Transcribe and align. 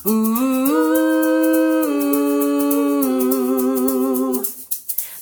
ooh. 0.06 0.64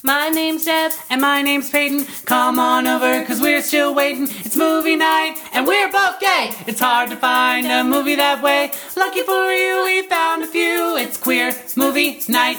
My 0.05 0.29
name's 0.29 0.65
Deb. 0.65 0.93
And 1.11 1.21
my 1.21 1.43
name's 1.43 1.71
Peyton. 1.71 2.05
Come 2.25 2.61
on 2.61 2.87
over, 2.87 3.25
cause 3.25 3.41
we're 3.41 3.61
still 3.61 3.93
waiting. 3.93 4.29
It's 4.31 4.57
movie 4.57 4.95
night, 4.95 5.39
and 5.53 5.67
we're 5.67 5.91
both 5.91 6.21
gay. 6.21 6.53
It's 6.69 6.79
hard 6.79 7.11
to 7.11 7.17
find 7.17 7.67
a 7.67 7.83
movie 7.83 8.15
that 8.15 8.41
way. 8.41 8.71
Lucky 8.97 9.23
for 9.23 9.53
you, 9.53 9.83
we 9.87 10.03
found 10.03 10.45
a 10.45 10.47
few. 10.47 10.97
It's 10.99 11.17
queer 11.17 11.53
movie 11.77 12.23
night. 12.29 12.59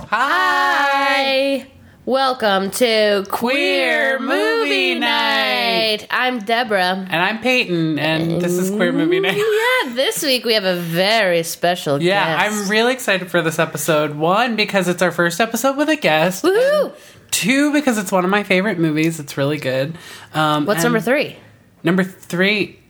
Hi. 0.00 1.71
Welcome 2.04 2.72
to 2.72 3.24
Queer 3.30 4.18
Movie 4.18 4.98
Night. 4.98 6.04
I'm 6.10 6.40
Deborah. 6.40 7.06
And 7.08 7.14
I'm 7.14 7.38
Peyton, 7.38 7.96
and 8.00 8.42
this 8.42 8.54
is 8.54 8.70
Queer 8.72 8.90
Movie 8.90 9.20
Night. 9.20 9.36
Yeah, 9.36 9.94
this 9.94 10.20
week 10.20 10.44
we 10.44 10.54
have 10.54 10.64
a 10.64 10.74
very 10.74 11.44
special 11.44 12.02
Yeah, 12.02 12.24
guest. 12.48 12.64
I'm 12.64 12.68
really 12.68 12.92
excited 12.92 13.30
for 13.30 13.40
this 13.40 13.60
episode. 13.60 14.16
One, 14.16 14.56
because 14.56 14.88
it's 14.88 15.00
our 15.00 15.12
first 15.12 15.40
episode 15.40 15.76
with 15.76 15.88
a 15.90 15.94
guest. 15.96 16.42
Woohoo! 16.42 16.92
Two, 17.30 17.72
because 17.72 17.98
it's 17.98 18.10
one 18.10 18.24
of 18.24 18.30
my 18.32 18.42
favorite 18.42 18.80
movies. 18.80 19.20
It's 19.20 19.36
really 19.36 19.58
good. 19.58 19.96
Um, 20.34 20.66
What's 20.66 20.82
number 20.82 20.98
three? 20.98 21.36
Number 21.84 22.02
three. 22.02 22.80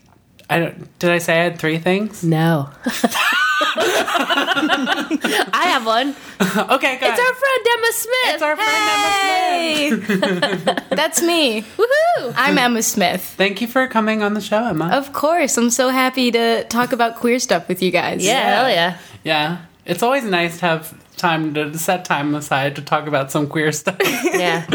I 0.48 0.58
don't. 0.58 0.98
Did 0.98 1.10
I 1.10 1.18
say 1.18 1.38
I 1.38 1.44
had 1.44 1.58
three 1.58 1.76
things? 1.76 2.24
No. 2.24 2.70
I 5.54 5.66
have 5.66 5.86
one. 5.86 6.14
okay, 6.40 6.98
go 6.98 7.06
It's 7.06 7.20
our 7.20 7.34
friend 7.34 7.66
Emma 7.72 7.92
Smith. 7.92 8.34
It's 8.34 8.42
our 8.42 8.56
friend 8.56 8.70
Emma 8.90 9.96
Smith. 10.06 10.88
Hey, 10.90 10.96
that's 10.96 11.22
me. 11.22 11.62
Woohoo! 11.62 12.34
I'm 12.36 12.58
Emma 12.58 12.82
Smith. 12.82 13.22
Thank 13.22 13.60
you 13.60 13.68
for 13.68 13.86
coming 13.86 14.22
on 14.22 14.34
the 14.34 14.40
show, 14.40 14.64
Emma. 14.66 14.88
Of 14.88 15.12
course, 15.12 15.56
I'm 15.56 15.70
so 15.70 15.90
happy 15.90 16.30
to 16.32 16.64
talk 16.64 16.92
about 16.92 17.16
queer 17.16 17.38
stuff 17.38 17.68
with 17.68 17.82
you 17.82 17.90
guys. 17.90 18.24
Yeah, 18.24 18.60
hell 18.60 18.70
yeah. 18.70 18.98
Yeah, 19.24 19.58
it's 19.84 20.02
always 20.02 20.24
nice 20.24 20.58
to 20.58 20.66
have 20.66 21.16
time 21.16 21.54
to 21.54 21.78
set 21.78 22.04
time 22.04 22.34
aside 22.34 22.74
to 22.76 22.82
talk 22.82 23.06
about 23.06 23.30
some 23.30 23.46
queer 23.46 23.70
stuff. 23.72 23.96
Yeah. 24.00 24.66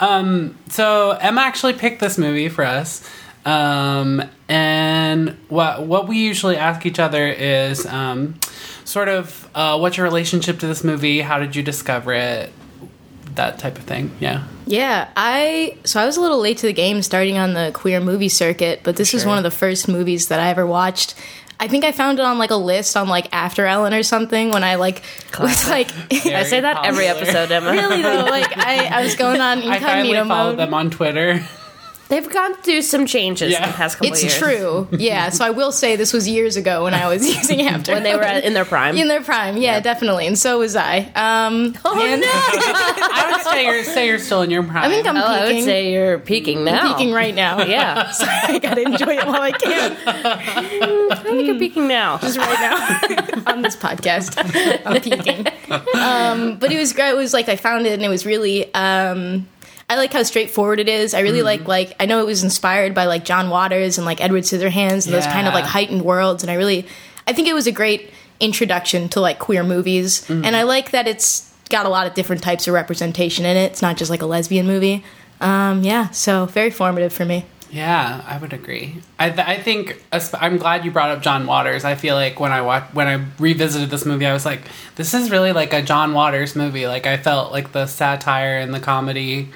um, 0.00 0.58
so 0.68 1.12
Emma 1.12 1.42
actually 1.42 1.74
picked 1.74 2.00
this 2.00 2.18
movie 2.18 2.48
for 2.48 2.64
us. 2.64 3.08
Um, 3.44 4.22
and 4.48 5.36
what 5.48 5.82
what 5.82 6.08
we 6.08 6.18
usually 6.18 6.56
ask 6.56 6.86
each 6.86 6.98
other 6.98 7.26
is 7.28 7.84
um, 7.86 8.34
sort 8.84 9.08
of 9.08 9.48
uh, 9.54 9.78
what's 9.78 9.96
your 9.96 10.04
relationship 10.04 10.58
to 10.60 10.66
this 10.66 10.82
movie? 10.84 11.20
How 11.20 11.38
did 11.38 11.54
you 11.56 11.62
discover 11.62 12.12
it? 12.12 12.52
That 13.34 13.58
type 13.58 13.78
of 13.78 13.84
thing. 13.84 14.12
Yeah. 14.20 14.44
Yeah, 14.66 15.08
I 15.16 15.76
so 15.84 16.00
I 16.00 16.06
was 16.06 16.16
a 16.16 16.20
little 16.20 16.38
late 16.38 16.58
to 16.58 16.66
the 16.66 16.72
game 16.72 17.02
starting 17.02 17.36
on 17.36 17.52
the 17.52 17.70
queer 17.74 18.00
movie 18.00 18.28
circuit, 18.28 18.80
but 18.84 18.96
this 18.96 19.12
was 19.12 19.22
Sure. 19.22 19.28
one 19.30 19.38
of 19.38 19.44
the 19.44 19.50
first 19.50 19.88
movies 19.88 20.28
that 20.28 20.38
I 20.40 20.48
ever 20.48 20.64
watched. 20.66 21.14
I 21.60 21.68
think 21.68 21.84
I 21.84 21.92
found 21.92 22.18
it 22.18 22.24
on 22.24 22.38
like 22.38 22.50
a 22.50 22.56
list 22.56 22.96
on 22.96 23.08
like 23.08 23.28
After 23.32 23.66
Ellen 23.66 23.92
or 23.92 24.02
something 24.02 24.50
when 24.52 24.64
I 24.64 24.76
like 24.76 25.02
was 25.38 25.68
like 25.68 25.90
I 26.12 26.44
say 26.44 26.60
that 26.60 26.84
every 26.84 27.06
episode, 27.06 27.50
Emma. 27.50 27.72
really 27.72 28.02
though 28.02 28.24
like 28.24 28.56
I, 28.56 28.86
I 28.86 29.02
was 29.02 29.16
going 29.16 29.40
on 29.40 29.58
I 29.62 29.78
finally 29.80 30.10
incognito 30.10 30.28
followed 30.28 30.50
mode. 30.50 30.58
them 30.60 30.74
on 30.74 30.90
Twitter. 30.90 31.46
They've 32.14 32.30
gone 32.30 32.54
through 32.54 32.82
some 32.82 33.06
changes 33.06 33.50
Yeah. 33.50 33.64
in 33.64 33.70
the 33.70 33.76
past 33.76 33.96
couple 33.98 34.12
It's 34.12 34.22
years. 34.22 34.38
true, 34.38 34.86
yeah. 34.92 35.30
So 35.30 35.44
I 35.44 35.50
will 35.50 35.72
say 35.72 35.96
this 35.96 36.12
was 36.12 36.28
years 36.28 36.56
ago 36.56 36.84
when 36.84 36.94
I 36.94 37.08
was 37.08 37.26
using 37.36 37.62
After 37.62 37.92
When 37.92 38.04
they 38.04 38.14
were 38.14 38.22
in 38.22 38.54
their 38.54 38.64
prime. 38.64 38.96
in 38.96 39.08
their 39.08 39.20
prime, 39.20 39.56
yeah, 39.56 39.80
definitely, 39.80 40.28
and 40.28 40.38
so 40.38 40.60
was 40.60 40.76
I. 40.76 40.98
Um, 41.16 41.74
oh, 41.84 42.00
and- 42.00 42.20
no! 42.20 42.28
I 42.30 43.32
would 43.32 43.42
say 43.52 43.64
you're 43.64 43.82
say 43.84 44.06
you're 44.06 44.18
still 44.20 44.42
in 44.42 44.50
your 44.50 44.62
prime. 44.62 44.84
I 44.84 44.88
think 44.88 45.06
I'm 45.08 45.16
Oh, 45.16 45.20
I 45.24 45.40
would 45.40 45.48
peaking. 45.50 45.64
say 45.64 45.92
you're 45.92 46.18
peaking 46.20 46.64
now. 46.64 46.94
peaking 46.96 47.12
right 47.12 47.34
now. 47.34 47.64
Yeah. 47.64 48.10
so 48.12 48.24
I 48.28 48.58
gotta 48.60 48.82
enjoy 48.82 49.16
it 49.16 49.26
while 49.26 49.42
I 49.42 49.50
can. 49.50 49.96
I 50.06 51.14
think 51.16 51.46
you're 51.46 51.58
peaking 51.58 51.88
now. 51.88 52.18
Just 52.18 52.38
right 52.38 52.60
now 52.60 53.52
on 53.52 53.62
this 53.62 53.74
podcast, 53.76 54.36
I'm 54.86 55.00
peaking. 55.00 55.46
Um, 56.00 56.58
but 56.58 56.70
it 56.70 56.78
was 56.78 56.92
great. 56.92 57.10
It 57.10 57.16
was 57.16 57.32
like 57.32 57.48
I 57.48 57.56
found 57.56 57.86
it, 57.86 57.92
and 57.94 58.02
it 58.02 58.08
was 58.08 58.24
really. 58.24 58.72
Um, 58.74 59.48
I 59.88 59.96
like 59.96 60.12
how 60.12 60.22
straightforward 60.22 60.80
it 60.80 60.88
is. 60.88 61.14
I 61.14 61.20
really 61.20 61.42
like 61.42 61.68
like 61.68 61.94
I 62.00 62.06
know 62.06 62.20
it 62.20 62.26
was 62.26 62.42
inspired 62.42 62.94
by 62.94 63.04
like 63.04 63.24
John 63.24 63.50
Waters 63.50 63.98
and 63.98 64.04
like 64.06 64.20
Edward 64.22 64.44
Scissorhands 64.44 65.04
and 65.06 65.14
those 65.14 65.26
kind 65.26 65.46
of 65.46 65.54
like 65.54 65.64
heightened 65.64 66.02
worlds, 66.02 66.42
and 66.42 66.50
I 66.50 66.54
really 66.54 66.86
I 67.26 67.32
think 67.32 67.48
it 67.48 67.54
was 67.54 67.66
a 67.66 67.72
great 67.72 68.10
introduction 68.40 69.08
to 69.10 69.20
like 69.20 69.38
queer 69.38 69.62
movies, 69.62 70.28
and 70.30 70.56
I 70.56 70.62
like 70.62 70.90
that 70.92 71.06
it's 71.06 71.52
got 71.70 71.86
a 71.86 71.88
lot 71.88 72.06
of 72.06 72.14
different 72.14 72.42
types 72.42 72.66
of 72.68 72.74
representation 72.74 73.44
in 73.46 73.56
it. 73.56 73.72
It's 73.72 73.82
not 73.82 73.96
just 73.96 74.10
like 74.10 74.22
a 74.22 74.26
lesbian 74.26 74.66
movie. 74.66 75.04
Um, 75.40 75.82
yeah, 75.82 76.10
so 76.10 76.46
very 76.46 76.70
formative 76.70 77.12
for 77.12 77.24
me. 77.24 77.44
Yeah, 77.70 78.22
I 78.26 78.38
would 78.38 78.52
agree. 78.52 79.02
I, 79.18 79.30
th- 79.30 79.46
I 79.48 79.60
think 79.60 80.00
I'm 80.40 80.58
glad 80.58 80.84
you 80.84 80.92
brought 80.92 81.10
up 81.10 81.22
John 81.22 81.44
Waters. 81.44 81.84
I 81.84 81.96
feel 81.96 82.14
like 82.14 82.38
when 82.38 82.52
I 82.52 82.60
watched 82.60 82.94
when 82.94 83.08
I 83.08 83.24
revisited 83.40 83.90
this 83.90 84.06
movie, 84.06 84.26
I 84.26 84.32
was 84.32 84.46
like, 84.46 84.62
this 84.94 85.12
is 85.12 85.30
really 85.30 85.52
like 85.52 85.72
a 85.72 85.82
John 85.82 86.14
Waters 86.14 86.54
movie. 86.54 86.86
Like 86.86 87.06
I 87.06 87.16
felt 87.16 87.50
like 87.50 87.72
the 87.72 87.86
satire 87.86 88.58
and 88.58 88.72
the 88.72 88.78
comedy, 88.78 89.48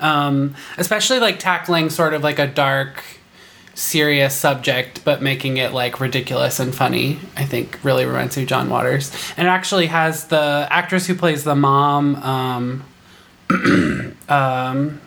um, 0.00 0.54
especially 0.78 1.18
like 1.18 1.38
tackling 1.38 1.90
sort 1.90 2.14
of 2.14 2.22
like 2.22 2.38
a 2.38 2.46
dark, 2.46 3.02
serious 3.74 4.34
subject, 4.34 5.04
but 5.04 5.22
making 5.22 5.56
it 5.56 5.72
like 5.72 6.00
ridiculous 6.00 6.60
and 6.60 6.74
funny. 6.74 7.18
I 7.36 7.44
think 7.44 7.78
really 7.82 8.04
reminds 8.06 8.36
me 8.36 8.44
of 8.44 8.48
John 8.48 8.70
Waters, 8.70 9.12
and 9.36 9.46
it 9.46 9.50
actually 9.50 9.86
has 9.86 10.26
the 10.28 10.66
actress 10.70 11.06
who 11.06 11.14
plays 11.14 11.44
the 11.44 11.54
mom. 11.54 12.16
Um, 12.16 12.84
um, 14.28 15.00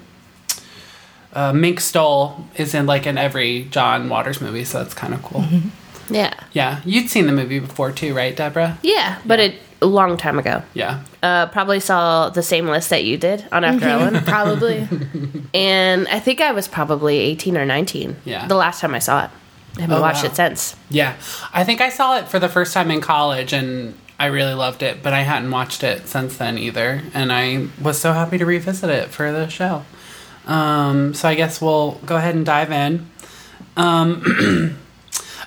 uh, 1.34 1.54
Mink 1.54 1.80
Stole 1.80 2.46
is 2.56 2.74
in 2.74 2.86
like 2.86 3.06
in 3.06 3.18
every 3.18 3.66
John 3.66 4.09
Waters 4.09 4.42
movie, 4.42 4.64
so 4.64 4.80
that's 4.80 4.94
kind 4.94 5.14
of 5.14 5.22
cool. 5.24 5.46
Yeah. 6.09 6.34
Yeah, 6.54 6.81
you'd 6.86 7.09
seen 7.09 7.28
the 7.28 7.31
movie 7.31 7.59
before 7.59 7.92
too, 7.92 8.14
right, 8.14 8.36
Deborah? 8.36 8.78
Yeah, 8.81 9.19
but 9.25 9.40
it, 9.40 9.56
a 9.81 9.85
long 9.85 10.17
time 10.17 10.39
ago. 10.39 10.63
Yeah. 10.73 11.03
Uh, 11.21 11.45
probably 11.47 11.79
saw 11.79 12.29
the 12.29 12.41
same 12.43 12.67
list 12.67 12.89
that 12.89 13.03
you 13.03 13.17
did 13.17 13.45
on 13.51 13.63
After 13.63 13.88
Ellen. 13.88 14.23
Probably. 14.25 14.88
And 15.53 16.07
I 16.07 16.19
think 16.19 16.41
I 16.41 16.51
was 16.51 16.67
probably 16.67 17.17
18 17.19 17.57
or 17.57 17.65
19 17.65 18.15
Yeah. 18.25 18.47
the 18.47 18.55
last 18.55 18.81
time 18.81 18.95
I 18.95 18.99
saw 18.99 19.25
it. 19.25 19.29
I 19.77 19.81
haven't 19.81 19.97
Oh, 19.97 20.01
watched 20.01 20.23
wow. 20.23 20.29
it 20.31 20.35
since. 20.35 20.75
Yeah, 20.89 21.13
I 21.53 21.63
think 21.63 21.81
I 21.81 21.89
saw 21.89 22.17
it 22.17 22.27
for 22.27 22.39
the 22.39 22.49
first 22.49 22.73
time 22.73 22.89
in 22.89 22.99
college, 23.01 23.53
and 23.53 23.93
I 24.19 24.25
really 24.25 24.55
loved 24.55 24.81
it. 24.81 25.03
But 25.03 25.13
I 25.13 25.21
hadn't 25.21 25.51
watched 25.51 25.83
it 25.83 26.07
since 26.07 26.38
then 26.38 26.57
either, 26.57 27.03
and 27.13 27.31
I 27.31 27.67
was 27.79 27.99
so 27.99 28.13
happy 28.13 28.39
to 28.39 28.45
revisit 28.45 28.89
it 28.89 29.09
for 29.09 29.31
the 29.31 29.47
show. 29.49 29.85
Um, 30.47 31.13
so 31.13 31.29
I 31.29 31.35
guess 31.35 31.61
we'll 31.61 31.99
go 32.05 32.15
ahead 32.15 32.33
and 32.33 32.44
dive 32.45 32.71
in. 32.71 33.07
Um, 33.75 34.79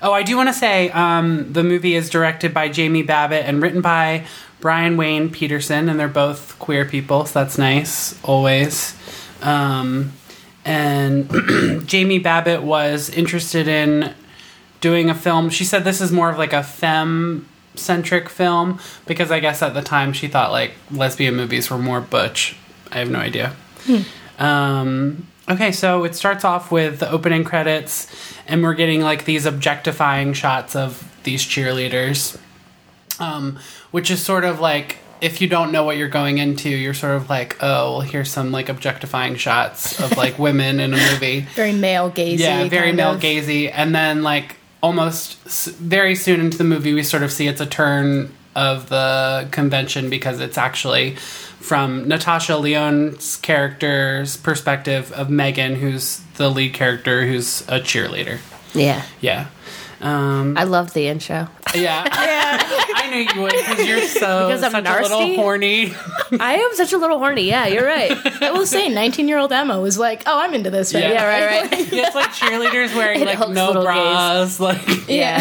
oh, 0.02 0.12
I 0.12 0.22
do 0.22 0.36
want 0.36 0.48
to 0.48 0.52
say 0.52 0.90
um, 0.90 1.52
the 1.52 1.62
movie 1.62 1.94
is 1.94 2.10
directed 2.10 2.54
by 2.54 2.68
Jamie 2.68 3.04
Babbit 3.04 3.44
and 3.44 3.62
written 3.62 3.80
by 3.80 4.26
Brian 4.60 4.96
Wayne 4.96 5.30
Peterson, 5.30 5.88
and 5.88 5.98
they're 5.98 6.08
both 6.08 6.58
queer 6.58 6.84
people, 6.84 7.24
so 7.24 7.40
that's 7.40 7.58
nice 7.58 8.22
always. 8.22 8.94
Um, 9.42 10.12
and 10.64 11.28
Jamie 11.86 12.20
Babbit 12.20 12.62
was 12.62 13.08
interested 13.10 13.68
in 13.68 14.14
doing 14.80 15.10
a 15.10 15.14
film. 15.14 15.50
She 15.50 15.64
said 15.64 15.84
this 15.84 16.00
is 16.00 16.12
more 16.12 16.30
of 16.30 16.38
like 16.38 16.52
a 16.52 16.62
femme 16.62 17.46
centric 17.74 18.28
film 18.28 18.78
because 19.06 19.30
I 19.30 19.40
guess 19.40 19.62
at 19.62 19.74
the 19.74 19.82
time 19.82 20.12
she 20.12 20.28
thought 20.28 20.50
like 20.50 20.72
lesbian 20.90 21.36
movies 21.36 21.70
were 21.70 21.78
more 21.78 22.00
butch. 22.00 22.56
I 22.92 22.98
have 22.98 23.10
no 23.10 23.18
idea. 23.18 23.54
Um, 24.38 25.26
okay, 25.50 25.72
so 25.72 26.04
it 26.04 26.14
starts 26.14 26.44
off 26.44 26.70
with 26.70 27.00
the 27.00 27.10
opening 27.10 27.44
credits, 27.44 28.06
and 28.46 28.62
we're 28.62 28.74
getting 28.74 29.00
like 29.02 29.24
these 29.24 29.46
objectifying 29.46 30.32
shots 30.32 30.74
of 30.76 31.06
these 31.24 31.42
cheerleaders, 31.42 32.38
um, 33.18 33.58
which 33.90 34.10
is 34.10 34.22
sort 34.22 34.44
of 34.44 34.60
like 34.60 34.98
if 35.20 35.40
you 35.42 35.48
don't 35.48 35.70
know 35.70 35.84
what 35.84 35.98
you're 35.98 36.08
going 36.08 36.38
into, 36.38 36.70
you're 36.70 36.94
sort 36.94 37.14
of 37.14 37.28
like, 37.28 37.56
oh, 37.62 37.92
well, 37.92 38.00
here's 38.00 38.30
some 38.30 38.52
like 38.52 38.68
objectifying 38.70 39.36
shots 39.36 40.00
of 40.00 40.16
like 40.16 40.38
women 40.46 40.80
in 40.80 40.94
a 40.94 40.96
movie. 40.96 41.40
very 41.54 41.72
male 41.72 42.10
gazy. 42.10 42.38
Yeah, 42.38 42.68
very 42.68 42.92
male 42.92 43.12
of. 43.12 43.20
gazy. 43.20 43.70
And 43.72 43.94
then, 43.94 44.22
like, 44.22 44.56
almost 44.82 45.36
s- 45.46 45.66
very 45.66 46.14
soon 46.14 46.40
into 46.40 46.56
the 46.56 46.64
movie, 46.64 46.94
we 46.94 47.02
sort 47.02 47.22
of 47.22 47.30
see 47.30 47.48
it's 47.48 47.60
a 47.60 47.66
turn 47.66 48.32
of 48.56 48.88
the 48.88 49.46
convention 49.50 50.08
because 50.08 50.40
it's 50.40 50.56
actually 50.58 51.16
from 51.70 52.08
Natasha 52.08 52.54
Lyonne's 52.54 53.36
character's 53.36 54.36
perspective 54.36 55.12
of 55.12 55.30
Megan, 55.30 55.76
who's 55.76 56.18
the 56.34 56.50
lead 56.50 56.74
character, 56.74 57.24
who's 57.24 57.60
a 57.68 57.78
cheerleader. 57.78 58.40
Yeah. 58.74 59.04
Yeah. 59.20 59.46
Um, 60.00 60.58
I 60.58 60.64
love 60.64 60.94
the 60.94 61.06
intro. 61.06 61.46
yeah. 61.72 62.02
I 63.10 63.14
knew 63.14 63.26
you 63.34 63.42
would 63.42 63.52
because 63.52 63.86
you're 63.86 64.02
so 64.02 64.48
Because 64.48 64.62
I'm 64.62 64.72
such 64.72 64.86
a 64.86 65.02
little 65.02 65.34
horny. 65.36 65.92
I 66.38 66.54
am 66.54 66.74
such 66.74 66.92
a 66.92 66.98
little 66.98 67.18
horny. 67.18 67.42
Yeah, 67.48 67.66
you're 67.66 67.84
right. 67.86 68.12
I 68.42 68.50
will 68.52 68.66
say, 68.66 68.88
19 68.88 69.28
year 69.28 69.38
old 69.38 69.52
Emma 69.52 69.80
was 69.80 69.98
like, 69.98 70.22
"Oh, 70.26 70.38
I'm 70.40 70.54
into 70.54 70.70
this." 70.70 70.94
Right? 70.94 71.02
Yeah. 71.02 71.10
Yeah, 71.10 71.24
right, 71.26 71.62
right. 71.70 71.72
it's 71.92 72.14
like 72.14 72.30
cheerleaders 72.30 72.94
wearing 72.94 73.20
It 73.20 73.26
like 73.26 73.48
no 73.50 73.66
little 73.68 73.82
bras. 73.82 74.60
Like 74.60 74.80
Yeah. 75.08 75.38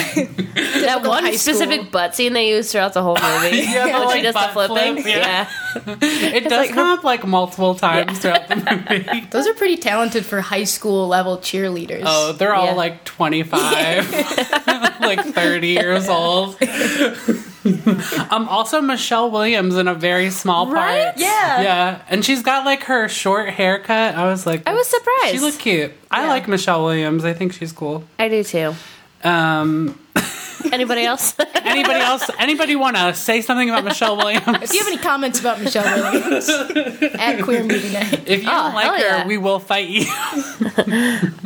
that 0.55 1.03
one 1.05 1.25
specific 1.33 1.91
butt 1.91 2.15
scene 2.15 2.33
they 2.33 2.49
use 2.49 2.71
throughout 2.71 2.93
the 2.93 3.03
whole 3.03 3.15
movie. 3.21 3.57
Yeah, 3.57 3.99
the, 3.99 4.05
like, 4.05 4.15
she 4.17 4.21
does 4.23 4.33
the 4.33 4.49
flipping. 4.53 4.95
flip, 5.03 5.05
yeah. 5.05 5.49
yeah. 5.75 5.85
it 6.35 6.43
does 6.45 6.67
like, 6.67 6.71
come 6.71 6.87
up 6.97 7.03
like 7.03 7.25
multiple 7.25 7.75
times 7.75 8.19
throughout 8.19 8.47
the 8.47 8.55
movie. 8.55 9.27
Those 9.29 9.47
are 9.47 9.53
pretty 9.53 9.77
talented 9.77 10.25
for 10.25 10.41
high 10.41 10.63
school 10.63 11.07
level 11.07 11.37
cheerleaders. 11.37 12.03
Oh, 12.05 12.33
they're 12.33 12.53
all 12.55 12.67
Yeah. 12.67 12.73
like 12.73 13.05
25, 13.05 14.11
like 15.01 15.23
30 15.25 15.67
years 15.67 16.09
old. 16.09 16.57
um, 18.31 18.47
also 18.47 18.79
Michelle 18.81 19.29
Williams 19.31 19.75
in 19.75 19.87
a 19.87 19.93
very 19.93 20.29
small 20.29 20.65
part. 20.65 20.77
Right? 20.77 21.13
Yeah. 21.17 21.61
Yeah. 21.61 22.01
And 22.09 22.23
she's 22.23 22.41
got 22.41 22.65
like 22.65 22.83
her 22.83 23.07
short 23.09 23.49
haircut. 23.49 24.15
I 24.15 24.25
was 24.25 24.45
like, 24.45 24.67
I 24.67 24.73
was 24.73 24.87
surprised. 24.87 25.31
She 25.33 25.39
looked 25.39 25.59
cute. 25.59 25.91
I 26.09 26.23
Yeah. 26.23 26.29
like 26.29 26.47
Michelle 26.47 26.83
Williams. 26.85 27.25
I 27.25 27.33
think 27.33 27.53
she's 27.53 27.71
cool. 27.71 28.03
I 28.17 28.29
do 28.29 28.43
too. 28.43 28.73
Um, 29.23 29.99
Anybody 30.73 31.03
else? 31.05 31.35
anybody 31.55 31.99
else? 31.99 32.29
Anybody 32.37 32.75
want 32.75 32.95
to 32.97 33.13
say 33.13 33.41
something 33.41 33.69
about 33.69 33.83
Michelle 33.85 34.17
Williams? 34.17 34.45
If 34.61 34.73
you 34.73 34.79
have 34.79 34.87
any 34.87 34.97
comments 34.97 35.39
about 35.39 35.59
Michelle 35.61 35.83
Williams 35.85 36.49
at 37.15 37.41
Queer 37.41 37.63
Movie 37.63 37.93
Night, 37.93 38.27
If 38.27 38.43
you 38.43 38.49
Oh, 38.49 38.63
don't 38.63 38.73
like 38.75 38.91
her, 39.01 39.05
yeah. 39.07 39.27
we 39.27 39.37
will 39.37 39.59
fight 39.59 39.87
you. 39.87 40.05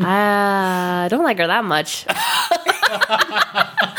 I 0.05 1.07
don't 1.09 1.23
like 1.23 1.37
her 1.37 1.47
that 1.47 1.63
much. 1.63 2.05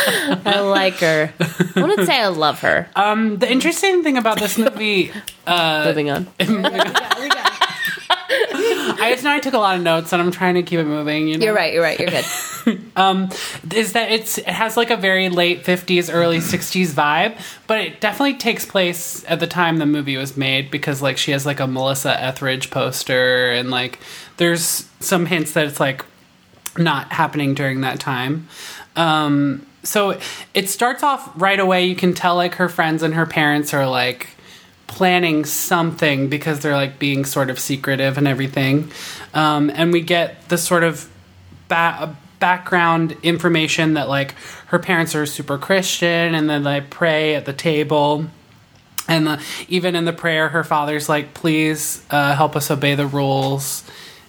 I 0.44 0.60
like 0.60 0.94
her. 0.98 1.32
I 1.76 1.82
wouldn't 1.82 2.06
say 2.06 2.20
I 2.20 2.28
love 2.28 2.60
her. 2.60 2.88
Um, 2.94 3.38
the 3.38 3.50
interesting 3.50 4.02
thing 4.02 4.16
about 4.16 4.38
this 4.38 4.58
movie, 4.58 5.12
uh, 5.46 5.84
Moving 5.86 6.10
on. 6.10 6.26
we 6.38 6.46
got, 6.46 7.20
we 7.20 7.28
got. 7.28 7.54
I 8.28 9.10
just 9.12 9.24
know 9.24 9.32
I 9.32 9.40
took 9.40 9.54
a 9.54 9.58
lot 9.58 9.76
of 9.76 9.82
notes 9.82 10.12
and 10.12 10.20
I'm 10.20 10.30
trying 10.30 10.54
to 10.54 10.62
keep 10.62 10.78
it 10.78 10.84
moving. 10.84 11.28
You 11.28 11.38
know? 11.38 11.44
You're 11.44 11.54
right. 11.54 11.72
You're 11.72 11.82
right. 11.82 11.98
You're 11.98 12.10
good. 12.10 12.24
is 13.74 13.92
that 13.92 14.10
it's 14.10 14.38
it 14.38 14.46
has 14.46 14.76
like 14.76 14.90
a 14.90 14.96
very 14.96 15.28
late 15.28 15.64
50s 15.64 16.12
early 16.12 16.38
60s 16.38 16.88
vibe 16.88 17.38
but 17.66 17.78
it 17.78 18.00
definitely 18.00 18.34
takes 18.34 18.64
place 18.64 19.24
at 19.28 19.40
the 19.40 19.46
time 19.46 19.76
the 19.76 19.86
movie 19.86 20.16
was 20.16 20.36
made 20.36 20.70
because 20.70 21.02
like 21.02 21.18
she 21.18 21.32
has 21.32 21.44
like 21.44 21.60
a 21.60 21.66
melissa 21.66 22.18
etheridge 22.22 22.70
poster 22.70 23.50
and 23.50 23.70
like 23.70 23.98
there's 24.38 24.88
some 25.00 25.26
hints 25.26 25.52
that 25.52 25.66
it's 25.66 25.80
like 25.80 26.04
not 26.78 27.12
happening 27.12 27.54
during 27.54 27.82
that 27.82 28.00
time 28.00 28.48
um 28.96 29.66
so 29.84 30.18
it 30.54 30.68
starts 30.68 31.02
off 31.02 31.30
right 31.36 31.60
away 31.60 31.84
you 31.84 31.96
can 31.96 32.14
tell 32.14 32.36
like 32.36 32.56
her 32.56 32.68
friends 32.68 33.02
and 33.02 33.14
her 33.14 33.26
parents 33.26 33.72
are 33.72 33.86
like 33.86 34.30
planning 34.86 35.44
something 35.44 36.28
because 36.28 36.60
they're 36.60 36.74
like 36.74 36.98
being 36.98 37.24
sort 37.24 37.50
of 37.50 37.58
secretive 37.58 38.18
and 38.18 38.26
everything 38.26 38.90
um, 39.34 39.70
and 39.70 39.92
we 39.92 40.00
get 40.00 40.48
the 40.48 40.58
sort 40.58 40.82
of 40.82 41.08
ba- 41.68 42.16
background 42.44 43.16
information 43.22 43.94
that 43.94 44.08
like 44.08 44.34
her 44.66 44.78
parents 44.78 45.14
are 45.14 45.24
super 45.24 45.56
Christian 45.56 46.34
and 46.34 46.48
then 46.48 46.62
they 46.62 46.80
pray 46.82 47.34
at 47.34 47.46
the 47.46 47.52
table. 47.52 48.26
And 49.08 49.26
the, 49.26 49.42
even 49.68 49.94
in 49.96 50.04
the 50.04 50.12
prayer, 50.12 50.48
her 50.50 50.64
father's 50.64 51.08
like, 51.08 51.34
"Please 51.34 52.02
uh, 52.10 52.34
help 52.34 52.56
us 52.56 52.70
obey 52.70 52.94
the 52.94 53.06
rules 53.06 53.84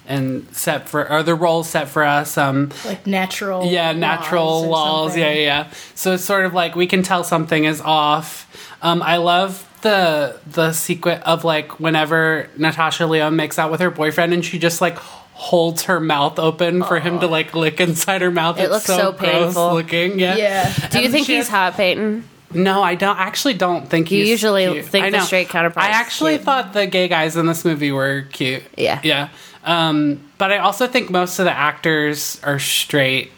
and 0.07 0.47
set 0.55 0.87
for 0.89 1.09
or 1.11 1.23
the 1.23 1.35
roles 1.35 1.69
set 1.69 1.87
for 1.89 2.03
us." 2.03 2.37
Um, 2.37 2.71
like 2.85 3.05
natural. 3.07 3.65
yeah, 3.65 3.91
natural 3.91 4.47
or 4.65 4.67
laws. 4.67 5.17
Yeah, 5.17 5.31
yeah, 5.31 5.41
yeah. 5.41 5.71
So 5.95 6.13
it's 6.13 6.23
sort 6.23 6.45
of 6.45 6.53
like 6.53 6.75
we 6.75 6.87
can 6.87 7.03
tell 7.03 7.23
something 7.23 7.65
is 7.65 7.81
off. 7.81 8.75
Um, 8.81 9.01
I 9.01 9.17
love 9.17 9.67
the 9.81 10.37
the 10.47 10.73
secret 10.73 11.21
of 11.23 11.43
like 11.43 11.79
whenever 11.79 12.49
Natasha 12.57 13.05
Lyonne 13.05 13.35
makes 13.35 13.57
out 13.59 13.71
with 13.71 13.79
her 13.81 13.91
boyfriend 13.91 14.33
and 14.33 14.43
she 14.43 14.57
just 14.59 14.81
like 14.81 14.97
holds 14.97 15.83
her 15.83 15.99
mouth 15.99 16.39
open 16.39 16.81
for 16.81 16.99
him 16.99 17.19
to 17.19 17.27
like 17.27 17.53
lick 17.53 17.79
inside 17.81 18.21
her 18.21 18.31
mouth. 18.31 18.57
It 18.57 18.63
It's 18.63 18.71
looks 18.71 18.85
so 18.85 19.11
gross 19.11 19.19
painful. 19.31 19.73
looking. 19.73 20.17
Yeah. 20.19 20.35
Yeah. 20.37 20.73
Do 20.89 20.99
you 20.99 21.05
And 21.05 21.13
think 21.13 21.27
he's 21.27 21.47
has- 21.47 21.49
hot, 21.49 21.75
Peyton? 21.77 22.23
No, 22.53 22.81
I 22.81 22.95
don't. 22.95 23.19
Actually 23.19 23.55
don't 23.55 23.89
think 23.89 24.11
You 24.11 24.19
he's 24.19 24.29
usually 24.29 24.65
cute. 24.71 24.85
think 24.85 25.05
I 25.07 25.09
the 25.09 25.19
straight 25.21 25.49
counterpart 25.49 25.85
I 25.87 25.89
actually 25.89 26.35
cute. 26.35 26.43
thought 26.45 26.71
the 26.71 26.87
gay 26.87 27.09
guys 27.09 27.35
in 27.35 27.47
this 27.47 27.65
movie 27.65 27.91
were 27.91 28.27
cute. 28.31 28.63
Yeah. 28.77 29.01
Yeah. 29.03 29.27
Um, 29.65 30.21
but 30.37 30.51
I 30.51 30.57
also 30.59 30.87
think 30.87 31.09
most 31.09 31.39
of 31.39 31.45
the 31.45 31.51
actors 31.51 32.39
are 32.43 32.59
straight 32.59 33.31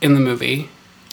in 0.00 0.14
the 0.14 0.20
movie. 0.20 0.68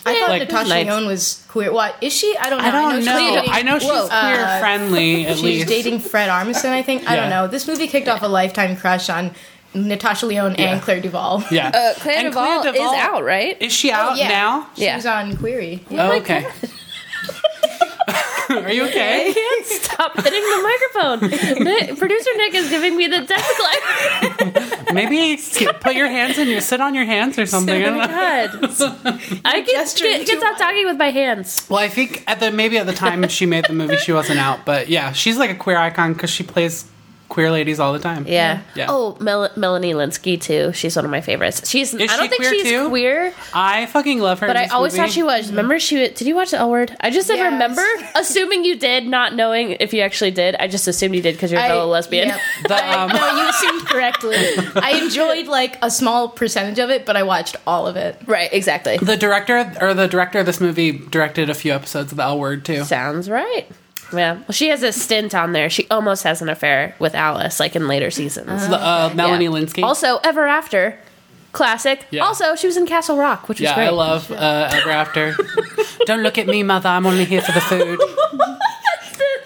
I 0.05 0.17
thought 0.19 0.29
Like, 0.29 0.41
Natasha 0.43 0.69
nice. 0.69 0.87
Lyonne 0.87 1.05
was 1.05 1.45
queer. 1.49 1.71
What 1.71 1.95
is 2.01 2.11
she? 2.13 2.35
I 2.37 2.49
don't 2.49 2.59
know. 2.59 2.67
I 2.67 2.71
don't 2.71 2.95
she's 2.97 3.05
know. 3.05 3.17
dating- 3.35 3.51
I 3.53 3.61
know 3.61 3.77
she's 3.79 3.87
Whoa. 3.89 4.07
queer 4.07 4.45
Uh, 4.45 4.59
friendly 4.59 5.27
at 5.27 5.35
She's 5.35 5.43
least. 5.43 5.67
dating 5.67 5.99
Fred 5.99 6.29
Armisen, 6.29 6.69
I 6.71 6.81
think. 6.81 7.07
I 7.07 7.13
Yeah. 7.15 7.21
don't 7.21 7.29
know. 7.29 7.47
This 7.47 7.67
movie 7.67 7.87
kicked 7.87 8.07
off 8.07 8.23
a 8.23 8.27
lifetime 8.27 8.75
crush 8.75 9.09
on 9.09 9.35
Natasha 9.75 10.25
Lyonne 10.25 10.55
Yeah. 10.57 10.71
and 10.73 10.81
Clea 10.81 11.01
Duvall. 11.01 11.43
Yeah. 11.51 11.67
Uh, 11.69 11.93
Clea 11.99 12.15
And 12.15 12.27
Duvall, 12.33 12.65
is 12.65 12.93
out, 12.97 13.23
right? 13.23 13.55
Is 13.61 13.71
she 13.73 13.91
out 13.91 14.13
Oh, 14.13 14.15
yeah. 14.15 14.27
now? 14.27 14.67
She 14.75 14.85
Yeah. 14.85 14.95
was 14.95 15.05
on 15.05 15.37
Queery. 15.37 15.85
Oh, 15.91 16.13
okay. 16.13 16.47
Are 18.49 18.71
you 18.71 18.85
okay? 18.85 19.29
I 19.29 19.33
can't 19.33 19.65
Stop 19.65 20.15
hitting 20.15 20.41
the 20.41 20.61
microphone. 20.63 21.63
Nick, 21.63 21.97
Producer 21.97 22.29
Nick 22.37 22.53
is 22.53 22.69
giving 22.69 22.97
me 22.97 23.07
the 23.07 23.21
death 23.21 23.51
glare. 23.57 24.93
Maybe 24.93 25.37
put 25.79 25.95
your 25.95 26.07
hands 26.07 26.37
in 26.37 26.47
your 26.47 26.61
sit 26.61 26.81
on 26.81 26.93
your 26.93 27.05
hands 27.05 27.37
or 27.39 27.45
something. 27.45 27.83
Oh 27.83 27.99
I 27.99 28.47
don't 28.47 28.61
know. 28.61 28.69
God. 28.69 29.41
I 29.45 29.61
can 29.61 29.65
Gesturing 29.67 30.17
get, 30.17 30.27
get 30.27 30.33
too 30.33 30.39
stop 30.39 30.57
talking 30.57 30.85
with 30.85 30.97
my 30.97 31.11
hands. 31.11 31.65
Well, 31.69 31.79
I 31.79 31.87
think 31.87 32.23
at 32.27 32.39
the 32.39 32.51
maybe 32.51 32.77
at 32.77 32.85
the 32.85 32.93
time 32.93 33.27
she 33.27 33.45
made 33.45 33.65
the 33.65 33.73
movie, 33.73 33.97
she 33.97 34.11
wasn't 34.11 34.39
out, 34.39 34.65
but 34.65 34.89
yeah, 34.89 35.11
she's 35.11 35.37
like 35.37 35.49
a 35.49 35.55
queer 35.55 35.77
icon 35.77 36.13
because 36.13 36.29
she 36.29 36.43
plays 36.43 36.85
queer 37.31 37.49
ladies 37.49 37.79
all 37.79 37.93
the 37.93 37.99
time. 37.99 38.25
Yeah. 38.27 38.61
Yeah. 38.75 38.87
Oh, 38.89 39.15
Mel- 39.21 39.49
Melanie 39.55 39.93
Lynskey 39.93 40.39
too. 40.39 40.73
She's 40.73 40.95
one 40.95 41.05
of 41.05 41.11
my 41.11 41.21
favorites. 41.21 41.67
She's. 41.69 41.95
I 41.95 41.97
she 41.99 42.07
don't 42.07 42.19
think 42.29 42.35
queer, 42.41 42.49
she's 42.53 42.63
too? 42.63 42.89
queer, 42.89 43.33
I 43.53 43.85
fucking 43.87 44.19
love 44.19 44.39
her. 44.41 44.47
but 44.47 44.57
in 44.57 44.63
I 44.63 44.67
always 44.67 44.93
movie. 44.93 45.01
thought 45.01 45.11
she 45.13 45.23
was. 45.23 45.49
Remember, 45.49 45.79
she 45.79 45.95
did 45.95 46.21
you 46.21 46.35
watch 46.35 46.51
the 46.51 46.57
L 46.57 46.69
Word? 46.69 46.95
I 46.99 47.09
just 47.09 47.27
didn't 47.27 47.43
Yes. 47.45 47.53
remember. 47.53 47.85
Assuming 48.15 48.65
you 48.65 48.75
did, 48.77 49.07
not 49.07 49.33
knowing 49.33 49.77
if 49.79 49.93
you 49.93 50.01
actually 50.01 50.31
did. 50.31 50.55
I 50.55 50.67
just 50.67 50.87
assumed 50.87 51.15
you 51.15 51.21
did 51.21 51.35
because 51.35 51.51
you're 51.51 51.61
a 51.61 51.67
fellow 51.67 51.87
lesbian. 51.87 52.27
yeah. 52.27 52.39
The, 52.67 52.75
I- 52.75 53.03
um, 53.03 53.09
no, 53.09 53.41
you 53.41 53.49
assumed 53.49 53.85
correctly. 53.87 54.35
I 54.75 54.99
enjoyed 55.01 55.47
like 55.47 55.77
a 55.81 55.89
small 55.89 56.27
percentage 56.27 56.79
of 56.79 56.89
it, 56.89 57.05
but 57.05 57.15
I 57.15 57.23
watched 57.23 57.55
all 57.65 57.87
of 57.87 57.95
it. 57.95 58.21
Right. 58.27 58.51
Exactly. 58.51 58.97
The 58.97 59.15
director 59.17 59.73
or 59.81 59.93
the 59.93 60.07
director 60.07 60.39
of 60.39 60.45
this 60.45 60.59
movie 60.59 60.91
directed 60.91 61.49
a 61.49 61.53
few 61.53 61.71
episodes 61.73 62.11
of 62.11 62.17
the 62.17 62.23
L 62.23 62.37
Word 62.39 62.65
too. 62.65 62.83
Sounds 62.83 63.29
right. 63.29 63.67
Yeah. 64.13 64.33
Well, 64.35 64.51
she 64.51 64.67
has 64.69 64.83
a 64.83 64.91
stint 64.91 65.33
on 65.35 65.53
there. 65.53 65.69
She 65.69 65.87
almost 65.89 66.23
has 66.23 66.41
an 66.41 66.49
affair 66.49 66.95
with 66.99 67.15
Alice, 67.15 67.59
like 67.59 67.75
in 67.75 67.87
later 67.87 68.11
seasons. 68.11 68.67
The, 68.67 68.75
uh, 68.77 69.11
Melanie 69.15 69.45
Yeah. 69.45 69.51
Lynskey. 69.51 69.83
Also, 69.83 70.17
Ever 70.23 70.45
After, 70.47 70.97
classic. 71.51 72.05
Yeah. 72.11 72.23
Also, 72.23 72.55
she 72.55 72.67
was 72.67 72.77
in 72.77 72.85
Castle 72.85 73.17
Rock, 73.17 73.47
which 73.49 73.59
was 73.59 73.69
yeah, 73.69 73.75
great. 73.75 73.87
I 73.87 73.91
love 73.91 74.29
uh, 74.31 74.69
Ever 74.71 74.89
After. 74.89 75.35
Don't 76.05 76.21
look 76.23 76.37
at 76.37 76.47
me, 76.47 76.63
mother. 76.63 76.89
I'm 76.89 77.05
only 77.05 77.25
here 77.25 77.41
for 77.41 77.51
the 77.51 77.61
food. 77.61 77.99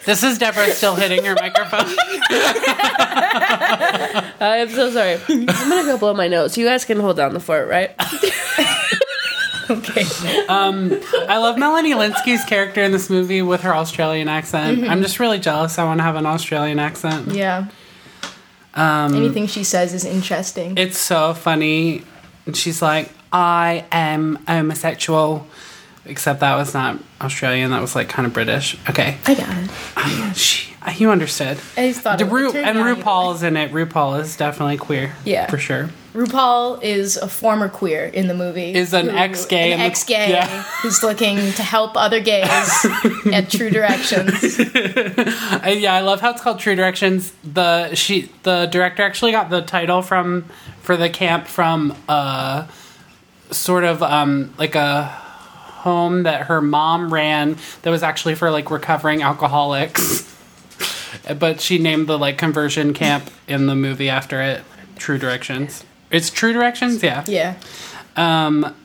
This 0.06 0.22
is 0.22 0.38
Deborah 0.38 0.70
still 0.70 0.94
hitting 0.94 1.26
her 1.26 1.34
microphone. 1.34 1.80
I 4.40 4.58
am 4.60 4.70
so 4.70 4.92
sorry. 4.92 5.18
I'm 5.28 5.46
gonna 5.48 5.84
go 5.84 5.98
blow 5.98 6.14
my 6.14 6.28
nose. 6.28 6.56
You 6.60 6.66
guys 6.68 6.86
can 6.86 7.00
hold 7.00 7.18
down 7.18 7.34
the 7.34 7.40
fort, 7.40 7.68
right? 7.68 7.90
Okay. 9.70 10.04
Um, 10.48 11.00
I 11.28 11.38
love 11.38 11.58
Melanie 11.58 11.94
Lynskey's 11.94 12.44
character 12.46 12.84
in 12.84 12.92
this 12.92 13.10
movie 13.10 13.42
with 13.42 13.62
her 13.62 13.74
Australian 13.76 14.28
accent. 14.28 14.80
Mm-hmm. 14.80 14.90
I'm 14.90 15.02
just 15.02 15.20
really 15.20 15.40
jealous. 15.40 15.80
I 15.80 15.86
want 15.86 16.00
to 16.00 16.04
have 16.04 16.16
an 16.16 16.26
Australian 16.26 16.78
accent. 16.80 17.34
Yeah. 17.34 17.68
Um, 18.76 19.16
Anything 19.16 19.48
she 19.48 19.64
says 19.64 19.94
is 19.94 20.06
interesting. 20.06 20.78
It's 20.78 20.98
so 20.98 21.34
funny. 21.34 22.04
And 22.46 22.56
she's 22.56 22.82
like, 22.82 23.12
I 23.32 23.86
am 23.92 24.36
homosexual. 24.48 25.48
Except 26.06 26.40
that 26.42 26.56
was 26.56 26.74
not 26.74 27.00
Australian. 27.22 27.72
That 27.72 27.82
was 27.82 27.96
like 27.96 28.10
kind 28.10 28.26
of 28.28 28.34
British. 28.34 28.78
Okay. 28.90 29.18
I 29.26 29.36
got 29.36 29.50
it. 29.58 30.36
She, 30.36 30.74
you 30.98 31.10
understood. 31.10 31.58
I 31.78 31.88
just 31.88 32.02
thought 32.02 32.20
The 32.20 32.26
Ru- 32.26 32.52
and 32.52 32.78
RuPaul 32.78 33.34
is 33.34 33.42
in 33.42 33.58
it. 33.58 33.72
RuPaul 33.72 34.20
is 34.20 34.38
definitely 34.38 34.78
queer. 34.78 35.16
Yeah. 35.24 35.50
For 35.50 35.58
sure. 35.58 35.90
RuPaul 36.14 36.84
is 36.84 37.18
a 37.18 37.28
former 37.28 37.70
queer 37.70 38.06
in 38.06 38.28
the 38.28 38.34
movie. 38.36 38.74
Is 38.76 38.94
an 38.94 39.10
ex-gay 39.10 39.72
in 39.74 39.80
An 39.80 39.86
ex-gay 39.86 40.30
yeah. 40.30 40.48
who's 40.82 41.02
looking 41.02 41.38
to 41.38 41.64
help 41.64 41.98
other 41.98 42.20
gays 42.20 42.46
at 43.32 43.50
True 43.50 43.70
Directions. 43.72 44.60
Yeah, 45.66 45.94
I 45.96 46.02
love 46.02 46.22
how 46.22 46.32
it's 46.32 46.42
called 46.42 46.60
True 46.60 46.76
Directions. 46.76 47.34
The 47.44 47.96
she 47.96 48.30
the 48.44 48.68
director 48.68 49.02
actually 49.04 49.32
got 49.32 49.50
the 49.50 49.62
title 49.62 50.02
from 50.02 50.46
for 50.82 50.96
the 50.96 51.10
camp 51.10 51.48
from 51.48 51.96
uh 52.08 52.68
sort 53.52 53.84
of 53.84 54.02
um 54.04 54.54
like 54.58 54.76
a 54.76 55.22
home 55.86 56.24
that 56.24 56.48
her 56.48 56.62
mom 56.62 57.14
ran 57.14 57.58
that 57.84 57.92
was 57.92 58.02
actually 58.04 58.34
for 58.36 58.50
like 58.50 58.70
recovering 58.72 59.22
alcoholics. 59.22 60.34
but 61.40 61.62
she 61.62 61.78
named 61.78 62.08
the 62.08 62.18
like 62.18 62.38
conversion 62.38 62.94
camp 62.94 63.30
in 63.48 63.68
the 63.68 63.76
movie 63.76 64.10
after 64.10 64.42
it. 64.42 64.64
True 64.98 65.20
Directions. 65.20 65.86
It's 66.10 66.30
True 66.32 66.54
Directions, 66.54 67.04
yeah. 67.04 67.24
Yeah. 67.28 67.56
Um, 68.16 68.76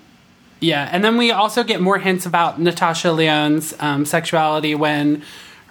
yeah, 0.61 0.91
and 0.93 1.03
then 1.03 1.17
we 1.17 1.31
also 1.31 1.65
get 1.65 1.81
more 1.81 1.99
hints 1.99 2.27
about 2.27 2.61
Natasha 2.61 3.09
Lyonne's 3.09 3.75
um, 3.81 4.05
sexuality 4.05 4.75
when 4.75 5.23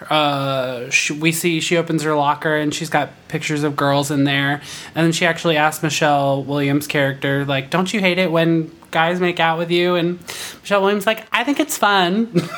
uh, 0.10 0.90
sh 0.90 1.12
we 1.12 1.32
see 1.32 1.60
she 1.60 1.78
opens 1.78 2.02
her 2.04 2.16
locker 2.16 2.56
and 2.56 2.74
she's 2.74 2.90
got 2.90 3.10
pictures 3.28 3.64
of 3.64 3.76
girls 3.76 4.10
in 4.10 4.24
there, 4.24 4.62
and 4.96 5.06
then 5.06 5.12
she 5.12 5.28
actually 5.28 5.58
asks 5.58 5.84
Michelle 5.84 6.44
Williams' 6.44 6.88
character, 6.88 7.46
like, 7.46 7.70
"Don't 7.70 7.94
you 7.94 8.00
hate 8.00 8.18
it 8.18 8.32
when 8.32 8.72
guys 8.92 9.20
make 9.20 9.40
out 9.40 9.58
with 9.58 9.72
you?" 9.72 9.96
And 9.96 10.20
Michelle 10.62 10.82
Williams 10.82 11.06
like, 11.06 11.26
"I 11.32 11.44
think 11.44 11.60
it's 11.60 11.78
fun." 11.78 12.28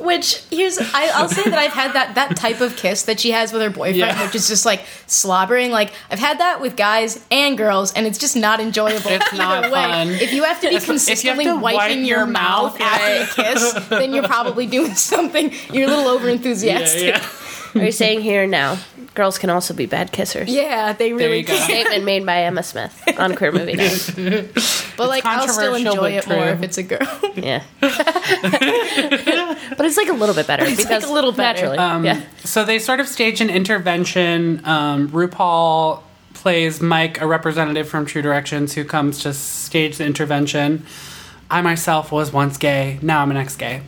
Which 0.00 0.44
here's 0.52 0.78
I, 0.78 1.10
I'll 1.12 1.28
say 1.28 1.42
that 1.50 1.58
I've 1.58 1.72
had 1.72 1.94
that 1.94 2.14
that 2.14 2.36
type 2.36 2.60
of 2.60 2.76
kiss 2.76 3.02
that 3.02 3.18
she 3.18 3.32
has 3.32 3.52
with 3.52 3.60
her 3.62 3.68
boyfriend, 3.70 3.96
Yeah. 3.96 4.24
which 4.26 4.36
is 4.36 4.46
just 4.46 4.64
like 4.64 4.84
slobbering. 5.08 5.72
Like 5.72 5.92
I've 6.08 6.20
had 6.20 6.38
that 6.38 6.60
with 6.60 6.76
guys 6.76 7.24
and 7.32 7.58
girls, 7.58 7.92
and 7.94 8.06
it's 8.06 8.16
just 8.16 8.36
not 8.36 8.60
enjoyable. 8.60 9.10
It's 9.10 9.26
either 9.32 9.36
not 9.42 9.62
way. 9.64 9.70
fun. 9.70 10.08
If 10.10 10.32
you 10.32 10.44
have 10.44 10.60
to 10.60 10.68
be 10.68 10.76
If- 10.76 10.82
if 10.82 10.88
consistently 10.88 11.46
to 11.46 11.56
wiping 11.56 12.04
your, 12.04 12.18
your 12.18 12.26
mouth 12.28 12.78
mouth, 12.78 12.80
after 12.80 13.42
a 13.42 13.44
kiss, 13.54 13.72
then 13.88 14.12
you're 14.14 14.22
probably 14.22 14.66
doing 14.66 14.94
something. 14.94 15.52
You're 15.72 15.86
a 15.88 15.90
little 15.90 16.06
over 16.06 16.28
enthusiastic. 16.38 17.16
yeah. 17.16 17.28
Are 17.74 17.84
you 17.86 17.90
saying 17.92 18.20
here 18.20 18.46
now? 18.46 18.78
Girls 19.14 19.38
can 19.38 19.50
also 19.50 19.74
be 19.74 19.86
bad 19.86 20.12
kissers. 20.12 20.44
Yeah, 20.48 20.92
they 20.92 21.12
really 21.12 21.38
you 21.38 21.44
go. 21.44 21.54
Statement 21.56 22.04
made 22.04 22.24
by 22.24 22.42
Emma 22.42 22.62
Smith 22.62 23.02
on 23.18 23.34
Queer 23.34 23.52
Movie 23.52 23.74
Night. 23.74 24.14
But 24.98 25.08
like, 25.08 25.24
I'll 25.24 25.46
still 25.46 25.70
controversial, 25.72 25.92
enjoy 25.92 26.16
but 26.16 26.24
it 26.24 26.28
more 26.28 26.44
true. 26.44 26.52
if 26.54 26.62
it's 26.64 26.78
a 26.78 26.82
girl. 26.82 27.20
Yeah. 27.36 27.62
but 29.76 29.86
it's 29.86 29.96
like 29.96 30.08
a 30.08 30.12
little 30.12 30.34
bit 30.34 30.48
better 30.48 30.64
It's 30.66 30.84
like 30.90 31.04
a 31.04 31.12
little 31.12 31.30
better. 31.30 31.60
naturally. 31.60 31.78
Um, 31.78 32.04
yeah. 32.04 32.20
So 32.44 32.64
they 32.64 32.80
sort 32.80 32.98
of 32.98 33.06
stage 33.06 33.40
an 33.40 33.48
intervention. 33.48 34.60
Um, 34.64 35.08
RuPaul 35.10 36.02
plays 36.34 36.80
Mike, 36.80 37.20
a 37.20 37.26
representative 37.28 37.88
from 37.88 38.06
True 38.06 38.22
Directions, 38.22 38.74
who 38.74 38.84
comes 38.84 39.22
to 39.22 39.32
stage 39.32 39.98
the 39.98 40.04
intervention. 40.04 40.84
I 41.50 41.62
myself 41.62 42.10
was 42.12 42.32
once 42.32 42.56
gay. 42.58 42.98
Now 43.00 43.22
I'm 43.22 43.30
an 43.30 43.36
ex-gay. 43.36 43.82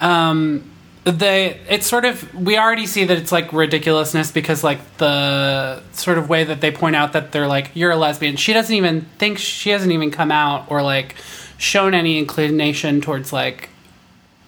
Um, 0.00 0.70
they 1.06 1.60
it's 1.68 1.86
sort 1.86 2.04
of 2.04 2.34
we 2.34 2.58
already 2.58 2.84
see 2.84 3.04
that 3.04 3.16
it's 3.16 3.30
like 3.30 3.52
ridiculousness 3.52 4.32
because 4.32 4.64
like 4.64 4.80
the 4.96 5.80
sort 5.92 6.18
of 6.18 6.28
way 6.28 6.42
that 6.42 6.60
they 6.60 6.72
point 6.72 6.96
out 6.96 7.12
that 7.12 7.30
they're 7.30 7.46
like 7.46 7.70
you're 7.74 7.92
a 7.92 7.96
lesbian. 7.96 8.34
She 8.36 8.52
doesn't 8.52 8.74
even 8.74 9.02
think 9.18 9.38
she 9.38 9.70
hasn't 9.70 9.92
even 9.92 10.10
come 10.10 10.32
out 10.32 10.68
or 10.68 10.82
like 10.82 11.14
shown 11.58 11.94
any 11.94 12.18
inclination 12.18 13.00
towards 13.00 13.32
like 13.32 13.70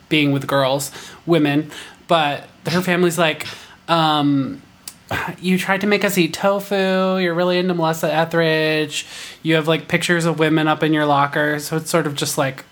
being 0.09 0.33
with 0.33 0.47
girls, 0.47 0.91
women, 1.27 1.71
but 2.09 2.49
her 2.67 2.81
family's 2.81 3.19
like, 3.19 3.47
um, 3.89 4.61
you 5.41 5.59
tried 5.59 5.83
to 5.83 5.87
make 5.87 6.05
us 6.05 6.19
eat 6.19 6.35
tofu. 6.35 7.19
You're 7.19 7.35
really 7.35 7.59
into 7.59 7.75
Melissa 7.75 8.13
Etheridge. 8.13 9.07
You 9.43 9.55
have 9.55 9.69
like 9.69 9.87
pictures 9.87 10.25
of 10.25 10.39
women 10.39 10.67
up 10.67 10.83
in 10.83 10.93
your 10.93 11.07
locker. 11.07 11.61
So 11.61 11.77
it's 11.77 11.91
sort 11.91 12.07
of 12.07 12.15
just 12.15 12.37
like 12.37 12.65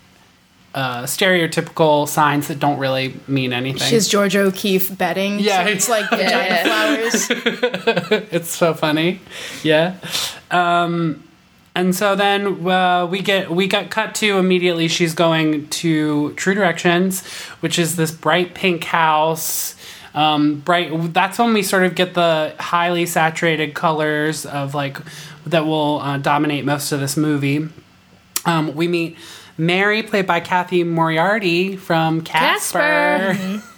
uh, 0.77 1.05
stereotypical 1.05 2.07
signs 2.07 2.49
that 2.49 2.59
don't 2.59 2.77
really 2.77 3.15
mean 3.27 3.51
anything. 3.51 3.81
She 3.81 3.95
has 3.95 4.07
George 4.07 4.35
O'Keeffe 4.35 4.95
bedding. 4.95 5.39
Yeah. 5.39 5.65
so 5.65 5.71
it's 5.71 5.89
like 5.89 6.07
vagina 6.11 6.27
yeah. 6.29 6.63
flowers. 6.63 7.27
it's 8.31 8.51
so 8.51 8.75
funny. 8.75 9.19
Yeah. 9.63 9.95
Um, 10.51 11.23
and 11.75 11.95
so 11.95 12.15
then 12.15 12.67
uh, 12.67 13.07
we 13.07 13.23
get 13.23 13.49
we 13.49 13.65
got 13.65 13.89
cut 13.89 14.13
to 14.15 14.37
immediately. 14.37 14.87
She's 14.87 15.15
going 15.15 15.67
to 15.69 16.33
True 16.33 16.53
Directions, 16.53 17.25
which 17.61 17.79
is 17.79 17.95
this 17.95 18.11
bright 18.11 18.53
pink 18.53 18.83
house. 18.83 19.75
Um, 20.13 20.59
bright. 20.59 20.91
That's 21.11 21.39
when 21.39 21.55
we 21.55 21.63
sort 21.63 21.85
of 21.85 21.95
get 21.95 22.13
the 22.13 22.53
highly 22.59 23.07
saturated 23.07 23.73
colors 23.73 24.45
of 24.45 24.75
like 24.75 24.99
that 25.47 25.65
will 25.65 26.01
uh, 26.01 26.19
dominate 26.19 26.65
most 26.65 26.91
of 26.91 26.99
this 26.99 27.17
movie. 27.17 27.67
Um, 28.45 28.75
we 28.75 28.87
meet 28.87 29.17
Mary, 29.57 30.03
played 30.03 30.27
by 30.27 30.39
Cathy 30.39 30.83
Moriarty 30.83 31.75
from 31.75 32.21
Casper. 32.21 32.79
Casper. 32.79 33.63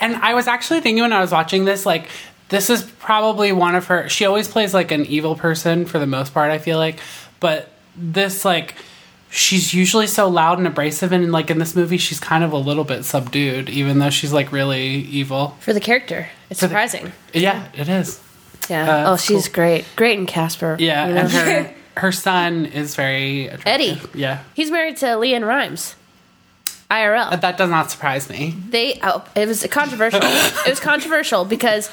And 0.00 0.16
I 0.16 0.34
was 0.34 0.46
actually 0.48 0.80
thinking 0.82 1.02
when 1.02 1.14
I 1.14 1.20
was 1.22 1.32
watching 1.32 1.64
this, 1.64 1.86
like, 1.86 2.08
this 2.50 2.68
is 2.68 2.82
probably 2.82 3.52
one 3.52 3.74
of 3.74 3.86
her. 3.86 4.06
She 4.06 4.26
always 4.26 4.48
plays 4.48 4.74
like 4.74 4.90
an 4.90 5.06
evil 5.06 5.34
person 5.34 5.86
for 5.86 5.98
the 5.98 6.06
most 6.06 6.34
part, 6.34 6.50
I 6.50 6.58
feel 6.58 6.76
like. 6.76 7.00
But 7.40 7.70
this, 7.96 8.44
like, 8.44 8.74
she's 9.30 9.72
usually 9.72 10.08
so 10.08 10.28
loud 10.28 10.58
and 10.58 10.66
abrasive. 10.66 11.10
And, 11.10 11.32
like, 11.32 11.48
in 11.50 11.58
this 11.58 11.74
movie, 11.74 11.96
she's 11.96 12.20
kind 12.20 12.44
of 12.44 12.52
a 12.52 12.58
little 12.58 12.84
bit 12.84 13.04
subdued, 13.06 13.70
even 13.70 13.98
though 13.98 14.10
she's, 14.10 14.30
like, 14.30 14.52
really 14.52 14.86
evil. 14.86 15.56
For 15.60 15.72
the 15.72 15.80
character. 15.80 16.28
It's 16.50 16.60
the- 16.60 16.68
surprising. 16.68 17.12
Yeah, 17.32 17.66
it 17.74 17.88
is. 17.88 18.20
yeah. 18.68 19.06
uh, 19.06 19.12
oh, 19.12 19.16
she's 19.16 19.48
cool. 19.48 19.54
great. 19.54 19.86
Great 19.96 20.18
in 20.18 20.26
Casper. 20.26 20.76
Yeah. 20.78 21.08
you 21.08 21.14
know? 21.14 21.20
And 21.22 21.30
her, 21.30 21.74
her 21.96 22.12
son 22.12 22.66
is 22.66 22.94
very 22.94 23.46
attractive. 23.46 23.66
Eddie. 23.66 24.00
Yeah. 24.18 24.42
He's 24.54 24.70
married 24.70 24.96
to 24.98 25.06
LeAnn 25.06 25.46
Rimes. 25.46 25.96
IRL. 26.90 27.40
That 27.40 27.56
does 27.56 27.68
not 27.70 27.90
surprise 27.90 28.28
me. 28.30 28.54
they 28.68 29.00
oh, 29.02 29.24
it 29.34 29.48
was 29.48 29.66
controversial. 29.70 30.20
it 30.22 30.68
was 30.70 30.78
controversial 30.78 31.44
because 31.44 31.90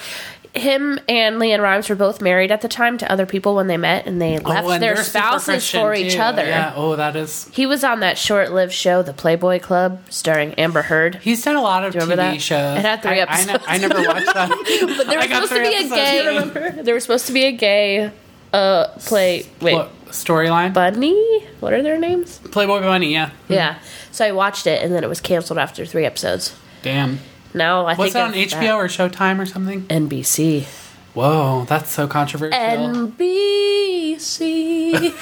him 0.53 0.99
and 1.09 1.37
LeAnn 1.41 1.61
Rimes 1.61 1.89
were 1.89 1.95
both 1.95 2.21
married 2.21 2.51
at 2.51 2.61
the 2.61 2.67
time 2.67 2.99
to 2.99 3.11
other 3.11 3.25
people 3.25 3.55
when 3.55 3.65
they 3.65 3.77
met, 3.77 4.05
and 4.05 4.21
they 4.21 4.37
oh, 4.37 4.47
left 4.47 4.67
Oh, 4.67 4.69
and 4.69 4.83
their 4.83 4.93
they're 4.93 5.03
super 5.03 5.17
spouses 5.19 5.45
Christian, 5.47 5.81
for 5.81 5.93
each 5.95 6.13
too. 6.13 6.19
other. 6.19 6.45
Yeah. 6.45 6.73
Oh, 6.75 6.95
that 6.95 7.15
is. 7.15 7.49
He 7.53 7.65
was 7.65 7.83
on 7.83 8.01
that 8.01 8.19
short-lived 8.19 8.71
show, 8.71 9.01
The 9.01 9.13
Playboy 9.13 9.61
Club, 9.61 9.99
starring 10.11 10.53
Amber 10.55 10.83
Heard. 10.83 11.15
He's 11.15 11.43
done 11.43 11.55
a 11.55 11.61
lot 11.61 11.83
of 11.83 11.95
you 11.95 12.01
remember 12.01 12.21
TV 12.21 12.33
that? 12.33 12.41
shows. 12.41 12.77
It 12.77 12.81
had 12.85 13.01
three 13.01 13.19
I- 13.21 13.25
I, 13.25 13.45
ne- 13.45 13.51
episodes. 13.53 13.63
I, 13.67 13.77
never 13.79 13.95
watched 14.07 14.33
that. 14.33 14.49
But 14.97 15.07
there 15.07 15.17
was 15.17 15.49
supposed 15.49 15.53
to 15.53 15.63
be 15.63 15.75
a 15.75 15.89
gay. 15.89 16.81
there 16.83 16.93
was 16.93 17.03
supposed 17.03 17.25
to 17.27 17.33
be 17.33 17.45
a 17.45 17.51
gay 17.51 18.11
uh 18.53 18.87
play. 18.99 19.45
Wait, 19.61 19.73
What 19.73 19.91
storyline? 20.09 20.73
Bunny? 20.73 21.41
What 21.59 21.73
are 21.73 21.81
their 21.81 21.97
names? 21.99 22.37
Playboy 22.51 22.81
Bunny. 22.81 23.11
Yeah. 23.11 23.31
Yeah. 23.49 23.79
So 24.11 24.23
I 24.25 24.31
watched 24.31 24.67
it, 24.67 24.81
and 24.83 24.93
then 24.93 25.03
it 25.03 25.07
was 25.07 25.19
canceled 25.19 25.57
after 25.59 25.85
three 25.85 26.05
episodes. 26.05 26.55
Damn. 26.83 27.19
Now 27.53 27.85
I 27.85 27.95
Was 27.95 28.13
think 28.13 28.15
it 28.15 28.21
on 28.21 28.29
of 28.29 28.35
HBO 28.35 28.75
or 28.75 28.85
Showtime 28.87 29.39
or 29.39 29.45
something? 29.45 29.81
NBC. 29.83 30.65
Whoa, 31.13 31.65
that's 31.69 31.91
so 31.91 32.07
controversial. 32.07 32.57
NBC. 32.59 34.33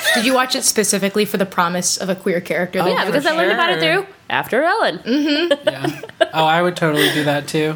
Did 0.15 0.25
you 0.25 0.33
watch 0.33 0.55
it 0.55 0.63
specifically 0.63 1.25
for 1.25 1.35
the 1.37 1.45
promise 1.45 1.97
of 1.97 2.07
a 2.09 2.15
queer 2.15 2.39
character? 2.39 2.79
Oh, 2.79 2.87
yeah, 2.87 3.01
for 3.01 3.07
because 3.07 3.25
I 3.25 3.35
learned 3.35 3.51
about 3.51 3.69
it 3.71 3.79
through 3.81 4.05
After 4.29 4.63
Ellen. 4.63 4.99
Mm-hmm. 4.99 5.67
Yeah. 5.67 6.01
Oh, 6.33 6.45
I 6.45 6.61
would 6.61 6.77
totally 6.77 7.11
do 7.13 7.25
that 7.25 7.47
too. 7.49 7.75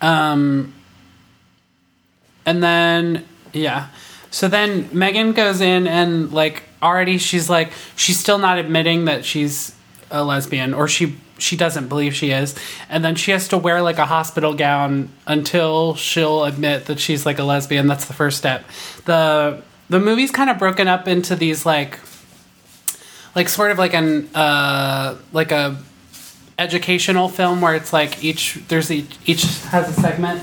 Um, 0.00 0.74
and 2.46 2.62
then 2.62 3.24
yeah. 3.52 3.88
So 4.30 4.48
then 4.48 4.88
Megan 4.92 5.32
goes 5.32 5.60
in 5.60 5.86
and 5.86 6.32
like 6.32 6.62
already 6.82 7.18
she's 7.18 7.50
like 7.50 7.72
she's 7.96 8.18
still 8.18 8.38
not 8.38 8.58
admitting 8.58 9.06
that 9.06 9.24
she's 9.24 9.74
a 10.10 10.24
lesbian 10.24 10.74
or 10.74 10.88
she 10.88 11.16
she 11.38 11.56
doesn't 11.56 11.88
believe 11.88 12.14
she 12.14 12.30
is. 12.30 12.54
And 12.88 13.04
then 13.04 13.14
she 13.16 13.30
has 13.30 13.48
to 13.48 13.58
wear 13.58 13.82
like 13.82 13.98
a 13.98 14.06
hospital 14.06 14.54
gown 14.54 15.08
until 15.26 15.94
she'll 15.94 16.44
admit 16.44 16.86
that 16.86 17.00
she's 17.00 17.24
like 17.26 17.38
a 17.38 17.44
lesbian. 17.44 17.86
That's 17.86 18.04
the 18.04 18.12
first 18.12 18.38
step. 18.38 18.64
The 19.04 19.62
the 19.88 19.98
movie's 19.98 20.30
kind 20.30 20.50
of 20.50 20.58
broken 20.58 20.86
up 20.86 21.08
into 21.08 21.34
these 21.34 21.66
like 21.66 21.98
like 23.34 23.48
sort 23.48 23.70
of 23.70 23.78
like 23.78 23.94
an 23.94 24.28
uh 24.34 25.16
like 25.32 25.52
a 25.52 25.76
educational 26.58 27.28
film 27.28 27.60
where 27.60 27.74
it's 27.74 27.92
like 27.92 28.22
each 28.22 28.60
there's 28.68 28.90
each 28.90 29.18
each 29.24 29.44
has 29.64 29.88
a 29.88 30.00
segment 30.00 30.42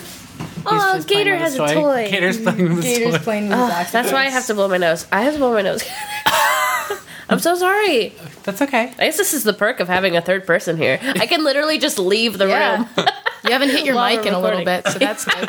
Oh, 0.70 1.02
Gator 1.08 1.38
has 1.38 1.56
a 1.56 1.74
toy. 1.74 2.10
Gator's 2.12 2.40
playing 2.42 2.76
with 2.76 2.84
his 2.84 2.98
Gator's 2.98 3.18
toy. 3.18 3.24
playing 3.24 3.50
with 3.50 3.58
his 3.58 3.70
Ugh, 3.70 3.88
that's 3.92 4.12
why 4.12 4.26
I 4.26 4.30
have 4.30 4.46
to 4.48 4.54
blow 4.54 4.68
my 4.68 4.78
nose. 4.78 5.06
I 5.12 5.22
have 5.24 5.34
to 5.34 5.40
blow 5.40 5.54
my 5.54 5.62
nose. 5.62 5.84
I'm 7.30 7.40
so 7.40 7.56
sorry. 7.56 8.14
That's 8.44 8.62
okay. 8.62 8.94
I 8.98 9.06
guess 9.06 9.18
this 9.18 9.34
is 9.34 9.44
the 9.44 9.52
perk 9.54 9.80
of 9.82 9.88
having 9.90 10.16
a 10.16 10.22
third 10.22 10.46
person 10.48 10.78
here. 10.78 10.98
I 11.02 11.26
can 11.28 11.44
literally 11.44 11.78
just 11.78 12.00
leave 12.00 12.38
the 12.38 12.48
Yeah. 12.48 12.78
room. 12.78 12.88
You 13.44 13.52
haven't 13.54 13.70
hit 13.70 13.86
your 13.86 13.96
While 13.96 14.10
mic 14.16 14.22
we're 14.24 14.30
in 14.30 14.34
a 14.34 14.40
little 14.42 14.60
recording. 14.60 14.84
bit, 14.84 14.92
so 14.92 15.00
that's 15.00 15.26
nice. 15.28 15.46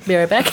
Be 0.06 0.16
right 0.16 0.28
back. 0.28 0.46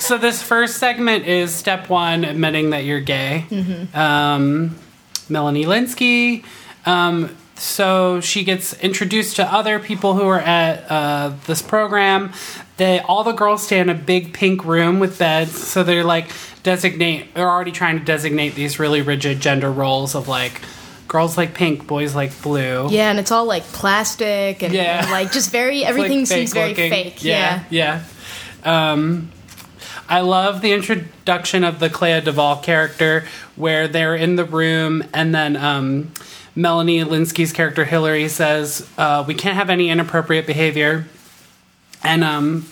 So 0.00 0.16
this 0.18 0.40
first 0.42 0.78
segment 0.78 1.26
is 1.26 1.52
step 1.54 1.88
one, 1.90 2.24
admitting 2.24 2.70
that 2.70 2.84
you're 2.84 3.00
gay. 3.00 3.44
Um, 3.92 4.76
Melanie 5.28 5.64
Lynskey. 5.66 6.44
Um, 6.86 7.36
so 7.56 8.20
she 8.20 8.44
gets 8.44 8.72
introduced 8.80 9.36
to 9.36 9.44
other 9.52 9.78
people 9.78 10.14
who 10.14 10.26
are 10.26 10.40
at 10.40 10.90
uh, 10.90 11.32
this 11.46 11.62
program. 11.62 12.32
They 12.76 12.98
all 13.00 13.22
the 13.24 13.32
girls 13.32 13.64
stay 13.64 13.78
in 13.78 13.88
a 13.88 13.94
big 13.94 14.32
pink 14.32 14.64
room 14.64 14.98
with 14.98 15.18
beds. 15.18 15.52
So 15.52 15.84
they're 15.84 16.04
like 16.04 16.30
designate. 16.62 17.34
They're 17.34 17.48
already 17.48 17.70
trying 17.72 17.98
to 18.00 18.04
designate 18.04 18.54
these 18.54 18.78
really 18.78 19.02
rigid 19.02 19.40
gender 19.40 19.70
roles 19.70 20.14
of 20.14 20.26
like 20.26 20.60
girls 21.06 21.36
like 21.36 21.54
pink, 21.54 21.86
boys 21.86 22.14
like 22.16 22.42
blue. 22.42 22.88
Yeah, 22.90 23.10
and 23.10 23.20
it's 23.20 23.30
all 23.30 23.44
like 23.44 23.62
plastic 23.64 24.62
and, 24.64 24.74
Yeah. 24.74 25.06
like 25.12 25.30
just 25.30 25.52
very 25.52 25.84
everything 25.86 26.20
like, 26.20 26.26
seems 26.26 26.52
very 26.52 26.70
looking. 26.70 26.90
fake. 26.90 27.22
Yeah. 27.22 27.62
yeah. 27.70 28.02
Um, 28.64 29.30
I 30.08 30.20
love 30.20 30.60
the 30.60 30.72
introduction 30.72 31.62
of 31.64 31.78
the 31.78 31.88
Clea 31.88 32.20
Duvall 32.20 32.56
character, 32.56 33.24
where 33.56 33.86
they're 33.88 34.16
in 34.16 34.36
the 34.36 34.44
room, 34.44 35.04
and 35.14 35.34
then 35.34 35.56
um, 35.56 36.12
Melanie 36.56 37.00
Lynskey's 37.04 37.52
character 37.52 37.84
Hillary 37.84 38.28
says, 38.28 38.88
uh, 38.96 39.24
"We 39.26 39.34
can't 39.34 39.56
have 39.56 39.70
any 39.70 39.90
inappropriate 39.90 40.46
behavior," 40.46 41.06
and 42.02 42.22
um, 42.24 42.66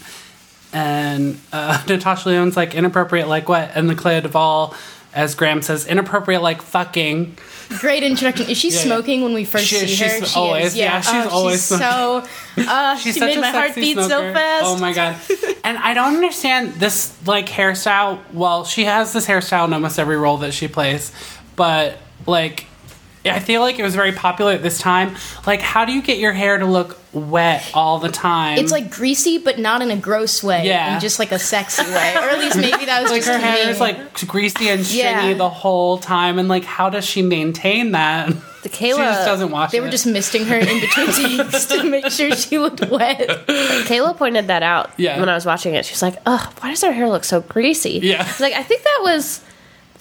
and 0.73 1.39
uh, 1.53 1.83
Natasha 1.89 2.29
Lyonne's 2.29 2.57
like 2.57 2.75
inappropriate 2.75 3.29
like 3.29 3.49
what, 3.49 3.71
and 3.75 3.89
the 3.91 3.95
Clea 3.95 4.21
Duvall. 4.21 4.75
As 5.15 5.35
Graham 5.35 5.61
says, 5.61 5.87
inappropriate 5.87 6.41
like 6.41 6.63
fucking. 6.63 7.37
Great 7.81 8.03
introduction. 8.03 8.49
Is 8.49 8.57
she 8.57 8.71
Yeah, 8.71 8.77
yeah. 8.77 8.81
smoking 8.85 9.21
when 9.23 9.35
we 9.35 9.45
first 9.45 9.67
She- 9.67 9.77
see 9.77 10.03
her? 10.03 10.21
she's 10.21 10.33
She 10.33 10.39
always- 10.39 10.67
is. 10.69 10.77
Yeah, 10.77 10.85
yeah, 10.85 11.01
she's 11.03 11.27
Oh, 11.33 11.37
always 11.37 11.61
so. 11.63 12.25
Uh, 12.57 12.97
She's 12.99 13.15
she 13.17 13.21
made 13.21 13.39
my 13.39 13.51
heart 13.51 13.75
beat 13.75 13.99
so 13.99 14.09
fast. 14.33 14.65
Oh 14.65 14.79
my 14.79 14.95
god! 14.95 15.17
and 15.65 15.77
I 15.77 15.93
don't 15.93 16.15
understand 16.15 16.75
this 16.77 17.13
like 17.27 17.47
hairstyle. 17.47 18.21
Well, 18.33 18.65
she 18.65 18.85
has 18.85 19.13
this 19.13 19.27
hairstyle 19.27 19.67
in 19.67 19.75
almost 19.75 19.99
every 19.99 20.17
role 20.17 20.39
that 20.39 20.55
she 20.55 20.67
plays, 20.67 21.13
but 21.57 21.99
like 22.27 22.65
I 23.25 23.39
feel 23.39 23.61
like 23.61 23.79
it 23.79 23.83
was 23.83 23.95
very 23.95 24.13
popular 24.13 24.53
at 24.53 24.63
this 24.63 24.79
time. 24.79 25.15
Like, 25.47 25.61
how 25.61 25.85
do 25.85 25.93
you 25.93 26.03
get 26.03 26.19
your 26.19 26.33
hair 26.33 26.59
to 26.59 26.67
look 26.67 26.99
wet 27.13 27.71
all 27.75 27.99
the 27.99 28.09
time? 28.09 28.59
It's 28.59 28.73
like 28.73 28.91
greasy, 28.91 29.39
but 29.39 29.59
not 29.59 29.81
in 29.83 29.91
a 29.91 29.97
gross 29.97 30.43
way. 30.43 30.67
Yeah. 30.67 30.95
in 30.95 31.01
just 31.01 31.19
like 31.19 31.31
a 31.33 31.39
sexy 31.39 31.83
way, 31.85 32.15
or 32.17 32.29
at 32.31 32.39
least 32.39 32.57
maybe 32.57 32.85
that 32.87 33.03
was 33.03 33.11
like 33.11 33.23
just 33.23 33.33
her 33.33 33.39
hair 33.39 33.69
is 33.71 33.79
like 33.81 34.15
greasy 34.27 34.69
and 34.69 34.85
stringy 34.85 35.03
Yeah. 35.29 35.35
the 35.35 35.49
whole 35.49 35.99
time, 35.99 36.39
and 36.39 36.49
like, 36.49 36.65
how 36.65 36.91
does 36.91 37.05
she 37.05 37.23
maintain 37.23 37.93
that? 37.93 38.33
The 38.63 38.69
she 38.69 38.93
Kayla, 38.93 38.97
just 38.99 39.25
doesn't 39.27 39.51
wash 39.51 39.73
They 39.73 39.79
it. 39.79 39.81
were 39.83 39.91
just 39.91 40.07
misting 40.07 40.45
her 40.47 40.57
in 40.57 40.81
between 40.81 41.09
takes 41.51 41.67
to 41.67 41.83
make 41.83 42.07
sure 42.13 42.31
she 42.37 42.59
looked 42.59 42.81
wet. 42.91 43.19
Kayla 43.87 44.17
pointed 44.17 44.47
that 44.47 44.63
out 44.63 44.91
Yeah. 44.97 45.19
when 45.19 45.29
I 45.29 45.35
was 45.35 45.45
watching 45.45 45.75
it. 45.75 45.85
She's 45.85 46.01
like, 46.03 46.15
"Ugh, 46.27 46.53
why 46.61 46.71
does 46.71 46.83
her 46.83 46.93
hair 46.93 47.09
look 47.09 47.25
so 47.25 47.41
greasy?" 47.41 47.99
Yeah. 48.03 48.23
I 48.25 48.43
like 48.43 48.53
I 48.55 48.63
think 48.63 48.83
that 48.85 49.01
was 49.03 49.41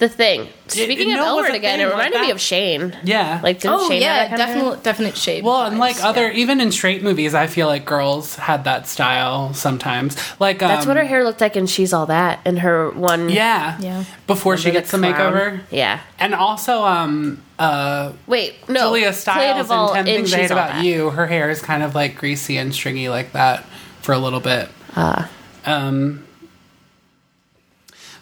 the 0.02 0.08
thing. 0.08 0.48
Speaking 0.66 1.10
it- 1.10 1.14
of 1.14 1.18
no, 1.18 1.24
it 1.24 1.26
L 1.28 1.36
Word 1.36 1.54
again, 1.54 1.78
thing, 1.78 1.80
it 1.80 1.84
like 1.90 1.92
reminded 1.92 2.20
me 2.22 2.30
of 2.30 2.40
Shane. 2.40 2.96
yeah. 3.04 3.40
Like, 3.42 3.60
didn't 3.60 3.78
Oh 3.80 3.88
Shane 3.88 4.02
yeah, 4.02 4.28
that 4.28 4.38
kind 4.38 4.42
of 4.42 4.46
definite 4.56 4.82
definite 4.82 5.16
shade. 5.16 5.44
well, 5.44 5.64
and 5.64 5.78
like 5.78 5.96
vibes, 5.96 6.04
other, 6.04 6.30
yeah. 6.30 6.38
even 6.38 6.60
in 6.60 6.72
straight 6.72 7.02
movies, 7.02 7.34
I 7.34 7.46
feel 7.46 7.66
like 7.68 7.84
girls 7.84 8.36
had 8.36 8.64
that 8.64 8.86
style 8.88 9.54
sometimes. 9.54 10.16
Like 10.40 10.58
That's 10.58 10.82
um, 10.84 10.88
what 10.88 10.96
her 10.96 11.04
hair 11.04 11.24
looked 11.24 11.40
like 11.40 11.56
and 11.56 11.68
She's 11.70 11.92
All 11.92 12.06
That 12.06 12.40
in 12.46 12.58
her 12.58 12.90
one. 12.90 13.28
Yeah, 13.30 13.78
Yeah. 13.80 14.04
Before 14.26 14.56
she 14.56 14.70
gets 14.70 14.90
the 14.90 14.98
clown? 14.98 15.14
makeover, 15.14 15.60
Yeah. 15.70 16.00
and 16.18 16.34
also 16.34 16.82
um 16.84 17.42
uh 17.58 18.12
Wait, 18.26 18.68
no. 18.68 18.80
Julia 18.88 19.06
Clea 19.06 19.12
Stiles 19.12 19.58
Duvall 19.68 19.90
in 19.94 20.04
Ten 20.04 20.14
Things 20.16 20.34
I 20.34 20.36
Hate 20.38 20.50
About 20.50 20.68
That. 20.72 20.84
You. 20.84 21.10
Her 21.10 21.26
hair 21.26 21.48
is 21.50 21.62
kind 21.62 21.82
of 21.82 21.94
like 21.94 22.16
greasy 22.16 22.56
and 22.56 22.74
stringy 22.74 23.08
like 23.08 23.32
that 23.32 23.64
for 24.00 24.12
a 24.12 24.18
little 24.18 24.40
bit. 24.40 24.68
Ah. 24.96 25.30
Um. 25.64 26.24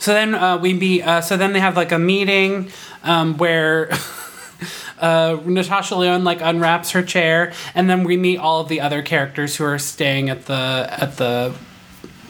So 0.01 0.13
then 0.13 0.35
uh, 0.35 0.59
we 0.59 0.73
be 0.75 1.03
uh, 1.03 1.21
so 1.21 1.37
then 1.37 1.53
they 1.53 1.61
have 1.61 1.77
like 1.77 1.93
a 1.93 1.99
meeting 1.99 2.71
um, 3.05 3.37
where 3.37 3.91
uh, 4.99 5.39
Natasha 5.45 5.95
Lyonne 5.95 6.25
like 6.25 6.41
unwraps 6.41 6.91
her 6.93 7.03
chair, 7.03 7.53
and 7.75 7.89
then 7.89 8.05
we 8.05 8.17
meet 8.17 8.39
all 8.39 8.61
of 8.61 8.69
the 8.69 8.81
other 8.81 9.03
characters 9.03 9.57
who 9.57 9.65
are 9.65 9.79
staying 9.79 10.29
at 10.31 10.47
the 10.47 10.87
at 10.91 11.17
the 11.19 11.55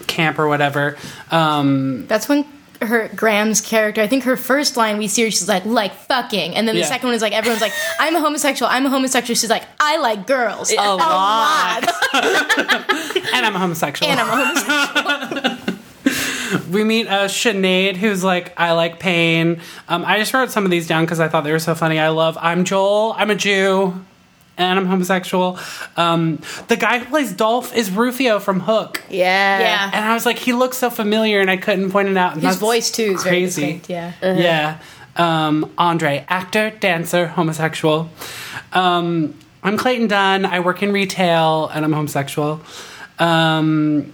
camp 0.07 0.37
or 0.37 0.47
whatever. 0.47 0.97
Um, 1.31 2.05
That's 2.07 2.27
when 2.29 2.45
her 2.81 3.09
Graham's 3.15 3.61
character. 3.61 4.01
I 4.01 4.07
think 4.07 4.23
her 4.23 4.35
first 4.35 4.75
line 4.75 4.97
we 4.97 5.07
see 5.07 5.23
her. 5.23 5.31
She's 5.31 5.47
like 5.47 5.65
like 5.65 5.93
fucking, 5.93 6.55
and 6.55 6.67
then 6.67 6.75
the 6.75 6.81
Yeah. 6.81 6.87
second 6.87 7.07
one 7.07 7.15
is 7.15 7.21
like 7.21 7.31
everyone's 7.33 7.61
like 7.61 7.73
I'm 7.99 8.15
a 8.15 8.19
homosexual. 8.19 8.69
I'm 8.69 8.85
a 8.85 8.89
homosexual. 8.89 9.35
She's 9.35 9.49
like 9.49 9.63
I 9.79 9.97
like 9.97 10.27
girls 10.27 10.71
a 10.71 10.75
lot. 10.75 10.97
lot. 10.99 11.83
and 13.33 13.45
I'm 13.45 13.55
a 13.55 13.59
homosexual. 13.59 14.11
and 14.11 14.19
I'm 14.19 14.27
a 14.27 14.45
homosexual. 14.45 15.50
We 16.71 16.83
meet 16.83 17.07
uh, 17.07 17.27
Sinead, 17.27 17.95
who's 17.97 18.23
like, 18.23 18.53
I 18.59 18.71
like 18.71 18.99
pain. 18.99 19.61
Um, 19.87 20.03
I 20.05 20.17
just 20.19 20.33
wrote 20.33 20.51
some 20.51 20.65
of 20.65 20.71
these 20.71 20.87
down 20.87 21.03
because 21.05 21.19
I 21.19 21.27
thought 21.27 21.43
they 21.43 21.51
were 21.51 21.59
so 21.59 21.75
funny. 21.75 21.99
I 21.99 22.09
love, 22.09 22.37
I'm 22.41 22.63
Joel, 22.65 23.13
I'm 23.17 23.29
a 23.29 23.35
Jew, 23.35 23.93
and 24.57 24.79
I'm 24.79 24.85
homosexual. 24.85 25.59
Um, 25.97 26.39
the 26.67 26.75
guy 26.77 26.99
who 26.99 27.05
plays 27.05 27.33
Dolph 27.33 27.75
is 27.75 27.89
Rufio 27.91 28.39
from 28.39 28.59
Hook. 28.61 29.01
Yeah. 29.09 29.59
Yeah. 29.59 29.91
And 29.93 30.05
I 30.05 30.13
was 30.13 30.25
like, 30.25 30.37
he 30.37 30.53
looks 30.53 30.77
so 30.77 30.89
familiar, 30.89 31.39
and 31.41 31.49
I 31.49 31.57
couldn't 31.57 31.91
point 31.91 32.09
it 32.09 32.17
out. 32.17 32.33
And 32.33 32.43
His 32.43 32.57
voice 32.57 32.91
too 32.91 33.13
is 33.15 33.23
very 33.23 33.37
crazy. 33.41 33.61
distinct. 33.79 33.89
Yeah. 33.89 34.13
Yeah. 34.21 34.79
Um, 35.17 35.71
Andre, 35.77 36.25
actor, 36.29 36.69
dancer, 36.79 37.27
homosexual. 37.27 38.09
Um, 38.71 39.33
I'm 39.63 39.77
Clayton 39.77 40.07
Dunn. 40.07 40.45
I 40.45 40.59
work 40.61 40.81
in 40.83 40.91
retail, 40.93 41.67
and 41.73 41.83
I'm 41.83 41.91
homosexual. 41.93 42.61
Um, 43.19 44.13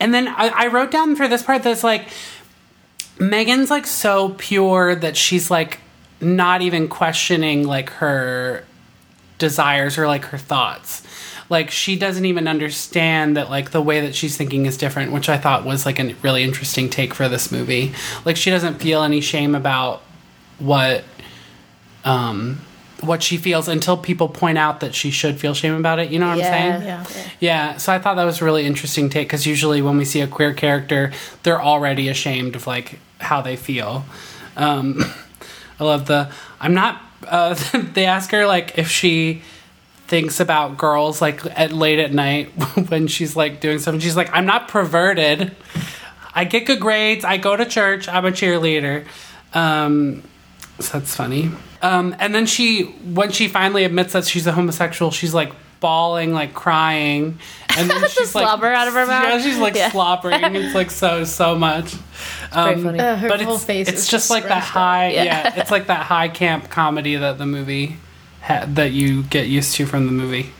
and 0.00 0.12
then 0.14 0.28
I, 0.28 0.48
I 0.48 0.66
wrote 0.68 0.90
down 0.90 1.14
for 1.14 1.28
this 1.28 1.42
part 1.42 1.62
that's 1.62 1.84
like 1.84 2.08
Megan's 3.18 3.70
like 3.70 3.86
so 3.86 4.30
pure 4.38 4.94
that 4.96 5.16
she's 5.16 5.50
like 5.50 5.80
not 6.20 6.62
even 6.62 6.88
questioning 6.88 7.66
like 7.66 7.90
her 7.90 8.64
desires 9.38 9.98
or 9.98 10.06
like 10.06 10.24
her 10.26 10.38
thoughts. 10.38 11.02
Like 11.50 11.70
she 11.70 11.98
doesn't 11.98 12.24
even 12.24 12.46
understand 12.46 13.36
that 13.36 13.50
like 13.50 13.72
the 13.72 13.82
way 13.82 14.00
that 14.00 14.14
she's 14.14 14.36
thinking 14.36 14.66
is 14.66 14.76
different, 14.76 15.12
which 15.12 15.28
I 15.28 15.36
thought 15.36 15.64
was 15.64 15.84
like 15.84 15.98
a 15.98 16.14
really 16.22 16.44
interesting 16.44 16.88
take 16.88 17.12
for 17.12 17.28
this 17.28 17.52
movie. 17.52 17.92
Like 18.24 18.36
she 18.36 18.50
doesn't 18.50 18.76
feel 18.76 19.02
any 19.02 19.20
shame 19.20 19.54
about 19.54 20.02
what 20.58 21.04
um 22.04 22.60
what 23.02 23.22
she 23.22 23.36
feels 23.36 23.66
until 23.68 23.96
people 23.96 24.28
point 24.28 24.58
out 24.58 24.80
that 24.80 24.94
she 24.94 25.10
should 25.10 25.38
feel 25.40 25.54
shame 25.54 25.74
about 25.74 25.98
it. 25.98 26.10
You 26.10 26.18
know 26.18 26.28
what 26.28 26.38
Yeah. 26.38 26.46
I'm 26.46 26.80
saying? 26.80 26.88
Yeah. 26.88 27.06
Yeah, 27.40 27.76
so 27.78 27.92
I 27.92 27.98
thought 27.98 28.16
that 28.16 28.24
was 28.24 28.40
a 28.42 28.44
really 28.44 28.66
interesting 28.66 29.08
take 29.08 29.26
because 29.28 29.46
usually 29.46 29.80
when 29.82 29.96
we 29.96 30.04
see 30.04 30.20
a 30.20 30.26
queer 30.26 30.52
character, 30.52 31.12
they're 31.42 31.62
already 31.62 32.08
ashamed 32.08 32.56
of 32.56 32.66
like 32.66 32.98
how 33.20 33.40
they 33.40 33.56
feel. 33.56 34.04
Um, 34.56 35.02
I 35.80 35.84
love 35.84 36.06
the. 36.06 36.30
I'm 36.60 36.74
not. 36.74 37.00
Uh, 37.26 37.54
they 37.94 38.04
ask 38.06 38.30
her 38.32 38.46
like 38.46 38.76
if 38.78 38.88
she 38.88 39.42
thinks 40.06 40.40
about 40.40 40.76
girls 40.76 41.22
like 41.22 41.40
at 41.58 41.72
late 41.72 42.00
at 42.00 42.12
night 42.12 42.46
when 42.88 43.06
she's 43.06 43.36
like 43.36 43.60
doing 43.60 43.78
something. 43.78 44.00
She's 44.00 44.16
like, 44.16 44.28
I'm 44.32 44.44
not 44.46 44.68
perverted. 44.68 45.54
I 46.34 46.44
get 46.44 46.66
good 46.66 46.80
grades. 46.80 47.24
I 47.24 47.36
go 47.38 47.56
to 47.56 47.64
church. 47.64 48.08
I'm 48.08 48.24
a 48.26 48.30
cheerleader. 48.30 49.06
Um, 49.54 50.22
so 50.80 50.98
that's 50.98 51.14
funny. 51.14 51.50
Um, 51.82 52.14
and 52.18 52.34
then 52.34 52.46
she, 52.46 52.84
when 53.14 53.30
she 53.32 53.48
finally 53.48 53.84
admits 53.84 54.12
that 54.12 54.24
she's 54.26 54.46
a 54.46 54.52
homosexual, 54.52 55.10
she's 55.10 55.32
like 55.34 55.52
bawling, 55.80 56.34
like 56.34 56.52
crying, 56.52 57.38
and 57.78 57.88
then 57.88 58.00
she's 58.08 58.34
like 58.34 58.44
slobber 58.44 58.66
out 58.66 58.86
of 58.88 58.92
her 58.94 59.06
mouth? 59.06 59.24
Yeah, 59.24 59.40
she's 59.40 59.56
like 59.58 59.74
Yeah. 59.74 59.90
slobbering. 59.90 60.42
It's 60.56 60.74
like 60.74 60.90
so 60.90 61.24
so 61.24 61.54
much. 61.54 61.92
very 62.52 62.74
Um, 62.74 62.82
funny. 62.84 62.98
Uh, 63.00 63.16
her 63.16 63.28
but 63.28 63.40
whole 63.40 63.54
it's, 63.54 63.64
face 63.64 63.88
it's 63.88 64.02
is 64.02 64.08
just 64.08 64.28
like 64.30 64.44
that 64.44 64.62
high. 64.62 65.12
Yeah. 65.12 65.24
Yeah. 65.24 65.54
it's 65.60 65.70
like 65.70 65.86
that 65.86 66.04
high 66.06 66.28
camp 66.28 66.68
comedy 66.68 67.16
that 67.16 67.38
the 67.38 67.46
movie 67.46 67.96
had, 68.40 68.76
that 68.76 68.92
you 68.92 69.22
get 69.22 69.46
used 69.46 69.74
to 69.76 69.86
from 69.86 70.04
the 70.06 70.12
movie. 70.12 70.52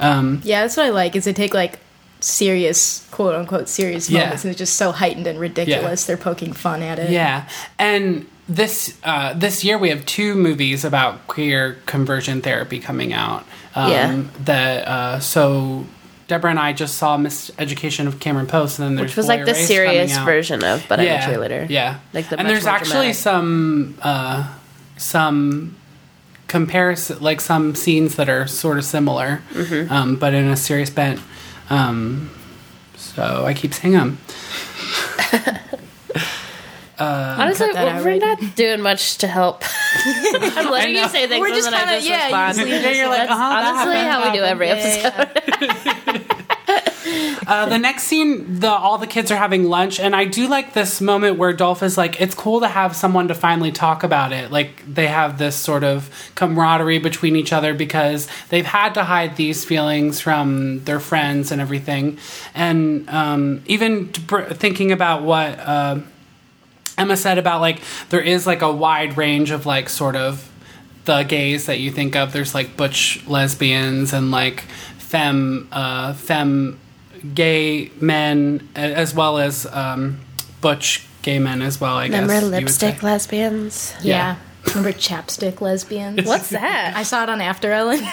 Um, 0.00 0.40
Yeah, 0.42 0.62
that's 0.62 0.76
what 0.76 0.86
I 0.86 0.90
like. 0.90 1.14
Is 1.14 1.24
they 1.24 1.32
take 1.32 1.54
like 1.54 1.78
serious, 2.18 3.06
quote 3.10 3.34
unquote, 3.34 3.68
serious 3.68 4.10
Yeah. 4.10 4.24
moments, 4.24 4.44
and 4.44 4.50
it's 4.50 4.58
just 4.58 4.74
so 4.76 4.90
heightened 4.92 5.26
and 5.26 5.38
ridiculous. 5.38 6.04
They're 6.04 6.16
poking 6.16 6.52
fun 6.52 6.82
at 6.82 6.98
it. 6.98 7.10
Yeah, 7.10 7.48
and 7.78 8.26
this 8.54 8.98
uh, 9.04 9.32
this 9.34 9.64
year 9.64 9.78
we 9.78 9.88
have 9.90 10.04
two 10.06 10.34
movies 10.34 10.84
about 10.84 11.26
queer 11.26 11.78
conversion 11.86 12.40
therapy 12.42 12.78
coming 12.78 13.12
out. 13.12 13.44
Um, 13.74 13.90
Yeah. 13.90 14.22
That 14.44 14.88
uh, 14.88 15.20
so 15.20 15.86
Deborah 16.28 16.50
and 16.50 16.58
I 16.58 16.72
just 16.72 16.96
saw 16.96 17.16
Miseducation 17.18 18.06
of 18.06 18.18
Cameron 18.20 18.46
Post, 18.46 18.78
and 18.78 18.86
then 18.88 18.94
there's 18.96 19.10
Which 19.10 19.16
was 19.16 19.26
Boy 19.26 19.36
like 19.36 19.44
the 19.44 19.50
Erased 19.52 19.66
serious 19.66 20.18
version 20.18 20.64
of 20.64 20.84
But 20.88 21.00
yeah, 21.00 21.24
I'm 21.26 21.30
a 21.30 21.34
Cheerleader. 21.36 21.68
Yeah, 21.68 21.98
Like 22.12 22.28
the 22.28 22.38
and 22.38 22.48
there's 22.48 22.66
actually 22.66 23.12
dramatic. 23.12 23.16
some 23.16 23.98
uh, 24.02 24.48
some 24.96 25.76
comparison, 26.48 27.18
like 27.20 27.40
some 27.40 27.74
scenes 27.74 28.16
that 28.16 28.28
are 28.28 28.46
sort 28.46 28.78
of 28.78 28.84
similar, 28.84 29.42
Mm-hmm. 29.52 29.92
um, 29.92 30.16
but 30.16 30.32
in 30.34 30.48
a 30.48 30.56
serious 30.56 30.90
bent. 30.90 31.20
Um, 31.70 32.30
so 32.96 33.44
I 33.46 33.54
keep 33.54 33.72
saying 33.74 33.94
them. 33.94 34.18
Honestly, 37.02 37.66
cut 37.66 37.74
that 37.74 37.96
we're 38.04 38.10
right 38.10 38.20
not 38.20 38.54
doing 38.56 38.80
much 38.80 39.18
to 39.18 39.26
help. 39.26 39.62
I'm 40.04 40.70
letting 40.70 40.94
you 40.96 41.08
say 41.08 41.26
things 41.28 41.40
We're 41.40 41.48
just 41.54 41.70
then 41.70 41.74
I 41.74 41.78
kinda- 41.80 41.94
just 41.96 42.08
yeah, 42.08 42.22
respond. 42.24 42.56
you 42.58 42.64
just 42.74 42.84
leave 42.86 42.96
You're 42.96 43.08
like, 43.08 43.18
That's 43.28 43.30
uh-huh, 43.32 43.48
that 43.50 43.74
honestly 43.74 43.94
happened, 43.96 44.22
how 44.24 44.30
we 44.32 44.38
do 44.38 44.44
every 44.44 44.66
Yeah, 44.68 44.74
episode. 44.74 46.28
Uh, 47.44 47.66
the 47.66 47.78
next 47.78 48.04
scene, 48.04 48.60
the 48.60 48.68
all 48.70 48.96
the 48.96 49.06
kids 49.06 49.30
are 49.32 49.36
having 49.36 49.64
lunch, 49.64 49.98
and 49.98 50.14
I 50.14 50.24
do 50.24 50.46
like 50.46 50.72
this 50.72 51.00
moment 51.00 51.36
where 51.38 51.52
Dolph 51.52 51.82
is 51.82 51.98
like, 51.98 52.20
"It's 52.20 52.34
cool 52.34 52.60
to 52.60 52.68
have 52.68 52.94
someone 52.94 53.28
to 53.28 53.34
finally 53.34 53.72
talk 53.72 54.04
about 54.04 54.32
it." 54.32 54.50
Like 54.52 54.82
they 54.86 55.08
have 55.08 55.38
this 55.38 55.56
sort 55.56 55.82
of 55.82 56.08
camaraderie 56.36 57.00
between 57.00 57.34
each 57.34 57.52
other 57.52 57.74
because 57.74 58.28
they've 58.48 58.64
had 58.64 58.94
to 58.94 59.02
hide 59.04 59.36
these 59.36 59.64
feelings 59.64 60.20
from 60.20 60.84
their 60.84 61.00
friends 61.00 61.50
and 61.50 61.60
everything, 61.60 62.16
and 62.54 63.08
um, 63.10 63.62
even 63.66 64.12
to 64.12 64.20
br- 64.20 64.42
thinking 64.44 64.92
about 64.92 65.22
what. 65.24 65.58
Uh, 65.58 65.98
Emma 67.02 67.16
said 67.16 67.36
about 67.38 67.60
like 67.60 67.80
there 68.10 68.20
is 68.20 68.46
like 68.46 68.62
a 68.62 68.72
wide 68.72 69.16
range 69.16 69.50
of 69.50 69.66
like 69.66 69.88
sort 69.88 70.16
of 70.16 70.48
the 71.04 71.24
gays 71.24 71.66
that 71.66 71.78
you 71.80 71.90
think 71.90 72.14
of. 72.16 72.32
There's 72.32 72.54
like 72.54 72.76
butch 72.76 73.22
lesbians 73.26 74.12
and 74.12 74.30
like 74.30 74.60
femme 74.98 75.68
uh, 75.72 76.14
femme 76.14 76.78
gay 77.34 77.90
men 78.00 78.68
as 78.74 79.14
well 79.14 79.38
as 79.38 79.66
um, 79.66 80.20
butch 80.60 81.06
gay 81.22 81.38
men 81.38 81.60
as 81.62 81.80
well. 81.80 81.96
I 81.96 82.08
guess 82.08 82.20
Remember 82.22 82.34
you 82.46 82.52
would 82.52 82.62
lipstick 82.64 83.00
say. 83.00 83.06
lesbians? 83.06 83.94
Yeah. 84.02 84.36
Remember 84.68 84.92
chapstick 84.92 85.60
lesbians? 85.60 86.24
What's 86.24 86.50
that? 86.50 86.94
I 86.96 87.02
saw 87.02 87.24
it 87.24 87.28
on 87.28 87.40
After 87.40 87.72
Ellen. 87.72 87.98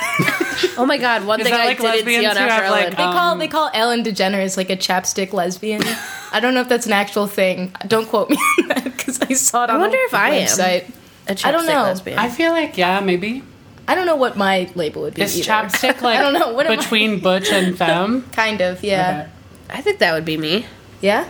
oh 0.77 0.85
my 0.87 0.97
god, 0.97 1.23
one 1.25 1.39
Is 1.39 1.45
thing 1.45 1.53
that 1.53 1.61
I 1.61 1.65
like 1.67 1.79
didn't 1.79 2.05
see 2.07 2.25
on 2.25 2.37
After 2.37 2.39
have, 2.49 2.71
like, 2.71 2.81
Ellen. 2.85 2.95
They 2.97 3.03
Um, 3.03 3.13
call 3.13 3.37
they 3.37 3.47
call 3.47 3.69
Ellen 3.73 4.03
DeGeneres 4.03 4.57
like 4.57 4.71
a 4.71 4.75
chapstick 4.75 5.31
lesbian. 5.31 5.83
I 6.31 6.39
don't 6.39 6.53
know 6.53 6.61
if 6.61 6.69
that's 6.69 6.85
an 6.85 6.93
actual 6.93 7.27
thing. 7.27 7.73
Don't 7.87 8.07
quote 8.07 8.29
me 8.29 8.37
on 8.61 8.67
that 8.69 8.83
because 8.83 9.19
I 9.21 9.33
saw 9.33 9.63
it 9.65 9.69
I 9.69 9.73
on 9.75 9.81
wonder 9.81 9.97
a 9.97 10.01
if 10.05 10.13
I 10.13 10.29
am. 10.31 10.47
website. 10.47 10.91
A 11.27 11.47
I 11.47 11.51
don't 11.51 11.65
know. 11.65 11.83
lesbian. 11.83 12.17
I 12.19 12.29
feel 12.29 12.51
like 12.51 12.77
yeah, 12.77 12.99
maybe 12.99 13.43
I 13.87 13.95
don't 13.95 14.05
know 14.05 14.15
what 14.15 14.37
my 14.37 14.69
label 14.75 15.01
would 15.03 15.15
be. 15.15 15.21
is 15.21 15.37
either. 15.37 15.51
chapstick 15.51 16.01
like 16.01 16.19
I 16.19 16.21
don't 16.21 16.33
know. 16.33 16.53
What 16.53 16.65
am 16.67 16.73
I- 16.73 16.75
between 16.77 17.19
butch 17.19 17.51
and 17.51 17.77
femme. 17.81 18.23
Kind 18.31 18.61
of, 18.61 18.83
yeah. 18.83 19.29
I 19.69 19.81
think 19.81 19.99
that 19.99 20.13
would 20.13 20.25
be 20.25 20.37
me. 20.37 20.65
Yeah? 21.01 21.27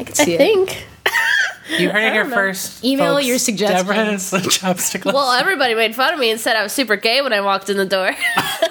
I 0.00 0.04
could 0.04 0.18
I 0.20 0.24
see 0.24 0.34
it. 0.34 0.38
think. 0.38 0.86
You 1.68 1.90
heard 1.90 2.02
it 2.02 2.12
here 2.12 2.24
know. 2.24 2.34
first. 2.34 2.84
Email 2.84 3.14
folks. 3.16 3.26
your 3.26 3.38
suggestions. 3.38 3.82
Deborah's 3.82 4.32
a 4.32 4.38
chopstick. 4.40 5.04
Well, 5.04 5.32
everybody 5.32 5.74
made 5.74 5.94
fun 5.94 6.14
of 6.14 6.20
me 6.20 6.30
and 6.30 6.40
said 6.40 6.56
I 6.56 6.62
was 6.62 6.72
super 6.72 6.96
gay 6.96 7.20
when 7.20 7.32
I 7.32 7.40
walked 7.40 7.68
in 7.68 7.76
the 7.76 7.84
door 7.86 8.10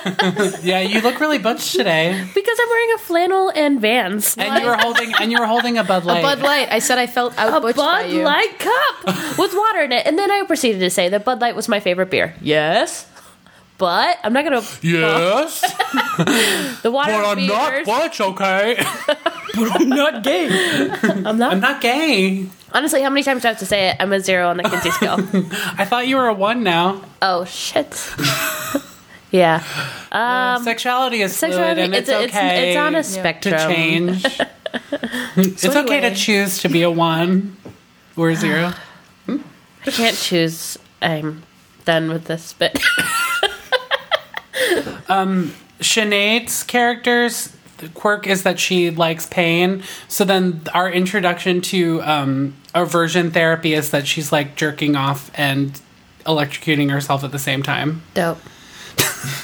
yeah, 0.64 0.80
you 0.80 1.02
look 1.02 1.20
really 1.20 1.38
butch 1.38 1.72
today, 1.74 2.28
because 2.34 2.58
I'm 2.62 2.70
wearing 2.70 2.94
a 2.96 2.98
flannel 3.00 3.52
and 3.56 3.82
Vans. 3.82 4.36
and 4.38 4.62
you 4.62 4.68
were 4.70 4.78
holding 4.78 5.14
and 5.20 5.32
you 5.32 5.40
were 5.40 5.46
holding 5.46 5.78
a 5.78 5.84
Bud 5.84 6.06
Light. 6.06 6.20
A 6.20 6.22
Bud 6.22 6.40
Light. 6.40 6.72
I 6.72 6.80
said 6.80 6.98
I 6.98 7.08
felt 7.08 7.34
a 7.34 7.38
outbutched 7.38 7.76
by 7.76 8.04
Bud 8.04 8.12
you. 8.12 8.24
Light 8.24 8.58
cup 8.60 9.38
with 9.38 9.54
water 9.54 9.82
in 9.82 9.92
it, 9.92 10.06
and 10.06 10.18
then 10.18 10.32
I 10.32 10.44
proceeded 10.46 10.80
to 10.80 10.90
say 10.90 11.10
that 11.10 11.26
Bud 11.26 11.42
Light 11.42 11.56
was 11.56 11.68
my 11.68 11.80
favorite 11.80 12.10
beer. 12.10 12.36
Yes, 12.42 13.08
but 13.78 14.18
I'm 14.24 14.34
not 14.34 14.44
gonna. 14.44 14.64
Yes, 14.82 15.62
The 16.82 16.92
water 16.92 17.12
but 17.12 17.26
I'm 17.26 17.48
not 17.48 17.72
beers. 17.72 17.86
butch. 17.86 18.22
Okay, 18.22 18.76
but 19.08 19.82
I'm 19.82 19.90
not 19.90 20.24
gay. 20.24 20.48
I'm 21.26 21.38
not. 21.38 21.52
I'm 21.54 21.60
not 21.60 21.82
gay. 21.82 22.48
Honestly, 22.74 23.02
how 23.02 23.10
many 23.10 23.24
times 23.24 23.42
do 23.42 23.48
I 23.48 23.52
have 23.52 23.60
to 23.60 23.66
say 23.66 23.90
it? 23.90 23.98
I'm 24.00 24.12
a 24.12 24.20
zero 24.20 24.50
on 24.50 24.58
the 24.58 24.64
Kinsey 24.64 24.92
scale. 24.92 25.16
I 25.78 25.86
thought 25.86 26.08
you 26.08 26.18
were 26.18 26.28
a 26.28 26.34
one 26.34 26.64
now. 26.64 27.02
oh 27.22 27.46
shit. 27.46 28.14
yeah. 29.32 29.64
Um, 30.12 30.64
Sexuality 30.64 31.22
is 31.22 31.38
fluid, 31.38 31.54
sexuality. 31.54 31.82
and 31.82 31.96
it's, 31.96 32.10
It's, 32.10 32.24
it's, 32.24 32.36
okay 32.36 32.70
it's 32.72 32.78
on 32.78 32.96
a 32.96 33.04
spectrum 33.04 33.54
to 33.58 33.68
change. 33.68 34.26
it's 35.38 35.66
okay 35.66 36.02
to 36.02 36.14
choose 36.14 36.60
to 36.60 36.70
be 36.70 36.82
a 36.82 36.92
one 36.92 37.56
or 38.16 38.30
a 38.32 38.36
zero. 38.46 38.74
I 39.28 39.92
can't 39.92 40.18
choose. 40.18 40.78
I'm 41.02 41.44
done 41.86 42.10
with 42.10 42.26
this 42.26 42.52
bit. 42.54 42.78
um, 45.08 45.54
Sinead's 45.80 46.64
character's 46.64 47.56
quirk 47.94 48.28
is 48.28 48.44
that 48.44 48.60
she 48.60 48.90
likes 48.90 49.26
pain. 49.26 49.84
So 50.08 50.24
then 50.26 50.62
our 50.74 50.90
introduction 50.92 51.62
to 51.62 52.02
um, 52.04 52.56
aversion 52.74 53.32
therapy 53.32 53.74
is 53.74 53.92
that 53.92 54.08
she's 54.08 54.32
like 54.32 54.56
jerking 54.56 54.96
off 54.96 55.32
and 55.36 55.80
electrocuting 56.26 56.92
herself 56.92 57.24
at 57.24 57.32
the 57.32 57.40
same 57.40 57.64
time. 57.64 58.02
Dope. 58.14 58.40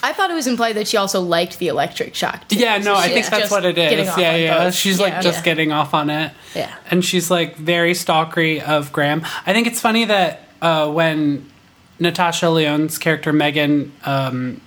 I 0.02 0.14
thought 0.14 0.30
it 0.32 0.34
was 0.36 0.48
implied 0.48 0.74
that 0.74 0.88
she 0.88 0.98
also 0.98 1.22
liked 1.22 1.60
the 1.60 1.68
electric 1.68 2.16
shock. 2.16 2.48
too. 2.48 2.58
Yeah, 2.58 2.78
no, 2.78 2.96
So 2.96 2.96
I 2.96 3.10
think 3.10 3.26
that's 3.28 3.52
what 3.52 3.66
it 3.66 3.78
is. 3.78 4.08
Yeah, 4.18 4.36
yeah. 4.36 4.58
both. 4.66 4.74
She's 4.74 4.98
Yeah. 5.00 5.06
like 5.06 5.22
just 5.22 5.40
Yeah. 5.40 5.44
getting 5.44 5.72
off 5.72 5.94
on 5.94 6.10
it. 6.10 6.32
Yeah. 6.56 6.74
And 6.92 7.04
she's 7.06 7.30
like 7.32 7.56
very 7.58 7.94
stalkery 7.94 8.62
of 8.62 8.92
Graham. 8.92 9.26
I 9.46 9.54
think 9.54 9.68
it's 9.68 9.80
funny 9.80 10.06
that 10.06 10.48
uh, 10.62 10.90
when 10.90 11.50
Natasha 12.00 12.48
Lyonne's 12.50 12.98
character 12.98 13.32
Megan 13.34 13.92
um, 14.06 14.60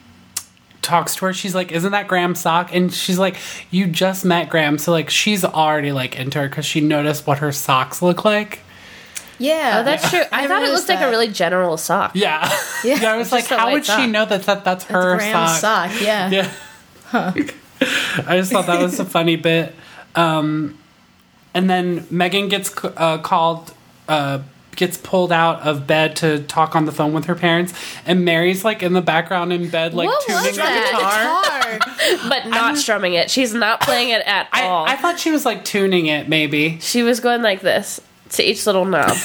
talks 0.86 1.14
to 1.16 1.26
her, 1.26 1.32
she's 1.34 1.54
like, 1.54 1.72
"Isn't 1.72 1.92
that 1.92 2.08
Graham's 2.08 2.40
sock?" 2.40 2.74
And 2.74 2.92
she's 2.92 3.18
like, 3.18 3.36
"You 3.70 3.86
just 3.86 4.24
met 4.24 4.48
Graham, 4.48 4.78
so 4.78 4.92
like 4.92 5.10
she's 5.10 5.44
already 5.44 5.92
like 5.92 6.16
into 6.18 6.38
her 6.38 6.48
because 6.48 6.64
she 6.64 6.80
noticed 6.80 7.26
what 7.26 7.38
her 7.38 7.52
socks 7.52 8.00
look 8.00 8.24
like." 8.24 8.60
Yeah, 9.38 9.80
Oh, 9.80 9.84
that's 9.84 10.08
true. 10.08 10.22
I, 10.32 10.44
I 10.44 10.48
thought 10.48 10.62
it 10.62 10.66
noticed 10.66 10.88
looked 10.88 11.00
like 11.00 11.06
a 11.06 11.10
really 11.10 11.28
general 11.28 11.76
sock. 11.76 12.12
Yeah, 12.14 12.50
Yeah. 12.84 13.12
I 13.12 13.16
was 13.18 13.32
like, 13.32 13.44
"How 13.46 13.66
white 13.66 13.72
would 13.74 13.84
she 13.84 14.06
know 14.06 14.24
that, 14.24 14.44
that 14.44 14.64
that's 14.64 14.84
her 14.84 15.16
Graham's 15.16 15.60
sock?" 15.60 15.90
sock. 15.90 16.00
Yeah. 16.00 16.30
Yeah. 17.12 17.32
I 18.26 18.38
just 18.38 18.50
thought 18.52 18.66
that 18.66 18.80
was 18.80 18.98
a 18.98 19.04
funny 19.04 19.36
bit. 19.36 19.74
Um, 20.14 20.78
and 21.52 21.68
then 21.68 22.06
Megan 22.10 22.48
gets 22.48 22.72
uh, 22.82 23.18
called, 23.18 23.74
uh, 24.08 24.40
gets 24.76 24.96
pulled 24.96 25.32
out 25.32 25.60
of 25.62 25.86
bed 25.86 26.14
to 26.16 26.40
talk 26.44 26.76
on 26.76 26.84
the 26.84 26.92
phone 26.92 27.12
with 27.12 27.24
her 27.24 27.34
parents, 27.34 27.72
and 28.06 28.24
Mary's 28.24 28.64
like 28.64 28.82
in 28.82 28.92
the 28.92 29.00
background 29.02 29.52
in 29.52 29.68
bed, 29.68 29.94
like 29.94 30.08
What 30.08 30.22
tuning 30.26 30.42
was 30.44 30.56
the 30.56 30.62
that? 30.62 31.78
guitar. 31.80 31.92
But 32.28 32.46
not 32.46 32.76
strumming 32.76 33.14
it. 33.14 33.30
She's 33.30 33.52
not 33.52 33.80
playing 33.80 34.10
it 34.10 34.22
at 34.26 34.48
all. 34.52 34.86
I, 34.86 34.92
I 34.92 34.96
thought 34.96 35.18
she 35.18 35.30
was 35.32 35.44
like 35.44 35.64
tuning 35.64 36.06
it, 36.06 36.28
maybe. 36.28 36.78
she 36.80 37.02
was 37.02 37.18
going 37.20 37.42
like 37.42 37.60
this 37.60 38.00
to 38.30 38.42
each 38.44 38.66
little 38.66 38.84
knob 38.84 39.16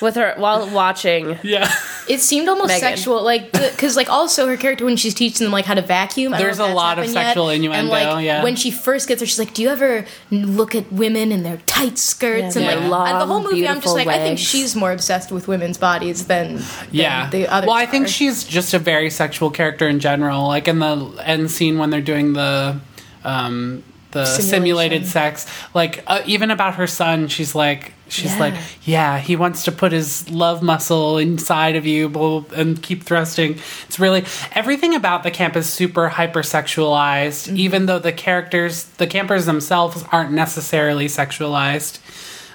with 0.00 0.14
her 0.14 0.34
while 0.38 0.68
watching. 0.70 1.38
Yeah. 1.42 1.70
It 2.10 2.20
seemed 2.20 2.48
almost 2.48 2.68
Megan. 2.68 2.80
sexual, 2.80 3.22
like 3.22 3.52
because 3.52 3.96
like 3.96 4.08
also 4.10 4.46
her 4.48 4.56
character 4.56 4.84
when 4.84 4.96
she's 4.96 5.14
teaching 5.14 5.44
them 5.44 5.52
like 5.52 5.64
how 5.64 5.74
to 5.74 5.82
vacuum. 5.82 6.32
There's 6.32 6.58
a 6.58 6.66
lot 6.66 6.98
of 6.98 7.04
happened 7.04 7.14
yet. 7.14 7.24
sexual 7.28 7.48
innuendo, 7.50 7.78
And 7.78 7.88
like 7.88 8.24
yeah. 8.24 8.42
when 8.42 8.56
she 8.56 8.70
first 8.70 9.06
gets 9.08 9.20
there, 9.20 9.26
she's 9.26 9.38
like, 9.38 9.54
"Do 9.54 9.62
you 9.62 9.68
ever 9.70 10.04
look 10.30 10.74
at 10.74 10.92
women 10.92 11.30
in 11.32 11.42
their 11.42 11.58
tight 11.66 11.98
skirts 11.98 12.56
Yeah, 12.56 12.62
and 12.70 12.82
their 12.82 12.88
like 12.88 13.12
and 13.12 13.20
the 13.20 13.26
whole 13.26 13.42
movie?" 13.42 13.66
I'm 13.68 13.80
just 13.80 13.94
beautiful 13.94 13.94
like, 13.94 14.08
I 14.08 14.18
think 14.18 14.38
she's 14.38 14.74
more 14.74 14.92
obsessed 14.92 15.30
with 15.30 15.46
women's 15.48 15.78
bodies 15.78 16.26
than, 16.26 16.56
than 16.56 16.64
Yeah. 16.90 17.30
the 17.30 17.46
other. 17.48 17.66
well, 17.68 17.76
I 17.76 17.86
think 17.86 18.08
she's 18.08 18.44
just 18.44 18.74
a 18.74 18.78
very 18.78 19.10
sexual 19.10 19.50
character 19.50 19.88
in 19.88 20.00
general. 20.00 20.48
Like 20.48 20.66
in 20.68 20.78
the 20.80 21.14
end 21.24 21.50
scene 21.50 21.78
when 21.78 21.90
they're 21.90 22.00
doing 22.00 22.32
the 22.32 22.80
um 23.24 23.82
the 24.12 24.24
simulated 24.24 25.06
sex, 25.06 25.46
like 25.74 26.02
uh, 26.06 26.22
even 26.26 26.50
about 26.50 26.74
her 26.74 26.86
son, 26.86 27.28
she's 27.28 27.54
like 27.54 27.92
she's 28.08 28.32
Yeah. 28.32 28.38
like, 28.40 28.54
yeah, 28.82 29.18
he 29.20 29.36
wants 29.36 29.62
to 29.66 29.72
put 29.72 29.92
his 29.92 30.28
love 30.30 30.62
muscle 30.62 31.16
inside 31.18 31.76
of 31.76 31.86
you 31.86 32.08
blah, 32.08 32.40
blah, 32.40 32.58
and 32.58 32.82
keep 32.82 33.04
thrusting. 33.04 33.58
It's 33.86 34.00
really 34.00 34.24
everything 34.52 34.96
about 34.96 35.22
the 35.22 35.30
camp 35.30 35.56
is 35.56 35.68
super 35.68 36.08
hypersexualized, 36.10 37.46
Mm-hmm. 37.48 37.56
even 37.56 37.86
though 37.86 37.98
the 38.00 38.12
characters, 38.12 38.84
the 38.98 39.06
campers 39.06 39.46
themselves, 39.46 40.04
aren't 40.10 40.32
necessarily 40.32 41.06
sexualized. 41.06 42.00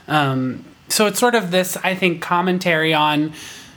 Um, 0.08 0.66
so 0.90 1.08
it's 1.08 1.20
sort 1.20 1.36
of 1.36 1.52
this, 1.52 1.78
I 1.78 1.96
think, 1.96 2.22
commentary 2.22 2.94
on 2.94 3.34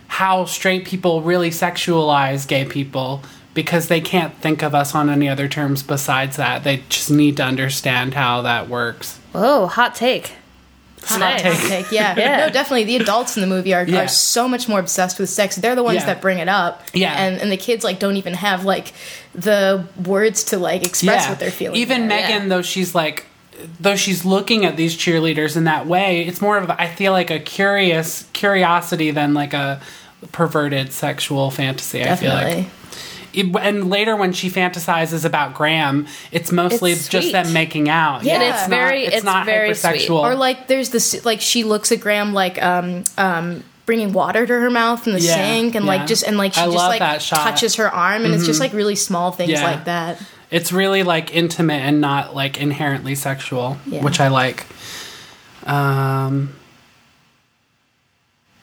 how 0.08 0.44
straight 0.46 0.84
people 0.84 1.22
really 1.22 1.50
sexualize 1.50 2.46
gay 2.48 2.64
people 2.64 3.22
because 3.58 3.88
they 3.88 4.00
can't 4.00 4.32
think 4.36 4.62
of 4.62 4.72
us 4.72 4.94
on 4.94 5.10
any 5.10 5.28
other 5.28 5.48
terms 5.48 5.82
besides 5.82 6.36
that. 6.36 6.62
They 6.62 6.84
just 6.88 7.10
need 7.10 7.38
to 7.38 7.42
understand 7.42 8.14
how 8.14 8.42
that 8.42 8.68
works. 8.68 9.18
Whoa, 9.32 9.66
hot 9.66 9.96
take. 9.96 10.34
Nice. 11.10 11.42
take. 11.42 11.58
Take, 11.68 11.90
yeah. 11.90 12.14
Yeah. 12.16 12.36
no, 12.46 12.50
definitely. 12.52 12.84
The 12.84 12.98
adults 12.98 13.36
in 13.36 13.40
the 13.40 13.48
movie 13.48 13.74
are, 13.74 13.82
Yeah. 13.84 14.04
are 14.04 14.08
so 14.08 14.46
much 14.46 14.68
more 14.68 14.78
obsessed 14.78 15.18
with 15.18 15.28
sex. 15.28 15.56
They're 15.56 15.74
the 15.74 15.82
ones 15.82 15.96
Yeah. 16.02 16.06
that 16.06 16.20
bring 16.20 16.38
it 16.38 16.48
up. 16.48 16.84
Yeah. 16.92 17.14
and 17.20 17.40
and 17.40 17.50
the 17.50 17.56
kids 17.56 17.82
like 17.82 17.98
don't 17.98 18.16
even 18.16 18.34
have 18.34 18.64
like 18.64 18.92
the 19.34 19.84
words 20.06 20.44
to 20.44 20.58
like 20.60 20.84
express 20.84 21.28
what 21.28 21.40
they're 21.40 21.50
feeling. 21.50 21.80
Even 21.80 22.06
there. 22.06 22.20
Megan, 22.22 22.42
yeah. 22.42 22.48
though 22.48 22.62
she's 22.62 22.94
like, 22.94 23.26
though 23.80 23.96
she's 23.96 24.24
looking 24.24 24.66
at 24.66 24.76
these 24.76 24.96
cheerleaders 24.96 25.56
in 25.56 25.64
that 25.64 25.88
way, 25.88 26.24
it's 26.28 26.40
more 26.40 26.58
of 26.58 26.70
I 26.70 26.86
feel 26.86 27.10
like 27.10 27.32
a 27.32 27.40
curious 27.40 28.22
curiosity 28.34 29.10
than 29.10 29.34
like 29.34 29.52
a 29.52 29.80
perverted 30.30 30.92
sexual 30.92 31.50
fantasy. 31.50 32.04
I 32.04 32.14
feel 32.14 32.32
like. 32.34 32.66
It- 33.38 33.56
and 33.60 33.88
later 33.90 34.16
when 34.16 34.32
she 34.32 34.50
fantasizes 34.50 35.24
about 35.24 35.54
Graham, 35.54 36.06
it's 36.32 36.50
mostly 36.52 36.92
It's 36.92 37.08
just 37.08 37.32
them 37.32 37.52
making 37.52 37.88
out. 37.88 38.24
Yeah. 38.24 38.34
And 38.34 38.42
it's 38.42 38.60
not- 38.62 38.70
very- 38.70 39.04
it's 39.06 39.24
not 39.24 39.46
very 39.46 39.70
hypersexual. 39.70 40.20
Or 40.22 40.34
like 40.34 40.66
there's 40.66 40.90
this 40.90 41.24
like 41.24 41.40
she 41.40 41.64
looks 41.64 41.92
at 41.92 42.00
Graham 42.00 42.32
like 42.34 42.60
um 42.62 43.04
um 43.16 43.62
bringing 43.86 44.12
water 44.12 44.46
to 44.46 44.52
her 44.52 44.68
mouth 44.70 45.06
in 45.06 45.14
the 45.14 45.20
Yeah, 45.20 45.34
sink 45.34 45.74
and 45.74 45.86
yeah. 45.86 45.92
like 45.92 46.06
just 46.06 46.22
and 46.22 46.36
like 46.36 46.52
she 46.52 46.60
I 46.60 46.64
just 46.66 46.76
like. 46.76 47.00
Mm-hmm. 47.00 47.34
touches 47.36 47.76
her 47.76 47.88
arm 47.90 48.24
and 48.26 48.34
it's 48.34 48.44
just 48.44 48.60
like 48.60 48.72
really 48.74 48.96
small 48.96 49.30
things 49.32 49.50
Yeah. 49.52 49.62
like 49.64 49.84
that. 49.86 50.20
It's 50.50 50.72
really 50.72 51.02
like 51.02 51.34
intimate 51.34 51.80
and 51.82 52.00
not 52.00 52.34
like 52.34 52.58
inherently 52.58 53.14
sexual, 53.14 53.74
which 53.86 54.20
I 54.20 54.28
like. 54.28 54.66
Um, 55.66 56.54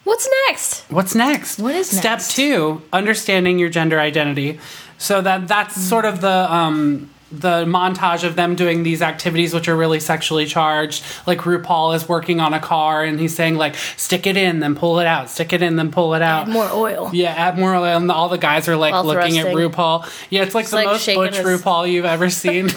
What's 0.06 0.30
next? 0.48 0.86
what's 0.89 1.13
next? 1.15 1.60
What 1.60 1.76
is 1.76 1.89
step 1.89 2.04
next? 2.20 2.36
two? 2.36 2.82
Understanding 2.94 3.60
your 3.60 3.70
gender 3.70 4.00
identity. 4.00 4.60
So 4.98 5.22
that 5.22 5.48
that's 5.50 5.76
sort 5.76 6.06
of 6.06 6.22
the 6.22 6.54
um, 6.54 7.10
the 7.32 7.65
montage 7.65 8.24
of 8.24 8.36
them 8.36 8.56
doing 8.56 8.84
these 8.84 9.02
activities, 9.02 9.54
which 9.54 9.68
are 9.68 9.76
really 9.76 10.00
sexually 10.00 10.46
charged. 10.46 11.04
Like 11.26 11.39
RuPaul 11.39 11.96
is 11.96 12.08
working 12.08 12.39
on 12.39 12.54
a 12.54 12.60
car 12.60 13.04
and 13.04 13.20
he's 13.20 13.36
saying 13.36 13.56
like, 13.56 13.76
"Stick 13.98 14.26
it 14.28 14.38
in, 14.38 14.60
then 14.60 14.76
pull 14.76 15.00
it 15.00 15.08
out. 15.08 15.30
Stick 15.30 15.52
it 15.52 15.62
in, 15.63 15.76
then 15.76 15.91
pull 15.91 16.13
it 16.13 16.22
out." 16.22 16.48
Add 16.48 16.54
more 16.54 16.70
oil. 16.72 17.10
Yeah, 17.12 17.32
add 17.32 17.58
more 17.58 17.76
oil, 17.76 17.84
and 17.98 18.10
all 18.12 18.30
the 18.30 18.38
guys 18.38 18.70
are 18.70 18.78
like 18.78 18.94
While 18.94 19.06
looking 19.06 19.38
at. 19.39 19.48
RuPaul. 19.48 20.08
Yeah, 20.30 20.44
it's 20.44 20.56
like 20.56 20.68
the 20.68 20.76
like 20.78 20.86
most 20.88 21.06
butch 21.08 21.36
his- 21.38 21.46
RuPaul 21.46 21.91
you've 21.91 22.06
ever 22.06 22.30
seen. 22.44 22.70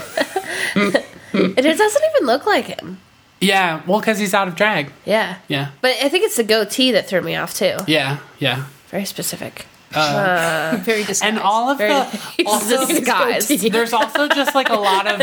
And 0.74 0.94
It 1.34 1.78
doesn't 1.78 2.02
even 2.16 2.26
look 2.26 2.46
like 2.46 2.64
him. 2.64 2.98
Yeah, 3.40 3.82
well, 3.86 4.00
because 4.00 4.18
he's 4.18 4.34
out 4.34 4.48
of 4.48 4.56
drag. 4.56 4.90
Yeah. 5.04 5.36
Yeah, 5.48 5.70
But 5.80 5.96
I 6.02 6.08
think 6.08 6.24
it's 6.24 6.36
the 6.36 6.44
goatee 6.44 6.92
that 6.92 7.08
threw 7.08 7.20
me 7.20 7.36
off 7.36 7.54
too. 7.54 7.76
yeah, 7.86 8.18
yeah. 8.38 8.64
Very 8.88 9.04
specific. 9.04 9.66
Very 9.90 11.02
disguised. 11.04 11.24
And 11.24 11.38
all 11.38 11.70
of 11.70 11.78
Very 11.78 11.92
the 11.92 12.44
also, 12.46 12.86
disguised. 12.86 13.48
there's 13.72 13.92
also 13.94 14.28
just 14.28 14.54
like 14.54 14.68
a 14.68 14.74
lot 14.76 15.06
of 15.06 15.22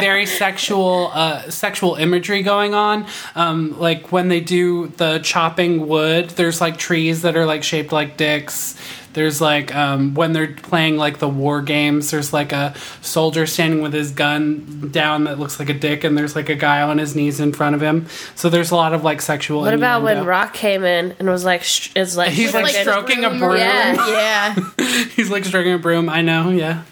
very 0.00 0.24
sexual 0.24 1.10
uh, 1.12 1.50
sexual 1.50 1.96
imagery 1.96 2.42
going 2.42 2.72
on. 2.74 3.06
Um, 3.34 3.78
like 3.78 4.12
when 4.12 4.28
they 4.28 4.40
do 4.40 4.86
the 4.88 5.18
chopping 5.18 5.86
wood, 5.86 6.30
there's 6.30 6.60
like 6.62 6.78
trees 6.78 7.22
that 7.22 7.36
are 7.36 7.44
like 7.44 7.62
shaped 7.62 7.92
like 7.92 8.16
dicks. 8.16 8.74
There's 9.16 9.40
like 9.40 9.74
um, 9.74 10.12
when 10.12 10.34
they're 10.34 10.52
playing 10.52 10.98
like 10.98 11.20
the 11.20 11.28
war 11.28 11.62
games. 11.62 12.10
There's 12.10 12.34
like 12.34 12.52
a 12.52 12.74
soldier 13.00 13.46
standing 13.46 13.80
with 13.80 13.94
his 13.94 14.10
gun 14.10 14.90
down 14.92 15.24
that 15.24 15.38
looks 15.38 15.58
like 15.58 15.70
a 15.70 15.72
dick, 15.72 16.04
and 16.04 16.18
there's 16.18 16.36
like 16.36 16.50
a 16.50 16.54
guy 16.54 16.82
on 16.82 16.98
his 16.98 17.16
knees 17.16 17.40
in 17.40 17.54
front 17.54 17.74
of 17.74 17.80
him. 17.80 18.08
So 18.34 18.50
there's 18.50 18.72
a 18.72 18.76
lot 18.76 18.92
of 18.92 19.04
like 19.04 19.22
sexual. 19.22 19.62
What 19.62 19.72
about 19.72 20.02
when. 20.02 20.26
Rock 20.26 20.52
came 20.52 20.84
in 20.84 21.16
and 21.18 21.30
was 21.30 21.46
like, 21.46 21.62
sh- 21.62 21.92
is 21.96 22.14
like, 22.14 22.32
He's, 22.32 22.52
like, 22.52 22.66
stroking- 22.66 23.16
stroking 23.20 23.24
a 23.24 23.30
broom. 23.38 23.56
Yeah. 23.56 24.54
yeah. 24.78 25.04
He's 25.16 25.30
like 25.30 25.46
stroking 25.46 25.72
a 25.72 25.78
broom. 25.78 26.10
I 26.10 26.20
know, 26.20 26.50
yeah. 26.50 26.82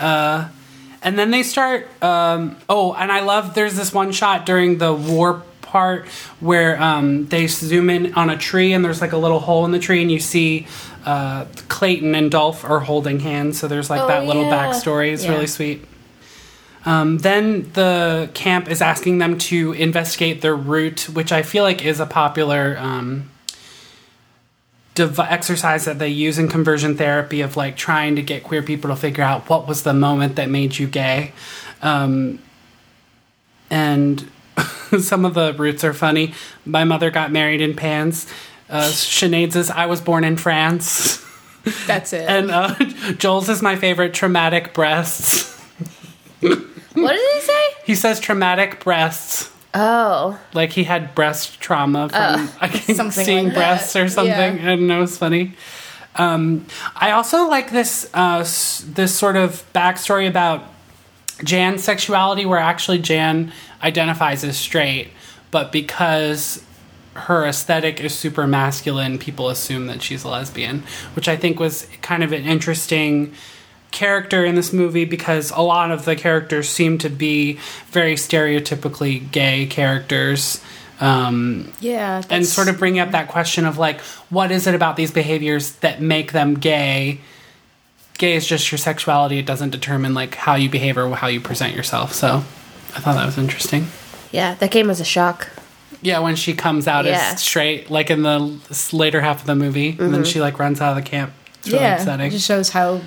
Uh, 0.00 0.48
and 1.00 1.16
then 1.16 1.30
they 1.30 1.44
start. 1.44 1.86
Um, 2.02 2.56
oh, 2.68 2.92
and 2.92 3.12
I 3.12 3.20
love. 3.20 3.54
There's 3.54 3.76
this 3.76 3.92
one 3.94 4.10
shot 4.10 4.46
during 4.46 4.78
the 4.78 4.92
war 4.92 5.44
part 5.60 6.06
where 6.40 6.80
um, 6.82 7.26
they 7.28 7.46
zoom 7.46 7.88
in 7.88 8.12
on 8.14 8.28
a 8.28 8.36
tree 8.36 8.74
and 8.74 8.84
there's 8.84 9.00
like 9.00 9.12
a 9.12 9.16
little 9.16 9.40
hole 9.40 9.64
in 9.64 9.70
the 9.70 9.78
tree 9.78 10.02
and 10.02 10.10
you 10.10 10.20
see 10.20 10.66
uh, 11.04 11.46
Clayton 11.68 12.14
and 12.14 12.30
Dolph 12.30 12.64
are 12.64 12.80
holding 12.80 13.20
hands. 13.20 13.58
So 13.58 13.68
there's 13.68 13.90
like 13.90 14.00
Oh, 14.02 14.08
that 14.08 14.24
little 14.26 14.44
yeah. 14.44 14.66
backstory. 14.66 15.12
It's 15.12 15.24
Yeah. 15.24 15.32
really 15.32 15.46
sweet. 15.46 15.84
Um, 16.84 17.18
then 17.18 17.70
the 17.74 18.28
camp 18.34 18.68
is 18.68 18.82
asking 18.82 19.18
them 19.18 19.38
to 19.38 19.72
investigate 19.72 20.40
their 20.40 20.56
route, 20.56 21.08
which 21.12 21.30
I 21.30 21.42
feel 21.42 21.62
like 21.62 21.84
is 21.84 22.00
a 22.00 22.06
popular 22.06 22.76
um, 22.80 23.30
dev- 24.94 25.18
exercise 25.20 25.84
that 25.84 25.98
they 26.00 26.08
use 26.08 26.38
in 26.38 26.48
conversion 26.48 26.96
therapy 26.96 27.40
of 27.40 27.56
like 27.56 27.76
trying 27.76 28.16
to 28.16 28.22
get 28.22 28.42
queer 28.42 28.62
people 28.62 28.90
to 28.90 28.96
figure 28.96 29.22
out 29.22 29.48
what 29.48 29.68
was 29.68 29.84
the 29.84 29.94
moment 29.94 30.34
that 30.36 30.50
made 30.50 30.78
you 30.78 30.88
gay. 30.88 31.32
Um, 31.82 32.40
and 33.70 34.28
some 35.00 35.24
of 35.24 35.34
the 35.34 35.54
roots 35.54 35.84
are 35.84 35.94
funny. 35.94 36.34
My 36.64 36.84
mother 36.84 37.10
got 37.10 37.30
married 37.32 37.60
in 37.60 37.74
pants. 37.74 38.26
Uh, 38.72 38.88
Sinead's 38.90 39.54
is 39.54 39.70
I 39.70 39.86
was 39.86 40.00
born 40.00 40.24
in 40.24 40.36
France. 40.36 41.24
That's 41.86 42.12
it. 42.12 42.28
And 42.28 42.50
uh, 42.50 42.74
Joel's 43.18 43.48
is 43.48 43.62
my 43.62 43.76
favorite 43.76 44.14
traumatic 44.14 44.74
breasts. 44.74 45.52
What 46.40 47.12
did 47.12 47.34
he 47.34 47.40
say? 47.40 47.62
He 47.84 47.94
says 47.94 48.18
traumatic 48.20 48.82
breasts. 48.82 49.50
Oh, 49.74 50.38
Like 50.52 50.72
he 50.72 50.84
had 50.84 51.14
breast 51.14 51.60
trauma 51.60 52.08
from 52.10 52.50
I 52.60 52.68
think 52.68 52.96
Something 52.96 53.24
seeing 53.24 53.44
like 53.46 53.54
breasts 53.54 53.96
or 53.96 54.08
something. 54.08 54.56
Yeah. 54.58 54.62
I 54.72 54.76
don't 54.76 54.86
know. 54.86 55.02
It's 55.02 55.16
funny. 55.16 55.54
Um, 56.16 56.66
I 56.94 57.12
also 57.12 57.48
like 57.48 57.70
this 57.70 58.10
uh, 58.12 58.40
s- 58.40 58.84
this 58.86 59.16
sort 59.16 59.36
of 59.36 59.64
backstory 59.72 60.28
about 60.28 60.64
Jan's 61.42 61.82
sexuality, 61.82 62.44
where 62.44 62.58
actually 62.58 62.98
Jan 62.98 63.50
identifies 63.82 64.44
as 64.44 64.58
straight, 64.58 65.08
but 65.50 65.72
because 65.72 66.62
her 67.14 67.46
aesthetic 67.46 68.00
is 68.00 68.14
super 68.14 68.46
masculine, 68.46 69.18
people 69.18 69.48
assume 69.48 69.86
that 69.86 70.02
she's 70.02 70.24
a 70.24 70.28
lesbian, 70.28 70.82
which 71.14 71.28
I 71.28 71.36
think 71.36 71.60
was 71.60 71.86
kind 72.00 72.24
of 72.24 72.32
an 72.32 72.44
interesting 72.44 73.34
character 73.90 74.44
in 74.44 74.54
this 74.54 74.72
movie 74.72 75.04
because 75.04 75.50
a 75.50 75.60
lot 75.60 75.90
of 75.90 76.04
the 76.04 76.16
characters 76.16 76.68
seem 76.68 76.98
to 76.98 77.10
be 77.10 77.58
very 77.88 78.14
stereotypically 78.14 79.30
gay 79.30 79.66
characters. 79.66 80.62
Um, 81.00 81.72
yeah, 81.80 82.22
and 82.30 82.46
sort 82.46 82.68
of 82.68 82.78
bring 82.78 82.98
up 82.98 83.10
that 83.10 83.28
question 83.28 83.66
of 83.66 83.76
like, 83.76 84.00
what 84.30 84.50
is 84.50 84.66
it 84.66 84.74
about 84.74 84.96
these 84.96 85.10
behaviors 85.10 85.72
that 85.76 86.00
make 86.00 86.32
them 86.32 86.54
gay? 86.54 87.20
Gay 88.18 88.34
is 88.34 88.46
just 88.46 88.70
your 88.70 88.78
sexuality; 88.78 89.38
it 89.38 89.46
doesn't 89.46 89.70
determine 89.70 90.14
like 90.14 90.34
how 90.36 90.54
you 90.54 90.70
behave 90.70 90.96
or 90.96 91.14
how 91.16 91.26
you 91.26 91.40
present 91.40 91.74
yourself. 91.74 92.12
So, 92.12 92.36
I 92.94 93.00
thought 93.00 93.16
that 93.16 93.26
was 93.26 93.36
interesting. 93.36 93.88
yeah, 94.30 94.54
that 94.54 94.70
game 94.70 94.86
was 94.86 95.00
a 95.00 95.04
shock. 95.04 95.48
Yeah, 96.02 96.18
when 96.18 96.36
she 96.36 96.52
comes 96.54 96.86
out 96.86 97.04
Yeah. 97.04 97.30
as 97.32 97.40
straight, 97.40 97.90
like 97.90 98.10
in 98.10 98.22
the 98.22 98.58
later 98.92 99.20
half 99.20 99.40
of 99.40 99.46
the 99.46 99.54
movie, 99.54 99.96
and 99.98 100.12
then 100.12 100.24
she 100.24 100.40
like 100.40 100.58
runs 100.58 100.80
out 100.80 100.96
of 100.96 101.04
the 101.04 101.08
camp. 101.08 101.32
It's 101.60 101.68
really 101.68 101.82
yeah, 101.84 101.94
upsetting. 101.96 102.26
it 102.26 102.30
just 102.30 102.46
shows 102.46 102.70
how 102.70 103.00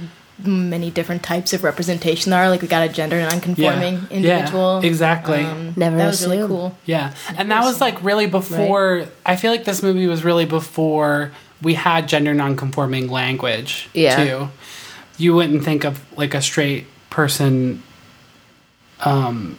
many 0.44 0.90
different 0.92 1.24
types 1.24 1.54
of 1.54 1.64
representation 1.64 2.30
there 2.32 2.42
are. 2.44 2.50
Like 2.50 2.62
we 2.62 2.68
got 2.68 2.88
a 2.90 2.92
gender 2.92 3.20
non-conforming 3.22 4.08
individual. 4.10 4.82
Yeah, 4.82 4.88
exactly. 4.90 5.44
Um, 5.44 5.74
Never 5.76 5.98
that 5.98 6.08
was 6.08 6.26
really 6.26 6.48
cool. 6.48 6.78
Yeah, 6.86 7.14
and 7.38 7.52
that 7.52 7.64
was 7.64 7.82
like 7.82 8.02
really 8.04 8.28
before. 8.28 9.06
I 9.26 9.36
feel 9.36 9.52
like 9.52 9.66
this 9.66 9.84
movie 9.84 10.08
was 10.08 10.24
really 10.24 10.46
before 10.46 11.32
we 11.62 11.74
had 11.74 12.08
gender 12.08 12.34
nonconforming 12.34 13.10
language. 13.10 13.90
Yeah. 13.94 14.24
Too, 14.24 14.50
you 15.18 15.34
wouldn't 15.34 15.64
think 15.64 15.84
of 15.86 16.04
like 16.18 16.34
a 16.34 16.42
straight 16.42 16.86
person, 17.10 17.82
um, 19.02 19.58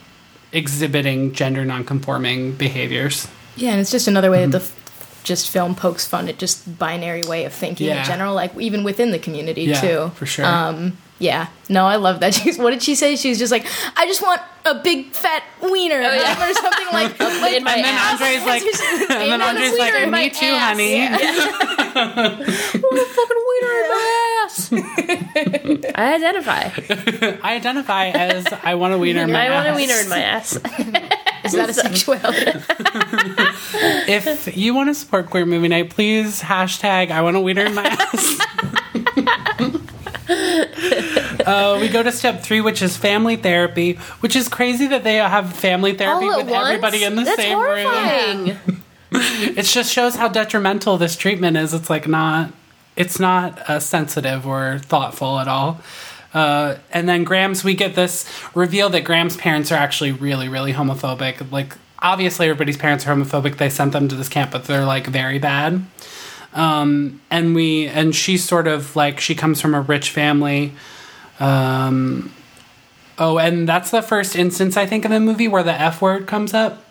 exhibiting 0.56 1.32
gender 1.32 1.64
nonconforming 1.64 2.52
behaviors. 2.52 3.28
Yeah, 3.56 3.70
and 3.72 3.80
it's 3.80 3.90
just 3.90 4.08
another 4.08 4.30
way 4.30 4.44
that 4.46 4.52
the 4.52 4.58
Mm-hmm. 4.58 4.66
f- 4.80 5.20
just 5.22 5.50
film 5.50 5.74
pokes 5.74 6.06
fun 6.06 6.28
at 6.28 6.38
just 6.38 6.78
binary 6.78 7.22
way 7.22 7.44
of 7.44 7.52
thinking 7.52 7.88
Yeah. 7.88 8.00
in 8.00 8.06
general, 8.06 8.34
like 8.34 8.56
even 8.58 8.84
within 8.84 9.10
the 9.10 9.18
community 9.18 9.62
Yeah, 9.64 9.80
too. 9.80 10.10
for 10.14 10.24
sure. 10.26 10.44
Um, 10.46 10.96
yeah, 11.18 11.48
no, 11.68 11.86
I 11.86 11.96
love 11.96 12.20
that. 12.20 12.34
She's 12.38 12.58
what 12.58 12.70
did 12.70 12.82
she 12.82 12.94
say? 12.94 13.16
She's 13.16 13.38
just 13.38 13.50
like, 13.52 13.66
I 13.96 14.06
just 14.06 14.22
want 14.22 14.40
a 14.64 14.74
big 14.74 15.12
fat 15.12 15.42
wiener 15.62 15.96
Oh, 15.96 16.12
yeah. 16.12 16.50
or 16.50 16.52
something 16.54 16.86
like. 16.92 17.18
like 17.20 17.54
In 17.56 17.64
my 17.64 17.74
And 17.76 17.84
then 17.84 17.94
ass. 17.94 18.20
Andre's 18.20 18.44
like, 18.46 18.62
and 18.62 19.10
then 19.10 19.40
want 19.40 19.42
Andre's 19.42 19.78
like, 19.78 19.94
in 19.94 20.10
my 20.10 20.22
me 20.24 20.30
too, 20.30 20.46
ass." 20.46 20.70
honey. 20.70 21.08
fucking 23.16 23.42
wiener 23.48 23.72
in 23.80 23.88
my 23.88 24.42
ass. 24.44 24.72
I 25.94 26.14
identify. 26.14 26.70
I 27.42 27.54
identify 27.54 28.08
as 28.08 28.46
I 28.64 28.74
want 28.74 28.94
a 28.94 28.98
wiener 28.98 29.22
in 29.22 29.32
my 29.32 29.46
I 29.46 29.50
want 29.50 29.66
a 29.66 29.70
ass. 29.70 29.76
wiener 29.76 29.94
in 29.94 30.08
my 30.08 30.18
ass. 30.20 30.56
Is 31.44 31.52
that 31.52 31.70
a 31.70 31.74
sexuality? 31.74 32.52
If 34.08 34.56
you 34.56 34.74
want 34.74 34.88
to 34.90 34.94
support 34.94 35.30
Queer 35.30 35.46
Movie 35.46 35.68
Night, 35.68 35.90
please 35.90 36.42
hashtag 36.42 37.10
I 37.12 37.22
want 37.22 37.36
a 37.36 37.40
wiener 37.40 37.64
in 37.64 37.74
my 37.74 37.84
ass. 37.86 38.40
uh, 41.46 41.78
we 41.80 41.88
go 41.88 42.02
to 42.02 42.10
step 42.12 42.42
three, 42.42 42.60
which 42.60 42.82
is 42.82 42.96
family 42.96 43.36
therapy, 43.36 43.94
which 44.20 44.34
is 44.34 44.48
crazy 44.48 44.86
that 44.88 45.04
they 45.04 45.16
have 45.16 45.54
family 45.54 45.94
therapy 45.94 46.26
with 46.26 46.48
once? 46.48 46.68
everybody 46.68 47.04
in 47.04 47.14
the 47.16 47.22
That's 47.24 47.36
same 47.36 47.58
room. 47.58 47.86
horrifying. 47.86 48.58
It 49.12 49.62
just 49.62 49.92
shows 49.92 50.16
how 50.16 50.28
detrimental 50.28 50.98
this 50.98 51.16
treatment 51.16 51.56
is. 51.56 51.72
It's 51.72 51.88
like 51.88 52.06
not, 52.06 52.52
it's 52.96 53.18
not 53.18 53.58
uh, 53.70 53.80
sensitive 53.80 54.46
or 54.46 54.78
thoughtful 54.80 55.38
at 55.38 55.48
all. 55.48 55.80
Uh, 56.34 56.76
and 56.92 57.08
then 57.08 57.24
Graham's, 57.24 57.64
we 57.64 57.74
get 57.74 57.94
this 57.94 58.30
reveal 58.54 58.90
that 58.90 59.04
Graham's 59.04 59.36
parents 59.36 59.72
are 59.72 59.76
actually 59.76 60.12
really, 60.12 60.48
really 60.48 60.74
homophobic. 60.74 61.50
Like, 61.50 61.78
obviously, 62.00 62.46
everybody's 62.48 62.76
parents 62.76 63.06
are 63.06 63.14
homophobic. 63.14 63.56
They 63.56 63.70
sent 63.70 63.92
them 63.92 64.08
to 64.08 64.14
this 64.16 64.28
camp, 64.28 64.50
but 64.50 64.64
they're 64.64 64.84
like 64.84 65.06
very 65.06 65.38
bad. 65.38 65.82
Um, 66.56 67.20
and 67.30 67.54
we, 67.54 67.86
and 67.86 68.16
she's 68.16 68.42
sort 68.42 68.66
of 68.66 68.96
like, 68.96 69.20
she 69.20 69.36
comes 69.36 69.60
from 69.60 69.74
a 69.74 69.80
rich 69.80 70.10
family. 70.10 70.72
Um, 71.38 72.32
oh, 73.18 73.38
and 73.38 73.68
that's 73.68 73.90
the 73.90 74.02
first 74.02 74.34
instance, 74.34 74.76
I 74.76 74.86
think, 74.86 75.04
in 75.04 75.10
the 75.10 75.20
movie 75.20 75.48
where 75.48 75.62
the 75.62 75.78
F 75.78 76.00
word 76.00 76.26
comes 76.26 76.54
up. 76.54 76.82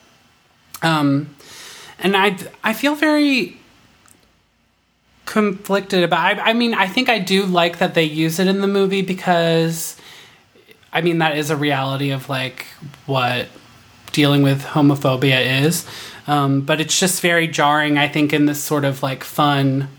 Um, 0.81 1.35
and 1.99 2.15
I 2.15 2.37
I 2.63 2.73
feel 2.73 2.95
very 2.95 3.57
conflicted 5.25 6.03
about. 6.03 6.37
I, 6.37 6.49
I 6.49 6.53
mean, 6.53 6.73
I 6.73 6.87
think 6.87 7.09
I 7.09 7.19
do 7.19 7.45
like 7.45 7.79
that 7.79 7.95
they 7.95 8.03
use 8.03 8.39
it 8.39 8.47
in 8.47 8.61
the 8.61 8.67
movie 8.67 9.01
because, 9.01 9.97
I 10.93 11.01
mean, 11.01 11.17
that 11.19 11.37
is 11.37 11.49
a 11.49 11.55
reality 11.55 12.11
of 12.11 12.29
like 12.29 12.67
what 13.05 13.47
dealing 14.11 14.43
with 14.43 14.63
homophobia 14.63 15.63
is. 15.63 15.87
Um, 16.27 16.61
but 16.61 16.81
it's 16.81 16.99
just 16.99 17.21
very 17.21 17.47
jarring. 17.47 17.97
I 17.97 18.07
think 18.07 18.33
in 18.33 18.45
this 18.45 18.61
sort 18.63 18.83
of 18.85 19.03
like 19.03 19.23
fun 19.23 19.89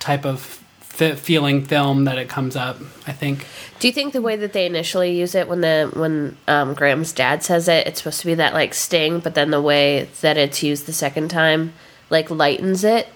type 0.00 0.24
of 0.24 0.62
f- 0.98 1.18
feeling 1.18 1.64
film 1.64 2.04
that 2.04 2.18
it 2.18 2.28
comes 2.28 2.56
up. 2.56 2.78
I 3.06 3.12
think. 3.12 3.46
Do 3.78 3.86
you 3.86 3.92
think 3.92 4.12
the 4.12 4.20
way 4.20 4.36
that 4.36 4.52
they 4.52 4.66
initially 4.66 5.16
use 5.16 5.34
it 5.34 5.48
when 5.48 5.60
the 5.60 5.90
when 5.94 6.36
um, 6.48 6.74
Graham's 6.74 7.12
dad 7.12 7.42
says 7.42 7.68
it, 7.68 7.86
it's 7.86 8.00
supposed 8.00 8.20
to 8.20 8.26
be 8.26 8.34
that 8.34 8.52
like 8.52 8.74
sting, 8.74 9.20
but 9.20 9.34
then 9.34 9.50
the 9.50 9.62
way 9.62 10.08
that 10.20 10.36
it's 10.36 10.62
used 10.62 10.86
the 10.86 10.92
second 10.92 11.28
time 11.30 11.72
like 12.10 12.30
lightens 12.30 12.84
it? 12.84 13.08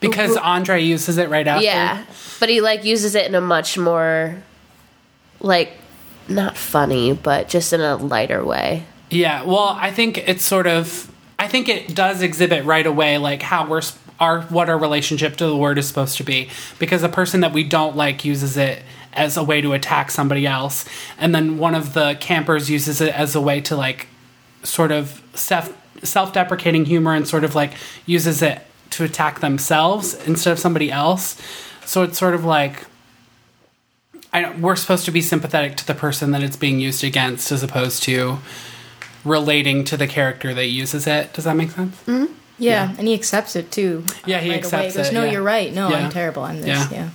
Because 0.00 0.36
Andre 0.36 0.82
uses 0.82 1.18
it 1.18 1.28
right 1.28 1.46
after. 1.46 1.64
Yeah, 1.64 2.04
but 2.40 2.48
he 2.48 2.60
like 2.60 2.84
uses 2.84 3.14
it 3.14 3.26
in 3.26 3.34
a 3.34 3.40
much 3.40 3.76
more 3.76 4.36
like 5.40 5.72
not 6.28 6.56
funny, 6.56 7.12
but 7.14 7.48
just 7.48 7.72
in 7.72 7.80
a 7.80 7.96
lighter 7.96 8.44
way. 8.44 8.84
Yeah, 9.10 9.42
well, 9.42 9.76
I 9.78 9.90
think 9.90 10.18
it's 10.28 10.44
sort 10.44 10.66
of. 10.66 11.10
I 11.38 11.46
think 11.46 11.68
it 11.68 11.94
does 11.94 12.20
exhibit 12.22 12.64
right 12.64 12.86
away, 12.86 13.18
like 13.18 13.42
how 13.42 13.66
we're 13.68 13.82
our 14.20 14.42
what 14.42 14.68
our 14.68 14.78
relationship 14.78 15.36
to 15.36 15.46
the 15.46 15.56
word 15.56 15.78
is 15.78 15.86
supposed 15.86 16.16
to 16.16 16.24
be, 16.24 16.50
because 16.78 17.02
a 17.02 17.08
person 17.08 17.40
that 17.40 17.52
we 17.52 17.62
don't 17.62 17.96
like 17.96 18.24
uses 18.24 18.56
it 18.56 18.82
as 19.12 19.36
a 19.36 19.42
way 19.44 19.60
to 19.60 19.72
attack 19.72 20.10
somebody 20.10 20.46
else, 20.46 20.84
and 21.18 21.34
then 21.34 21.58
one 21.58 21.74
of 21.74 21.94
the 21.94 22.16
campers 22.20 22.68
uses 22.68 23.00
it 23.00 23.14
as 23.14 23.34
a 23.34 23.40
way 23.40 23.60
to 23.60 23.76
like, 23.76 24.08
sort 24.64 24.90
of 24.90 25.22
self 25.34 25.72
self 26.02 26.32
deprecating 26.32 26.84
humor 26.84 27.14
and 27.14 27.26
sort 27.28 27.44
of 27.44 27.54
like 27.54 27.74
uses 28.06 28.42
it 28.42 28.60
to 28.90 29.04
attack 29.04 29.40
themselves 29.40 30.14
instead 30.26 30.52
of 30.52 30.58
somebody 30.58 30.90
else. 30.90 31.40
So 31.84 32.02
it's 32.02 32.18
sort 32.18 32.34
of 32.34 32.44
like 32.44 32.84
we're 34.58 34.76
supposed 34.76 35.04
to 35.06 35.10
be 35.10 35.20
sympathetic 35.20 35.76
to 35.76 35.86
the 35.86 35.94
person 35.94 36.32
that 36.32 36.42
it's 36.42 36.56
being 36.56 36.80
used 36.80 37.02
against 37.02 37.50
as 37.50 37.62
opposed 37.62 38.02
to 38.04 38.38
relating 39.28 39.84
to 39.84 39.96
the 39.96 40.06
character 40.06 40.54
that 40.54 40.66
uses 40.66 41.06
it. 41.06 41.32
Does 41.32 41.44
that 41.44 41.56
make 41.56 41.70
sense? 41.70 41.96
Yeah, 42.58 42.94
and 42.98 43.06
he 43.06 43.14
accepts 43.14 43.54
it 43.54 43.70
too. 43.70 44.04
Yeah, 44.26 44.40
he 44.40 44.50
right 44.50 44.58
accepts 44.58 44.72
away. 44.74 44.88
He 44.90 44.96
goes, 44.96 45.08
it, 45.08 45.14
No, 45.14 45.24
yeah. 45.24 45.30
you're 45.32 45.42
right. 45.42 45.72
No, 45.72 45.90
Yeah. 45.90 45.96
I'm 45.96 46.10
terrible. 46.10 46.42
I'm 46.42 46.60
this. 46.60 46.66
Yeah. 46.68 46.88
Yeah. 46.90 47.10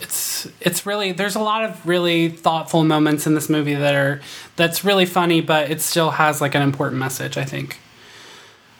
It's 0.00 0.48
it's 0.60 0.84
really 0.86 1.12
there's 1.12 1.36
a 1.36 1.40
lot 1.40 1.64
of 1.64 1.86
really 1.86 2.28
thoughtful 2.28 2.82
moments 2.84 3.26
in 3.26 3.34
this 3.34 3.48
movie 3.48 3.74
that 3.74 3.94
are 3.94 4.20
that's 4.56 4.84
really 4.84 5.06
funny, 5.06 5.40
but 5.40 5.70
it 5.70 5.80
still 5.80 6.10
has 6.10 6.40
like 6.40 6.54
an 6.54 6.62
important 6.62 6.98
message. 7.00 7.36
I 7.36 7.44
think. 7.44 7.78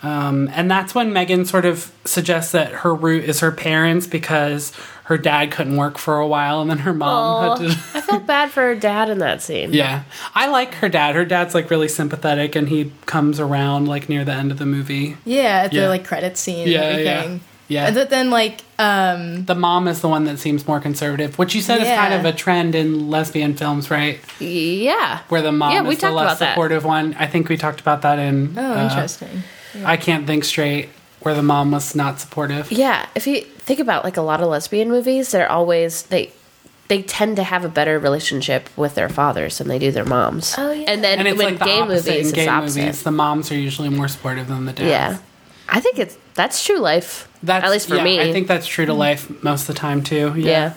Um, 0.03 0.49
and 0.53 0.69
that's 0.69 0.97
when 0.97 1.13
Megan 1.13 1.45
sort 1.45 1.65
of 1.65 1.93
suggests 2.05 2.51
that 2.53 2.73
her 2.73 2.93
root 2.93 3.23
is 3.23 3.39
her 3.39 3.53
parents 3.53 4.09
because 4.09 4.73
her 5.13 5.19
dad 5.19 5.51
couldn't 5.53 5.77
work 5.77 5.99
for 5.99 6.19
a 6.19 6.27
while 6.27 6.63
and 6.63 6.71
then 6.71 6.79
her 6.79 6.95
mom 6.95 7.09
Aw, 7.51 7.57
had 7.57 7.69
to. 7.71 7.79
I 7.95 8.01
felt 8.01 8.27
bad 8.27 8.51
for 8.51 8.63
her 8.63 8.75
dad 8.75 9.11
in 9.11 9.19
that 9.19 9.43
scene. 9.43 9.73
Yeah. 9.83 10.05
I 10.35 10.47
like 10.49 10.75
her 10.77 10.89
dad. 10.89 11.15
Her 11.15 11.25
dad's 11.27 11.55
like 11.55 11.71
really 11.71 11.89
sympathetic 11.89 12.57
and 12.57 12.69
he 12.69 12.91
comes 13.07 13.39
around 13.39 13.89
like 13.89 14.09
near 14.09 14.25
the 14.25 14.33
end 14.33 14.51
of 14.51 14.59
the 14.59 14.65
movie. 14.67 15.17
Yeah, 15.25 15.65
at 15.65 15.71
the 15.73 15.89
like 15.89 16.07
credit 16.07 16.37
scene 16.39 16.67
Yeah, 16.69 16.83
and 16.89 17.05
yeah. 17.05 17.11
everything. 17.11 17.41
Yeah. 17.69 17.87
And 17.87 17.97
th- 17.97 18.09
then 18.09 18.31
like 18.31 18.61
um 18.79 19.45
The 19.45 19.55
mom 19.55 19.87
is 19.89 20.01
the 20.01 20.09
one 20.09 20.25
that 20.25 20.39
seems 20.39 20.67
more 20.67 20.81
conservative, 20.81 21.39
which 21.39 21.55
you 21.55 21.61
said 21.61 21.81
is 21.83 21.89
kind 21.89 22.15
of 22.15 22.25
a 22.25 22.33
trend 22.33 22.75
in 22.75 23.11
lesbian 23.11 23.55
films, 23.55 23.91
right? 23.91 24.19
Yeah. 24.41 25.21
Where 25.29 25.43
the 25.43 25.53
mom 25.53 25.73
Yeah, 25.73 25.83
we 25.83 25.95
is 25.95 26.01
the 26.01 26.11
less 26.11 26.25
about 26.25 26.39
that. 26.39 26.53
supportive 26.55 26.85
one. 26.85 27.15
I 27.19 27.27
think 27.27 27.49
we 27.49 27.57
talked 27.57 27.81
about 27.81 28.03
that 28.03 28.19
in 28.19 28.55
oh 28.59 28.75
uh, 28.79 28.85
interesting. 28.85 29.43
I 29.85 29.97
Can't 29.97 30.27
Think 30.27 30.45
Straight, 30.45 30.91
where 31.25 31.35
the 31.35 31.43
mom 31.43 31.71
was 31.71 31.95
not 31.95 32.21
supportive. 32.21 32.71
Yeah, 32.71 33.09
if 33.15 33.27
you 33.27 33.43
think 33.43 33.81
about 33.81 34.05
like 34.05 34.17
a 34.17 34.23
lot 34.23 34.41
of 34.41 34.49
lesbian 34.49 34.89
movies, 34.89 35.31
they're 35.31 35.51
always 35.51 36.05
they 36.05 36.33
they 36.89 37.03
tend 37.03 37.37
to 37.37 37.43
have 37.43 37.65
a 37.65 37.69
better 37.69 37.99
relationship 37.99 38.69
with 38.77 38.95
their 38.95 39.09
fathers 39.09 39.59
than 39.59 39.69
they 39.69 39.79
do 39.79 39.91
their 39.91 40.05
moms. 40.05 40.55
Oh, 40.59 40.73
yeah. 40.73 40.91
And 40.91 41.03
then 41.03 41.21
And 41.21 41.29
it's 41.29 41.39
when 41.39 41.55
like 41.55 41.59
the 41.59 41.65
gay 41.65 41.81
opposite 41.81 42.11
movies, 42.11 42.29
in 42.29 42.35
gay 42.35 42.43
it's 42.43 42.51
opposite. 42.51 42.81
movies. 42.81 43.03
The 43.03 43.11
moms 43.11 43.53
are 43.53 43.59
usually 43.59 43.89
more 43.89 44.09
supportive 44.09 44.49
than 44.49 44.67
the 44.67 44.73
dads. 44.73 44.89
Yeah, 44.89 45.19
I 45.69 45.81
think 45.81 45.99
it's 45.99 46.19
that's 46.35 46.65
true 46.65 46.79
life. 46.79 47.29
That's, 47.43 47.65
at 47.65 47.71
least 47.71 47.89
for 47.89 47.97
yeah, 47.97 48.05
me. 48.05 48.21
I 48.21 48.33
think 48.33 48.47
that's 48.47 48.67
true 48.67 48.87
to 48.87 48.95
life 48.95 49.43
most 49.43 49.69
of 49.69 49.75
the 49.75 49.81
time 49.81 50.03
too. 50.03 50.35
Yeah. 50.37 50.47
yeah. 50.47 50.75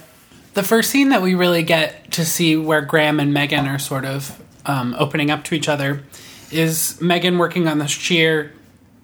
The 0.53 0.63
first 0.63 0.89
scene 0.89 1.09
that 1.09 1.21
we 1.21 1.35
really 1.35 1.63
get 1.63 2.11
to 2.13 2.23
see 2.23 2.55
where 2.55 2.81
Graham 2.81 3.19
and 3.19 3.33
Megan 3.33 3.67
are 3.67 3.77
sort 3.77 4.05
of 4.05 4.41
um, 4.65 4.95
opening 4.97 5.29
up 5.29 5.43
to 5.45 5.55
each 5.55 5.67
other 5.67 6.03
is 6.51 6.99
Megan 7.01 7.37
working 7.37 7.67
on 7.67 7.79
this 7.79 7.91
cheer. 7.91 8.53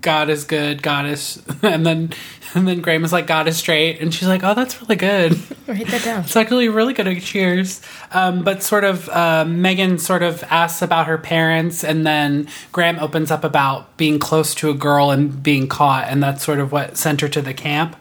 God 0.02 0.30
is 0.30 0.44
good. 0.44 0.82
God 0.82 1.06
is, 1.06 1.42
and 1.62 1.86
then 1.86 2.14
and 2.54 2.68
then 2.68 2.82
Graham 2.82 3.04
is 3.04 3.14
like, 3.14 3.28
God 3.28 3.48
is 3.48 3.58
straight, 3.58 4.02
and 4.02 4.14
she's 4.14 4.28
like, 4.28 4.44
Oh, 4.44 4.54
that's 4.54 4.82
really 4.82 4.96
good. 4.96 5.34
Write 5.68 5.88
that 5.88 6.04
down. 6.04 6.24
It's 6.24 6.36
actually 6.36 6.70
really 6.70 6.94
good 6.94 7.22
cheers. 7.22 7.82
Um, 8.12 8.44
but 8.44 8.64
sort 8.64 8.84
of, 8.84 9.08
uh, 9.10 9.46
Megan 9.46 9.98
sort 9.98 10.24
of 10.24 10.44
asks 10.44 10.82
about 10.82 11.08
her 11.08 11.18
parents, 11.18 11.84
and 11.84 12.06
then 12.06 12.48
Graham 12.72 13.00
opens 13.00 13.32
up 13.32 13.44
about 13.44 13.96
being 13.98 14.20
close 14.20 14.54
to 14.56 14.70
a 14.70 14.74
girl 14.74 15.12
and 15.12 15.42
being 15.42 15.68
caught, 15.68 16.08
and 16.08 16.22
that's 16.22 16.44
sort 16.44 16.60
of 16.60 16.72
what 16.72 16.98
sent 16.98 17.22
her 17.22 17.30
to 17.30 17.42
the 17.42 17.54
camp. 17.54 17.96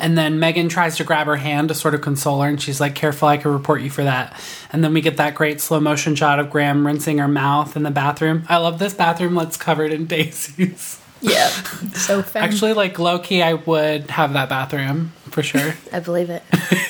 And 0.00 0.16
then 0.16 0.38
Megan 0.38 0.68
tries 0.68 0.96
to 0.96 1.04
grab 1.04 1.26
her 1.26 1.36
hand 1.36 1.68
to 1.68 1.74
sort 1.74 1.94
of 1.94 2.00
console 2.00 2.40
her, 2.42 2.48
and 2.48 2.60
she's 2.60 2.80
like, 2.80 2.94
Careful, 2.94 3.28
I 3.28 3.36
can 3.36 3.52
report 3.52 3.82
you 3.82 3.90
for 3.90 4.02
that. 4.04 4.38
And 4.72 4.82
then 4.82 4.92
we 4.94 5.00
get 5.00 5.18
that 5.18 5.34
great 5.34 5.60
slow 5.60 5.78
motion 5.80 6.14
shot 6.14 6.38
of 6.40 6.50
Graham 6.50 6.86
rinsing 6.86 7.18
her 7.18 7.28
mouth 7.28 7.76
in 7.76 7.82
the 7.82 7.90
bathroom. 7.90 8.44
I 8.48 8.56
love 8.56 8.78
this 8.78 8.94
bathroom 8.94 9.34
that's 9.34 9.56
covered 9.56 9.92
in 9.92 10.06
daisies. 10.06 11.00
Yeah. 11.20 11.50
So 11.94 12.22
fun. 12.22 12.42
Actually, 12.42 12.72
like 12.74 12.98
low 12.98 13.18
key, 13.18 13.42
I 13.42 13.54
would 13.54 14.10
have 14.10 14.32
that 14.34 14.48
bathroom 14.48 15.12
for 15.30 15.42
sure. 15.42 15.74
I 15.92 16.00
believe 16.00 16.30
it. 16.30 16.42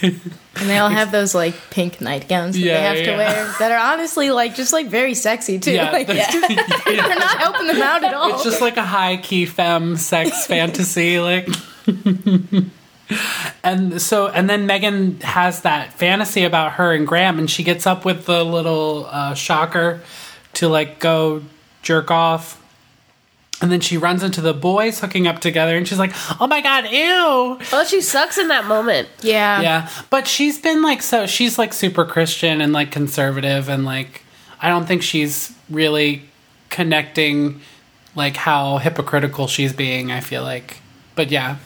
and 0.02 0.68
they 0.68 0.78
all 0.78 0.88
have 0.88 1.10
those 1.10 1.34
like 1.34 1.54
pink 1.70 2.00
nightgowns 2.00 2.54
that 2.54 2.60
Yeah, 2.60 2.74
they 2.74 2.98
have 3.00 3.06
to 3.06 3.16
wear 3.16 3.54
that 3.58 3.72
are 3.72 3.92
honestly 3.92 4.30
like 4.30 4.54
just 4.54 4.72
like 4.72 4.86
very 4.86 5.14
sexy 5.14 5.58
too. 5.58 5.72
Yeah, 5.72 5.90
Like, 5.90 6.06
yeah. 6.08 6.30
They're 6.30 6.96
not 7.18 7.38
helping 7.38 7.66
them 7.66 7.82
out 7.82 8.04
at 8.04 8.14
all. 8.14 8.34
It's 8.34 8.44
just 8.44 8.60
like 8.60 8.76
a 8.76 8.84
high 8.84 9.16
key 9.16 9.46
femme 9.46 9.96
sex 9.96 10.46
fantasy, 10.46 11.18
like. 11.18 11.48
And 13.64 14.00
so, 14.00 14.28
and 14.28 14.48
then 14.48 14.66
Megan 14.66 15.20
has 15.20 15.62
that 15.62 15.92
fantasy 15.94 16.44
about 16.44 16.72
her 16.72 16.92
and 16.92 17.06
Graham, 17.06 17.38
and 17.38 17.50
she 17.50 17.62
gets 17.62 17.86
up 17.86 18.04
with 18.04 18.26
the 18.26 18.44
little 18.44 19.06
uh, 19.10 19.34
shocker 19.34 20.00
to 20.54 20.68
like 20.68 20.98
go 20.98 21.42
jerk 21.82 22.10
off. 22.10 22.56
And 23.62 23.70
then 23.70 23.80
she 23.80 23.98
runs 23.98 24.22
into 24.22 24.40
the 24.40 24.54
boys 24.54 25.00
hooking 25.00 25.26
up 25.26 25.40
together, 25.40 25.76
and 25.76 25.86
she's 25.86 25.98
like, 25.98 26.12
"Oh 26.40 26.46
my 26.46 26.62
god, 26.62 26.86
ew!" 26.90 27.58
Well, 27.70 27.84
she 27.84 28.00
sucks 28.00 28.38
in 28.38 28.48
that 28.48 28.64
moment. 28.64 29.08
yeah. 29.20 29.60
Yeah, 29.60 29.90
but 30.08 30.26
she's 30.26 30.58
been 30.58 30.82
like 30.82 31.02
so. 31.02 31.26
She's 31.26 31.58
like 31.58 31.74
super 31.74 32.06
Christian 32.06 32.62
and 32.62 32.72
like 32.72 32.90
conservative, 32.90 33.68
and 33.68 33.84
like 33.84 34.22
I 34.62 34.70
don't 34.70 34.86
think 34.86 35.02
she's 35.02 35.54
really 35.68 36.22
connecting 36.70 37.60
like 38.14 38.36
how 38.36 38.78
hypocritical 38.78 39.46
she's 39.46 39.74
being. 39.74 40.10
I 40.10 40.20
feel 40.20 40.42
like, 40.42 40.78
but 41.14 41.30
yeah, 41.30 41.56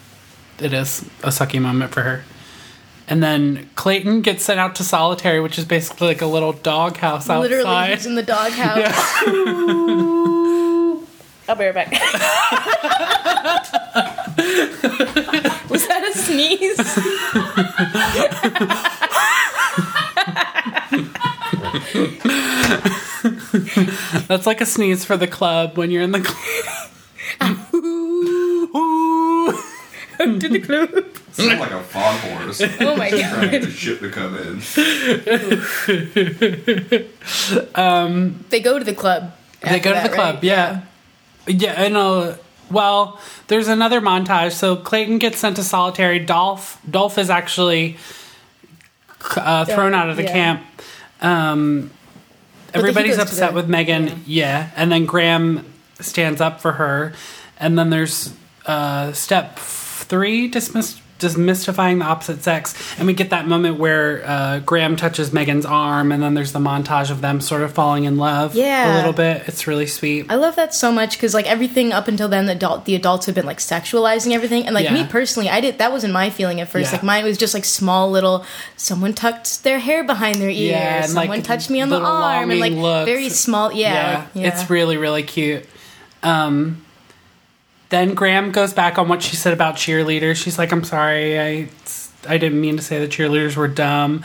it 0.58 0.72
is 0.72 1.02
a 1.22 1.28
sucky 1.28 1.60
moment 1.60 1.92
for 1.92 2.02
her. 2.02 2.24
And 3.06 3.22
then 3.22 3.68
Clayton 3.74 4.22
gets 4.22 4.44
sent 4.44 4.58
out 4.58 4.76
to 4.76 4.84
solitary, 4.84 5.40
which 5.40 5.58
is 5.58 5.66
basically 5.66 6.08
like 6.08 6.22
a 6.22 6.26
little 6.26 6.52
doghouse 6.52 7.28
outside. 7.28 7.50
Literally, 7.50 7.94
he's 7.94 8.06
in 8.06 8.14
the 8.14 8.22
doghouse. 8.22 8.94
I'll 11.46 11.56
be 11.56 11.66
right 11.66 11.74
back. 11.74 11.90
Was 15.68 15.86
that 15.86 16.02
a 16.08 16.12
sneeze? 16.18 16.78
That's 24.26 24.46
like 24.46 24.62
a 24.62 24.66
sneeze 24.66 25.04
for 25.04 25.18
the 25.18 25.26
club 25.26 25.76
when 25.76 25.90
you're 25.90 26.00
in 26.02 26.12
the 26.12 26.20
club. 26.20 27.74
Ooh. 30.36 30.38
to 30.40 30.48
the 30.48 30.60
club. 30.60 30.90
Sound 31.32 31.60
like 31.60 31.70
a 31.72 31.82
foghorn. 31.82 32.52
Oh 32.80 32.96
my 32.96 33.10
Trying 33.10 33.22
to 33.22 33.40
god. 33.40 33.50
get 33.50 33.62
the 33.62 33.70
ship 33.70 34.00
to 34.00 34.10
come 34.10 34.36
in. 34.36 34.60
um, 37.74 38.44
They 38.50 38.60
go 38.60 38.78
to 38.78 38.84
the 38.84 38.94
club. 38.94 39.32
They 39.62 39.80
go 39.80 39.90
to 39.90 39.94
that, 39.94 40.10
the 40.10 40.14
club, 40.14 40.34
right? 40.36 40.44
yeah. 40.44 40.82
Yeah, 41.46 41.74
I 41.80 41.88
know. 41.88 42.36
Well, 42.70 43.20
there's 43.48 43.68
another 43.68 44.00
montage. 44.00 44.52
So 44.52 44.76
Clayton 44.76 45.18
gets 45.18 45.38
sent 45.38 45.56
to 45.56 45.62
solitary. 45.64 46.18
Dolph 46.18 46.80
Dolph 46.88 47.18
is 47.18 47.30
actually 47.30 47.96
uh, 49.36 49.64
thrown 49.64 49.94
out 49.94 50.08
of 50.10 50.16
the 50.16 50.22
yeah. 50.24 50.32
camp. 50.32 50.62
Um, 51.20 51.90
everybody's 52.72 53.18
upset 53.18 53.50
the- 53.50 53.56
with 53.56 53.68
Megan. 53.68 54.06
yeah. 54.06 54.14
Yeah. 54.26 54.70
and 54.76 54.90
then 54.92 55.04
Graham 55.06 55.64
stands 56.00 56.40
up 56.40 56.60
for 56.60 56.72
her, 56.72 57.12
and 57.58 57.78
then 57.78 57.90
there's 57.90 58.32
uh, 58.66 59.12
step 59.12 59.58
three 60.04 60.48
dismiss 60.48 61.00
demystifying 61.18 62.00
the 62.00 62.04
opposite 62.04 62.42
sex, 62.42 62.74
and 62.98 63.06
we 63.06 63.14
get 63.14 63.30
that 63.30 63.46
moment 63.46 63.78
where 63.78 64.22
uh, 64.26 64.58
Graham 64.60 64.96
touches 64.96 65.32
Megan's 65.32 65.64
arm, 65.64 66.12
and 66.12 66.22
then 66.22 66.34
there's 66.34 66.52
the 66.52 66.58
montage 66.58 67.10
of 67.10 67.20
them 67.20 67.40
sort 67.40 67.62
of 67.62 67.72
falling 67.72 68.04
in 68.04 68.16
love. 68.16 68.54
Yeah. 68.54 68.94
a 68.94 68.96
little 68.96 69.12
bit. 69.12 69.44
It's 69.46 69.66
really 69.66 69.86
sweet. 69.86 70.26
I 70.28 70.34
love 70.34 70.56
that 70.56 70.74
so 70.74 70.90
much 70.90 71.16
because 71.16 71.32
like 71.32 71.46
everything 71.46 71.92
up 71.92 72.08
until 72.08 72.28
then, 72.28 72.46
the 72.46 72.52
adult 72.52 72.84
the 72.84 72.94
adults 72.94 73.26
have 73.26 73.34
been 73.34 73.46
like 73.46 73.58
sexualizing 73.58 74.32
everything, 74.32 74.66
and 74.66 74.74
like 74.74 74.90
me 74.92 75.06
personally, 75.06 75.48
I 75.48 75.60
did 75.60 75.78
that 75.78 75.92
wasn't 75.92 76.12
my 76.12 76.30
feeling 76.30 76.60
at 76.60 76.68
first. 76.68 76.90
Yeah. 76.90 76.98
Like 76.98 77.04
mine 77.04 77.24
was 77.24 77.38
just 77.38 77.54
like 77.54 77.64
small 77.64 78.10
little. 78.10 78.44
Someone 78.76 79.14
tucked 79.14 79.62
their 79.62 79.78
hair 79.78 80.04
behind 80.04 80.36
their 80.40 80.50
ear. 80.50 80.72
Yeah, 80.72 80.96
and, 81.02 81.06
someone 81.06 81.28
like, 81.28 81.44
touched 81.44 81.70
me 81.70 81.80
on 81.80 81.88
the 81.88 82.00
arm, 82.00 82.50
and 82.50 82.60
like 82.60 82.72
looks. 82.72 83.06
very 83.06 83.28
small. 83.28 83.72
Yeah, 83.72 84.26
like, 84.34 84.42
yeah. 84.42 84.48
it's 84.48 84.68
really 84.68 84.96
really 84.96 85.22
cute. 85.22 85.66
Um, 86.22 86.83
then 87.94 88.14
Graham 88.14 88.50
goes 88.52 88.72
back 88.74 88.98
on 88.98 89.08
what 89.08 89.22
she 89.22 89.36
said 89.36 89.52
about 89.52 89.76
cheerleaders. 89.76 90.36
She's 90.42 90.58
like, 90.58 90.72
"I'm 90.72 90.84
sorry, 90.84 91.38
I 91.40 91.68
I 92.28 92.36
didn't 92.38 92.60
mean 92.60 92.76
to 92.76 92.82
say 92.82 92.98
the 92.98 93.08
cheerleaders 93.08 93.56
were 93.56 93.68
dumb." 93.68 94.24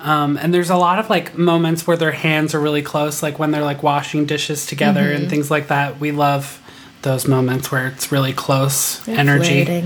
Um, 0.00 0.36
and 0.36 0.54
there's 0.54 0.70
a 0.70 0.76
lot 0.76 1.00
of 1.00 1.10
like 1.10 1.36
moments 1.36 1.84
where 1.86 1.96
their 1.96 2.12
hands 2.12 2.54
are 2.54 2.60
really 2.60 2.82
close, 2.82 3.20
like 3.22 3.38
when 3.40 3.50
they're 3.50 3.64
like 3.64 3.82
washing 3.82 4.26
dishes 4.26 4.64
together 4.66 5.02
Mm-hmm. 5.02 5.22
and 5.22 5.30
things 5.30 5.50
like 5.50 5.68
that. 5.68 5.98
We 5.98 6.12
love 6.12 6.60
those 7.02 7.26
moments 7.26 7.72
where 7.72 7.88
it's 7.88 8.12
really 8.12 8.32
close 8.32 9.06
energy. 9.08 9.84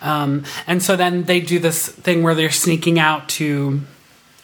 Um, 0.00 0.42
and 0.66 0.82
so 0.82 0.96
then 0.96 1.24
they 1.24 1.40
do 1.40 1.60
this 1.60 1.86
thing 1.88 2.24
where 2.24 2.34
they're 2.34 2.50
sneaking 2.50 2.98
out 2.98 3.28
to 3.38 3.82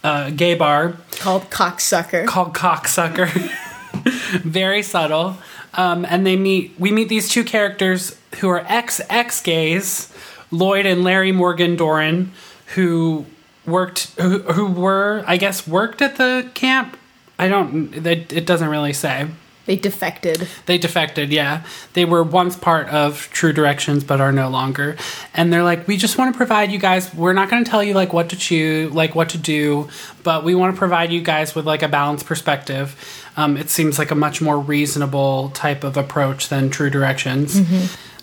a 0.05 0.31
gay 0.31 0.55
bar 0.55 0.97
called 1.19 1.51
cocksucker. 1.51 2.25
called 2.27 2.55
cocksucker. 2.55 3.29
Very 4.45 4.83
subtle. 4.83 5.37
Um, 5.75 6.05
and 6.09 6.27
they 6.27 6.37
meet. 6.37 6.75
We 6.79 6.91
meet 6.93 7.09
these 7.09 7.29
two 7.29 7.45
characters 7.45 8.19
who 8.41 8.49
are 8.49 8.65
ex 8.69 9.01
ex 9.11 9.41
gays, 9.43 10.13
Lloyd 10.51 10.87
and 10.87 11.05
Larry 11.05 11.33
Morgan 11.33 11.77
Doran, 11.77 12.33
who 12.75 13.27
worked 13.67 14.13
who, 14.19 14.39
who 14.41 14.67
were 14.67 15.23
I 15.27 15.37
guess 15.37 15.67
worked 15.69 16.01
at 16.03 16.17
the 16.17 16.51
camp. 16.55 16.97
I 17.39 17.49
don't. 17.49 17.95
It, 18.07 18.33
it 18.33 18.47
doesn't 18.47 18.69
really 18.69 18.93
say. 18.95 19.29
they 19.67 19.77
defected. 19.77 20.49
They 20.65 20.79
defected, 20.79 21.31
yeah. 21.31 21.63
They 21.93 22.07
were 22.07 22.23
once 22.25 22.57
part 22.57 22.89
of 22.89 23.29
True 23.33 23.53
Directions, 23.53 24.03
but 24.03 24.19
are 24.19 24.33
no 24.33 24.49
longer. 24.49 24.97
And 25.35 25.53
they're 25.53 25.63
like, 25.63 25.87
we 25.87 25.99
just 25.99 26.17
want 26.17 26.33
to 26.33 26.37
provide 26.37 26.73
you 26.73 26.79
guys. 26.79 27.15
We're 27.15 27.35
not 27.35 27.51
going 27.51 27.63
to 27.63 27.71
tell 27.71 27.85
you 27.85 27.93
like 27.93 28.15
what 28.15 28.31
to 28.31 28.37
choose, 28.37 28.91
like 28.95 29.15
what 29.15 29.29
to 29.31 29.39
do, 29.39 29.91
but 30.23 30.43
we 30.43 30.55
want 30.55 30.75
to 30.75 30.79
provide 30.79 31.13
you 31.13 31.21
guys 31.21 31.55
with 31.55 31.67
like 31.67 31.83
a 31.83 31.89
balanced 31.89 32.25
perspective. 32.25 32.97
Um, 33.39 33.57
it 33.57 33.71
seems 33.71 34.01
like 34.01 34.11
a 34.11 34.17
much 34.17 34.43
more 34.43 34.59
reasonable 34.59 35.51
type 35.51 35.85
of 35.85 35.97
approach 35.97 36.49
than 36.49 36.71
True 36.71 36.91
Directions. 36.91 37.61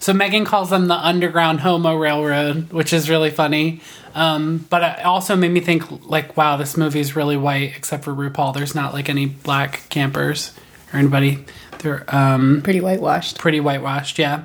So 0.01 0.11
Megan 0.13 0.43
calls 0.43 0.69
them 0.69 0.87
the 0.87 0.95
Underground 0.95 1.61
Homo 1.61 1.95
Railroad, 1.95 2.73
which 2.73 2.91
is 2.91 3.09
really 3.09 3.31
funny. 3.31 3.79
Um, 4.13 4.65
but 4.69 4.83
it 4.99 5.05
also 5.05 5.35
made 5.37 5.51
me 5.51 5.61
think, 5.61 6.05
like, 6.05 6.35
wow, 6.35 6.57
this 6.57 6.75
movie 6.75 6.99
is 6.99 7.15
really 7.15 7.37
white, 7.37 7.73
except 7.77 8.03
for 8.03 8.13
RuPaul. 8.13 8.53
There's 8.53 8.75
not 8.75 8.93
like 8.93 9.07
any 9.09 9.25
black 9.25 9.83
campers 9.89 10.51
or 10.93 10.99
anybody. 10.99 11.45
They're 11.79 12.03
um, 12.13 12.61
Pretty 12.61 12.81
whitewashed. 12.81 13.37
pretty 13.37 13.61
whitewashed. 13.61 14.19
Yeah, 14.19 14.43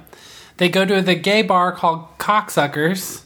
they 0.58 0.68
go 0.68 0.84
to 0.84 1.02
the 1.02 1.16
gay 1.16 1.42
bar 1.42 1.72
called 1.72 2.06
Cocksuckers. 2.18 3.24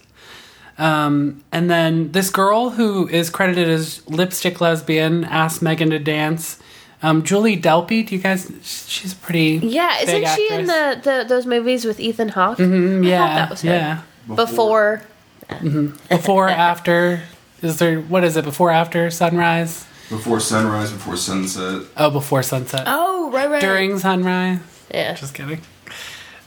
Um, 0.79 1.45
and 1.53 1.71
then 1.71 2.13
this 2.13 2.31
girl 2.31 2.71
who 2.71 3.07
is 3.09 3.29
credited 3.31 3.69
as 3.69 4.07
lipstick 4.09 4.61
lesbian 4.63 5.25
asks 5.25 5.61
Megan 5.63 5.91
to 5.91 5.99
dance. 5.99 6.59
Um, 7.05 7.23
Julie 7.23 7.61
Delpy, 7.61 8.07
do 8.07 8.15
you 8.17 8.21
guys? 8.23 8.51
She's 8.63 9.13
a 9.13 9.17
pretty 9.17 9.61
Yeah, 9.63 10.01
isn't 10.01 10.21
big 10.23 10.29
she 10.29 10.49
in 10.55 10.67
the, 10.67 11.01
the 11.05 11.25
those 11.29 11.45
movies 11.45 11.85
with 11.85 12.01
Ethan 12.01 12.31
Hawke? 12.31 12.57
Mm, 12.59 13.07
yeah, 13.07 13.35
that 13.35 13.51
was 13.51 13.61
her. 13.61 13.71
yeah. 13.71 14.01
Before 14.27 15.03
Before, 16.09 16.49
after, 16.71 17.23
is 17.61 17.79
there? 17.79 18.01
What 18.01 18.25
is 18.25 18.39
it? 18.39 18.45
Before, 18.45 18.71
after 18.71 19.11
sunrise? 19.11 19.87
Before 20.09 20.41
sunrise, 20.41 20.93
before 20.93 21.17
sunset. 21.19 21.83
Oh, 21.99 22.09
before 22.11 22.43
sunset. 22.43 22.85
Oh, 22.87 23.31
right, 23.31 23.51
right. 23.51 23.61
During 23.61 23.99
sunrise. 23.99 24.61
yeah. 24.93 25.13
Just 25.15 25.35
kidding. 25.35 25.61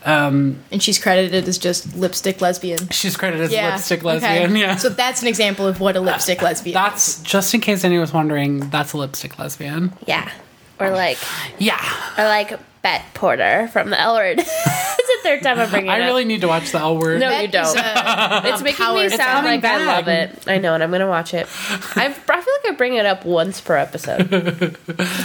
Um, 0.06 0.60
and 0.72 0.82
she's 0.82 0.98
credited 1.00 1.48
as 1.48 1.58
just 1.58 1.96
lipstick 1.96 2.40
lesbian. 2.40 2.90
she's 2.90 3.18
credited 3.18 3.46
as 3.48 3.52
Yeah. 3.52 3.74
lipstick 3.76 4.00
okay. 4.00 4.20
lesbian. 4.20 4.56
Yeah. 4.56 4.76
So 4.78 4.90
that's 4.90 5.22
an 5.22 5.28
example 5.28 5.68
of 5.68 5.80
what 5.80 5.96
a 5.96 6.00
lipstick 6.00 6.42
lesbian. 6.48 6.74
that's 6.76 7.22
just 7.22 7.54
in 7.54 7.62
case 7.62 7.84
anyone 7.84 8.02
was 8.02 8.14
wondering. 8.14 8.70
That's 8.70 8.94
a 8.94 8.98
lipstick 8.98 9.38
lesbian. 9.38 9.94
Yeah. 10.08 10.32
Or 10.80 10.90
like 10.92 11.18
Yeah. 11.58 11.80
or 12.18 12.24
like 12.26 12.58
Bette 12.84 13.04
Porter 13.16 13.68
from 13.74 13.90
the 13.90 14.00
L 14.00 14.16
Word. 14.16 14.38
it's 14.40 14.48
the 14.48 15.18
third 15.24 15.42
time 15.42 15.60
I'm 15.60 15.70
bringing 15.70 15.90
it 15.90 15.94
I 15.96 16.02
up. 16.02 16.06
really 16.06 16.24
need 16.26 16.42
to 16.42 16.48
watch 16.48 16.72
the 16.72 16.78
L 16.80 16.98
word. 16.98 17.20
No, 17.20 17.30
Bet 17.30 17.42
you 17.42 17.48
don't. 17.52 17.66
is, 17.66 17.76
uh, 17.76 18.42
it's 18.46 18.62
making 18.62 18.86
power- 18.86 18.96
me 18.96 19.10
sound 19.10 19.46
coming 19.46 19.62
like 19.62 19.66
I 19.66 19.84
love 19.86 20.08
it. 20.08 20.44
I 20.48 20.60
know, 20.60 20.74
and 20.76 20.84
I'm 20.84 20.92
gonna 20.92 21.08
watch 21.08 21.34
it. 21.34 21.48
I've, 21.48 21.96
I 22.30 22.42
feel 22.42 22.54
like 22.64 22.68
I 22.70 22.76
bring 22.78 22.94
it 22.94 23.06
up 23.06 23.26
once 23.26 23.60
per 23.60 23.76
episode. 23.76 24.32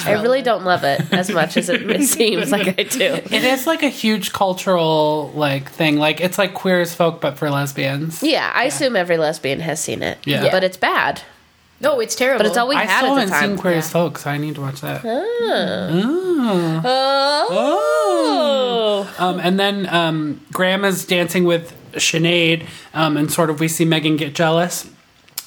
I 0.07 0.13
really 0.23 0.43
don't 0.43 0.65
love 0.65 0.83
it 0.85 1.13
as 1.13 1.31
much 1.31 1.57
as 1.57 1.69
it, 1.69 1.89
it 1.89 2.03
seems 2.09 2.51
like 2.51 2.69
I 2.81 2.83
do. 2.85 3.05
It 3.31 3.45
is 3.45 3.67
like 3.67 3.83
a 3.83 3.89
huge 3.91 4.33
cultural 4.33 5.31
like 5.35 5.71
thing. 5.71 5.99
Like 5.99 6.21
it's 6.21 6.39
like 6.39 6.55
queer 6.55 6.81
as 6.81 6.95
folk, 6.95 7.21
but 7.21 7.37
for 7.39 7.51
lesbians. 7.51 8.23
Yeah, 8.23 8.51
I 8.55 8.65
assume 8.65 8.97
every 8.97 9.19
lesbian 9.19 9.61
has 9.61 9.79
seen 9.79 10.03
it. 10.03 10.19
Yeah. 10.25 10.51
but 10.51 10.65
it's 10.65 10.79
bad. 10.79 11.21
No, 11.83 12.01
it's 12.01 12.15
terrible. 12.15 12.39
But 12.39 12.47
it's 12.47 12.57
all 12.57 12.69
we 12.69 12.77
I 12.77 12.85
had 12.85 12.99
still 12.99 13.19
at 13.19 13.27
the 13.27 13.33
haven't 13.33 13.41
time. 13.41 13.51
seen 13.51 13.59
Queer 13.59 13.75
as 13.75 13.91
Folk, 13.91 14.19
so 14.19 14.31
I 14.31 14.39
need 14.39 14.55
to 14.55 14.61
watch 14.61 14.81
that. 14.83 15.03
Oh. 17.95 19.09
Um, 19.19 19.41
and 19.41 19.59
then 19.59 19.87
um, 19.89 20.41
Graham 20.53 20.85
is 20.85 21.05
dancing 21.05 21.45
with 21.45 21.77
Sinead, 21.95 22.67
um, 22.95 23.17
and 23.17 23.31
sort 23.33 23.51
of 23.51 23.61
we 23.61 23.69
see 23.69 23.85
Megan 23.85 24.17
get 24.17 24.35
jealous, 24.35 24.89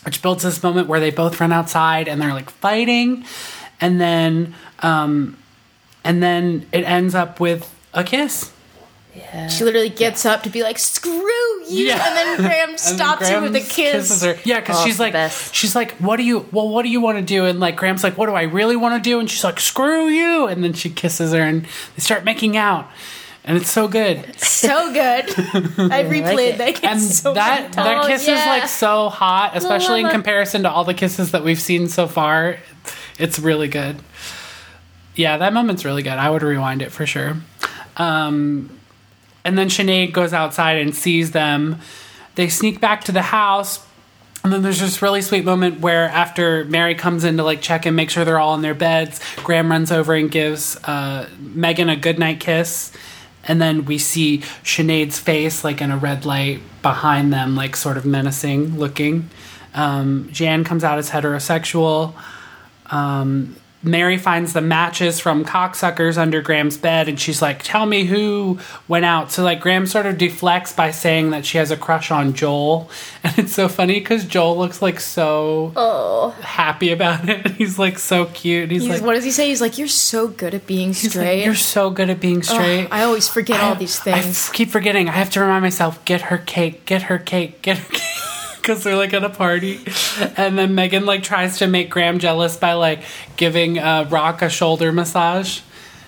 which 0.03 0.21
builds 0.21 0.43
this 0.43 0.61
moment 0.61 0.87
where 0.87 0.99
they 0.99 1.09
both 1.11 1.39
run 1.39 1.51
outside 1.51 2.07
and 2.07 2.21
they're 2.21 2.33
like 2.33 2.49
fighting, 2.49 3.25
and 3.81 3.99
then 3.99 4.53
um, 4.79 5.37
and 6.03 6.21
then 6.21 6.67
it 6.71 6.83
ends 6.83 7.15
up 7.15 7.39
with 7.39 7.73
a 7.93 8.03
kiss. 8.03 8.51
She 9.49 9.63
literally 9.63 9.89
gets 9.89 10.25
up 10.25 10.43
to 10.43 10.49
be 10.49 10.63
like, 10.63 10.77
"Screw 10.79 11.11
you!" 11.69 11.87
Yeah. 11.87 12.05
and 12.07 12.15
then 12.15 12.37
Graham 12.47 12.77
stops 12.77 13.21
then 13.21 13.41
her 13.43 13.49
with 13.49 13.55
a 13.55 13.59
kiss. 13.67 14.23
Yeah, 14.45 14.59
because 14.59 14.77
Oh, 14.81 14.85
she's 14.85 14.99
like, 14.99 15.13
best. 15.13 15.53
she's 15.55 15.75
like, 15.75 15.91
what 15.93 16.17
do 16.17 16.23
you? 16.23 16.47
Well, 16.51 16.69
what 16.69 16.83
do 16.83 16.89
you 16.89 17.01
want 17.01 17.17
to 17.17 17.23
do? 17.23 17.45
And 17.45 17.59
like 17.59 17.75
Graham's 17.75 18.03
like, 18.03 18.17
what 18.17 18.27
do 18.27 18.33
I 18.33 18.43
really 18.43 18.75
want 18.75 19.01
to 19.01 19.09
do? 19.09 19.19
And 19.19 19.29
she's 19.29 19.43
like, 19.43 19.59
screw 19.59 20.07
you. 20.07 20.47
And 20.47 20.63
then 20.63 20.73
she 20.73 20.89
kisses 20.89 21.33
her, 21.33 21.39
and 21.41 21.63
they 21.63 21.99
start 21.99 22.23
making 22.23 22.55
out, 22.57 22.89
and 23.43 23.57
it's 23.57 23.69
so 23.69 23.87
good. 23.87 24.39
so 24.39 24.91
good. 24.93 25.29
I 25.91 26.03
replayed 26.03 26.53
it. 26.53 26.57
that 26.59 26.75
kiss 26.75 26.83
And 26.83 27.01
so 27.01 27.33
that 27.33 27.73
that 27.73 28.07
kiss 28.07 28.21
is 28.23 28.27
yeah. 28.29 28.45
like 28.49 28.67
so 28.67 29.09
hot, 29.09 29.51
especially 29.55 30.01
in 30.01 30.09
comparison 30.09 30.63
to 30.63 30.71
all 30.71 30.83
the 30.83 30.93
kisses 30.93 31.31
that 31.31 31.43
we've 31.43 31.61
seen 31.61 31.87
so 31.87 32.07
far. 32.07 32.57
It's 33.19 33.39
really 33.39 33.67
good. 33.67 33.97
Yeah, 35.15 35.37
that 35.37 35.53
moment's 35.53 35.85
really 35.85 36.03
good. 36.03 36.13
I 36.13 36.29
would 36.29 36.43
rewind 36.43 36.81
it 36.81 36.91
for 36.91 37.05
sure. 37.05 37.37
Um, 37.97 38.74
and 39.45 39.57
then 39.57 39.69
Sinead 39.69 40.11
goes 40.11 40.33
outside 40.33 40.77
and 40.77 40.93
sees 40.93 41.31
them. 41.31 41.79
They 42.33 42.49
sneak 42.49 42.81
back 42.81 43.03
to 43.05 43.11
the 43.11 43.21
house. 43.21 43.85
And 44.43 44.51
then 44.51 44.61
there's 44.63 44.79
this 44.79 45.01
really 45.01 45.21
sweet 45.21 45.45
moment 45.45 45.79
where 45.79 46.09
after 46.09 46.65
Mary 46.65 46.93
comes 46.93 47.23
in 47.23 47.37
to 47.37 47.43
like 47.43 47.61
check 47.61 47.85
and 47.85 47.95
make 47.95 48.09
sure 48.09 48.25
they're 48.25 48.39
all 48.39 48.55
in 48.55 48.61
their 48.61 48.73
beds, 48.73 49.19
Graham 49.37 49.71
runs 49.71 49.91
over 49.91 50.13
and 50.13 50.29
gives 50.29 50.77
uh, 50.83 51.29
Megan 51.39 51.89
a 51.89 51.95
goodnight 51.95 52.39
kiss. 52.39 52.91
And 53.47 53.61
then 53.61 53.85
we 53.85 53.97
see 53.99 54.39
Sinead's 54.63 55.19
face 55.19 55.63
like 55.63 55.81
in 55.81 55.91
a 55.91 55.97
red 55.97 56.25
light 56.25 56.61
behind 56.81 57.31
them, 57.31 57.55
like 57.55 57.75
sort 57.75 57.97
of 57.97 58.05
menacing 58.05 58.77
looking. 58.77 59.29
Um, 59.75 60.29
Jan 60.31 60.63
comes 60.63 60.83
out 60.83 60.97
as 60.97 61.11
heterosexual. 61.11 62.13
Um, 62.87 63.55
Mary 63.85 64.17
finds 64.17 64.53
the 64.53 64.61
matches 64.61 65.19
from 65.19 65.45
cocksuckers 65.45 66.17
under 66.17 66.41
Graham's 66.41 66.77
bed, 66.77 67.07
and 67.07 67.19
she's 67.19 67.41
like, 67.41 67.61
"Tell 67.63 67.85
me 67.85 68.05
who 68.05 68.59
went 68.87 69.05
out." 69.05 69.31
So 69.31 69.43
like 69.43 69.61
Graham 69.61 69.85
sort 69.85 70.07
of 70.07 70.17
deflects 70.17 70.73
by 70.73 70.91
saying 70.91 71.29
that 71.29 71.45
she 71.45 71.59
has 71.59 71.69
a 71.69 71.77
crush 71.77 72.09
on 72.09 72.33
Joel, 72.33 72.89
and 73.23 73.37
it's 73.37 73.53
so 73.53 73.67
funny 73.67 73.99
because 73.99 74.25
Joel 74.25 74.57
looks 74.57 74.81
like 74.81 74.99
so 74.99 75.71
oh. 75.75 76.31
happy 76.41 76.91
about 76.91 77.29
it. 77.29 77.51
He's 77.55 77.77
like 77.77 77.99
so 77.99 78.25
cute. 78.25 78.71
He's, 78.71 78.81
He's, 78.81 78.91
like, 78.91 79.01
what 79.01 79.13
does 79.13 79.23
he 79.23 79.31
say? 79.31 79.47
He's 79.49 79.61
like, 79.61 79.77
"You're 79.77 79.87
so 79.87 80.27
good 80.27 80.53
at 80.53 80.65
being 80.65 80.89
he's 80.89 81.03
like, 81.03 81.11
straight." 81.11 81.45
"You're 81.45 81.55
so 81.55 81.89
good 81.91 82.09
at 82.09 82.19
being 82.19 82.37
Ugh, 82.37 82.43
straight." 82.43 82.87
I 82.91 83.03
always 83.03 83.27
forget 83.27 83.61
all 83.61 83.75
these 83.75 83.99
things. 83.99 84.47
f- 84.47 84.53
keep 84.53 84.69
forgetting. 84.69 85.07
I 85.09 85.13
have 85.13 85.29
to 85.31 85.41
remind 85.41 85.61
myself, 85.61 86.03
get 86.05 86.23
her 86.23 86.37
cake, 86.39 86.85
get 86.85 87.03
her 87.03 87.19
cake, 87.19 87.61
get 87.61 87.77
her 87.77 87.89
cake. 87.93 88.14
Because 88.65 88.83
they're 88.83 88.95
like 88.95 89.13
at 89.13 89.23
a 89.23 89.29
party. 89.29 89.79
And 90.37 90.57
then 90.57 90.73
Megan 90.73 91.05
like 91.05 91.21
tries 91.21 91.59
to 91.59 91.67
make 91.67 91.91
Graham 91.91 92.17
jealous 92.17 92.57
by 92.57 92.73
like 92.73 93.03
giving 93.37 93.77
uh, 93.77 94.07
Rock 94.09 94.41
a 94.41 94.49
shoulder 94.49 94.91
massage. 94.91 95.61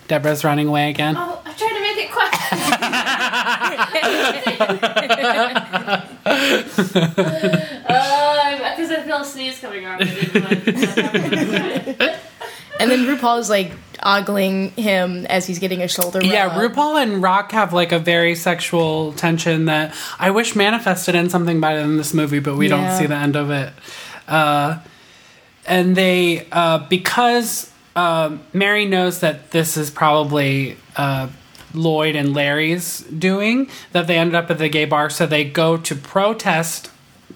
Deborah's 0.08 0.44
running 0.44 0.68
away 0.68 0.90
again. 0.90 1.16
Oh, 1.16 1.40
I'm 1.46 1.56
trying 1.56 1.76
to 1.76 1.82
make 1.82 1.98
it 1.98 2.12
quick. 2.12 2.34
Because 8.78 8.92
I 8.92 9.04
feel 9.04 9.18
a 9.18 9.26
sneeze 9.26 9.60
coming 9.60 9.86
on. 9.86 10.02
and 12.80 12.92
then 12.92 13.06
RuPaul's 13.06 13.50
like 13.50 13.72
ogling 14.04 14.72
him 14.72 15.26
as 15.28 15.46
he's 15.46 15.60
getting 15.60 15.82
a 15.82 15.88
shoulder. 15.88 16.20
rub. 16.20 16.28
Yeah. 16.28 16.50
RuPaul 16.50 17.02
and 17.02 17.22
Rock 17.22 17.52
have 17.52 17.74
like 17.74 17.92
a 17.92 18.00
very 18.00 18.36
sexual 18.36 19.14
tension 19.14 19.66
that 19.66 19.96
I 20.20 20.32
wish 20.32 20.56
manifested 20.56 21.16
in 21.16 21.30
something 21.30 21.60
better 21.60 21.82
than 21.82 21.98
this 21.98 22.14
movie, 22.14 22.40
but 22.40 22.56
we 22.56 22.68
don't 22.68 22.98
see 22.98 23.06
the 23.06 23.16
end 23.16 23.36
of 23.36 23.50
it. 23.52 23.74
Uh, 24.28 24.80
and 25.66 25.96
they, 25.96 26.48
uh, 26.52 26.80
because 26.90 27.72
uh, 27.96 28.38
Mary 28.54 28.86
knows 28.86 29.20
that 29.20 29.52
this 29.52 29.76
is 29.78 29.90
probably 29.90 30.78
uh, 30.96 31.28
Lloyd 31.74 32.16
and 32.16 32.34
Larry's 32.34 33.02
doing, 33.02 33.70
that 33.92 34.08
they 34.08 34.18
ended 34.18 34.36
up 34.36 34.50
at 34.50 34.58
the 34.58 34.70
gay 34.70 34.86
bar, 34.86 35.10
so 35.10 35.26
they 35.26 35.44
go 35.44 35.78
to 35.78 35.96
protest 35.96 36.92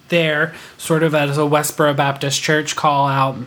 there, 0.10 0.54
sort 0.78 1.04
of 1.04 1.16
as 1.16 1.38
a 1.38 1.42
Westboro 1.42 1.96
Baptist 1.96 2.42
Church 2.42 2.76
call 2.76 3.08
out. 3.08 3.38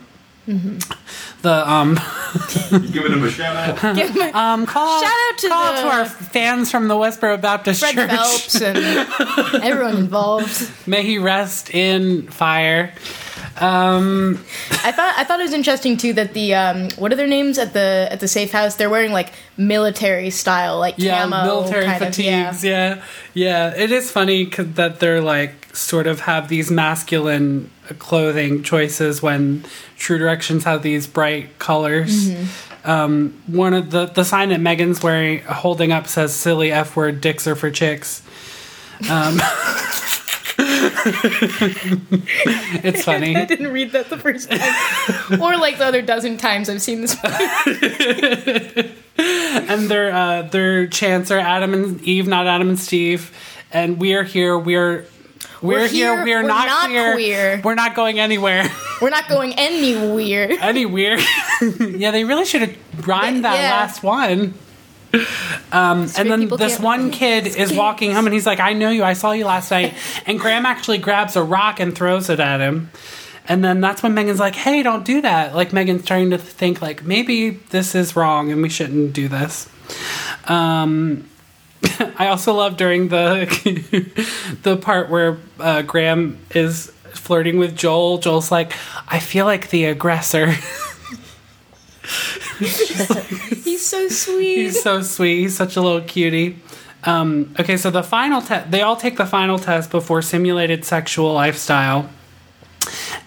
The 0.45 1.69
um 1.69 1.99
You 2.71 2.79
giving 2.89 3.13
him 3.13 3.23
a 3.23 3.29
shout 3.31 3.55
out? 3.83 3.95
Give 3.95 4.09
him 4.09 4.21
a- 4.21 4.37
um 4.37 4.65
call 4.65 5.01
Shout 5.01 5.11
out 5.11 5.37
to 5.39 5.47
call 5.49 5.73
the- 5.73 5.81
to 5.81 5.87
our 5.87 6.05
fans 6.05 6.69
from 6.71 6.87
the 6.87 6.95
Westboro 6.95 7.39
Baptist 7.41 7.79
Fred 7.81 7.95
Church. 7.95 8.09
Phelps 8.11 8.61
and 8.61 8.77
everyone 9.63 9.97
involved. 9.97 10.69
May 10.87 11.03
he 11.03 11.17
rest 11.17 11.69
in 11.73 12.27
fire. 12.27 12.93
Um, 13.57 14.43
I 14.83 14.91
thought 14.91 15.13
I 15.17 15.23
thought 15.23 15.39
it 15.39 15.43
was 15.43 15.53
interesting 15.53 15.95
too 15.95 16.11
that 16.13 16.33
the 16.33 16.53
um, 16.55 16.89
what 16.97 17.13
are 17.13 17.15
their 17.15 17.25
names 17.27 17.57
at 17.57 17.71
the 17.71 18.07
at 18.11 18.19
the 18.19 18.27
safe 18.27 18.51
house? 18.51 18.75
They're 18.75 18.89
wearing 18.89 19.13
like 19.13 19.31
military 19.55 20.29
style, 20.29 20.77
like 20.77 20.95
yeah, 20.97 21.21
camo 21.21 21.43
military 21.45 21.85
kind 21.85 22.03
of, 22.03 22.17
yeah. 22.19 22.51
fatigues. 22.51 22.63
yeah. 22.65 23.03
yeah, 23.33 23.73
It 23.75 23.91
is 23.93 24.11
funny 24.11 24.45
'cause 24.47 24.67
that 24.73 24.99
they're 24.99 25.21
like 25.21 25.73
sort 25.73 26.05
of 26.05 26.19
have 26.21 26.49
these 26.49 26.69
masculine 26.69 27.71
clothing 27.99 28.63
choices 28.63 29.21
when 29.21 29.65
True 29.97 30.17
Directions 30.17 30.63
have 30.63 30.81
these 30.83 31.07
bright 31.07 31.59
colors. 31.59 32.29
Mm-hmm. 32.29 32.89
Um, 32.89 33.41
one 33.47 33.73
of 33.73 33.91
the 33.91 34.05
the 34.05 34.23
sign 34.23 34.49
that 34.49 34.59
Megan's 34.59 35.01
wearing 35.01 35.41
holding 35.41 35.91
up 35.91 36.07
says 36.07 36.33
"silly 36.33 36.71
f 36.71 36.95
word 36.95 37.21
dicks 37.21 37.47
are 37.47 37.55
for 37.55 37.71
chicks." 37.71 38.21
Um, 39.09 39.39
it's 42.83 43.03
funny. 43.05 43.35
I 43.35 43.45
didn't 43.45 43.71
read 43.71 43.91
that 43.91 44.09
the 44.09 44.17
first 44.17 44.49
time, 44.49 45.41
or 45.41 45.57
like 45.57 45.77
the 45.77 45.85
other 45.85 46.01
dozen 46.01 46.37
times 46.37 46.69
I've 46.69 46.81
seen 46.81 47.01
this. 47.01 47.15
and 49.17 49.89
their 49.89 50.13
uh, 50.13 50.43
their 50.43 50.87
chants 50.87 51.31
are 51.31 51.39
Adam 51.39 51.73
and 51.73 52.01
Eve, 52.01 52.27
not 52.27 52.47
Adam 52.47 52.69
and 52.69 52.79
Steve. 52.79 53.35
And 53.71 53.99
we 53.99 54.13
are 54.13 54.23
here. 54.23 54.57
We're 54.57 55.05
we're, 55.61 55.79
We're 55.81 55.87
here. 55.87 56.15
here, 56.15 56.23
We 56.23 56.33
are 56.33 56.41
we're 56.43 56.47
not, 56.47 56.67
not 56.67 56.85
queer. 56.89 57.13
queer. 57.13 57.61
We're 57.63 57.75
not 57.75 57.95
going 57.95 58.19
anywhere. 58.19 58.67
We're 59.01 59.09
not 59.09 59.27
going 59.27 59.53
anywhere. 59.57 60.51
anywhere. 60.61 61.17
yeah, 61.79 62.11
they 62.11 62.23
really 62.23 62.45
should 62.45 62.61
have 62.61 63.07
rhymed 63.07 63.43
that 63.43 63.55
Yeah. 63.55 63.71
last 63.71 64.03
one. 64.03 64.53
Um, 65.71 66.09
and 66.17 66.29
then 66.31 66.47
this 66.49 66.79
one 66.79 67.11
kid 67.11 67.47
is 67.47 67.73
walking 67.73 68.11
home 68.13 68.25
and 68.25 68.33
he's 68.33 68.45
like, 68.45 68.59
I 68.59 68.73
know 68.73 68.89
you, 68.89 69.03
I 69.03 69.13
saw 69.13 69.31
you 69.31 69.45
last 69.45 69.71
night. 69.71 69.93
And 70.25 70.39
Graham 70.39 70.65
actually 70.65 70.97
grabs 70.97 71.35
a 71.35 71.43
rock 71.43 71.79
and 71.79 71.93
throws 71.95 72.29
it 72.29 72.39
at 72.39 72.59
him. 72.61 72.89
And 73.47 73.63
then 73.63 73.79
that's 73.81 74.01
when 74.01 74.13
Megan's 74.15 74.39
like, 74.39 74.55
"Hey, 74.55 74.81
don't 74.81 75.05
do 75.05 75.21
that." 75.21 75.53
Like 75.55 75.71
Megan's 75.71 76.01
starting 76.03 76.31
to 76.31 76.37
think 76.39 76.81
like 76.81 77.03
maybe 77.03 77.51
this 77.51 77.93
is 77.93 78.15
wrong 78.15 78.51
and 78.51 78.59
we 78.61 78.69
shouldn't 78.69 79.13
do 79.13 79.27
this. 79.27 79.69
Um, 80.45 81.29
I 82.17 82.27
also 82.27 82.53
love 82.53 82.77
during 82.77 83.09
the 83.09 83.45
the 84.63 84.77
part 84.77 85.09
where 85.09 85.37
uh, 85.59 85.81
Graham 85.81 86.37
is 86.51 86.91
flirting 87.13 87.57
with 87.57 87.75
Joel. 87.75 88.17
Joel's 88.19 88.51
like, 88.51 88.73
"I 89.07 89.19
feel 89.19 89.45
like 89.45 89.69
the 89.69 89.85
aggressor." 89.85 90.47
He's 92.59 93.85
so 93.85 94.07
sweet. 94.07 94.57
He's 94.57 94.81
so 94.81 95.01
sweet. 95.01 95.41
He's 95.41 95.55
such 95.55 95.75
a 95.75 95.81
little 95.81 96.01
cutie. 96.01 96.59
Um, 97.03 97.53
okay, 97.59 97.77
so 97.77 97.91
the 97.91 98.03
final 98.03 98.41
test, 98.41 98.71
they 98.71 98.81
all 98.81 98.95
take 98.95 99.17
the 99.17 99.25
final 99.25 99.59
test 99.59 99.91
before 99.91 100.21
simulated 100.21 100.85
sexual 100.85 101.33
lifestyle. 101.33 102.09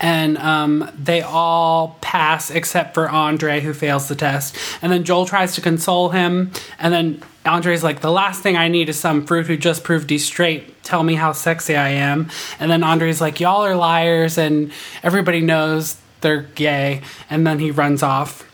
And 0.01 0.39
um, 0.39 0.91
they 0.97 1.23
all 1.23 1.97
pass 2.01 2.51
except 2.51 2.95
for 2.95 3.09
Andre, 3.09 3.61
who 3.61 3.73
fails 3.75 4.09
the 4.09 4.15
test. 4.15 4.57
And 4.81 4.93
then 4.93 5.05
Joel 5.05 5.27
tries 5.27 5.55
to 5.57 5.61
console 5.61 6.11
him. 6.11 6.53
And 6.79 6.95
then 6.95 7.23
Andre's 7.45 7.83
like, 7.83 8.01
The 8.01 8.13
last 8.13 8.43
thing 8.43 8.57
I 8.57 8.69
need 8.69 8.89
is 8.89 8.99
some 8.99 9.27
fruit 9.27 9.47
who 9.47 9.57
just 9.57 9.83
proved 9.83 10.11
he's 10.11 10.25
straight. 10.25 10.83
Tell 10.85 11.03
me 11.03 11.15
how 11.15 11.33
sexy 11.33 11.77
I 11.77 11.91
am. 11.91 12.31
And 12.61 12.71
then 12.71 12.85
Andre's 12.85 13.21
like, 13.21 13.41
Y'all 13.41 13.65
are 13.65 13.77
liars, 13.77 14.39
and 14.39 14.73
everybody 15.03 15.41
knows 15.41 15.97
they're 16.21 16.43
gay. 16.43 17.03
And 17.29 17.47
then 17.47 17.59
he 17.59 17.71
runs 17.71 18.03
off. 18.03 18.45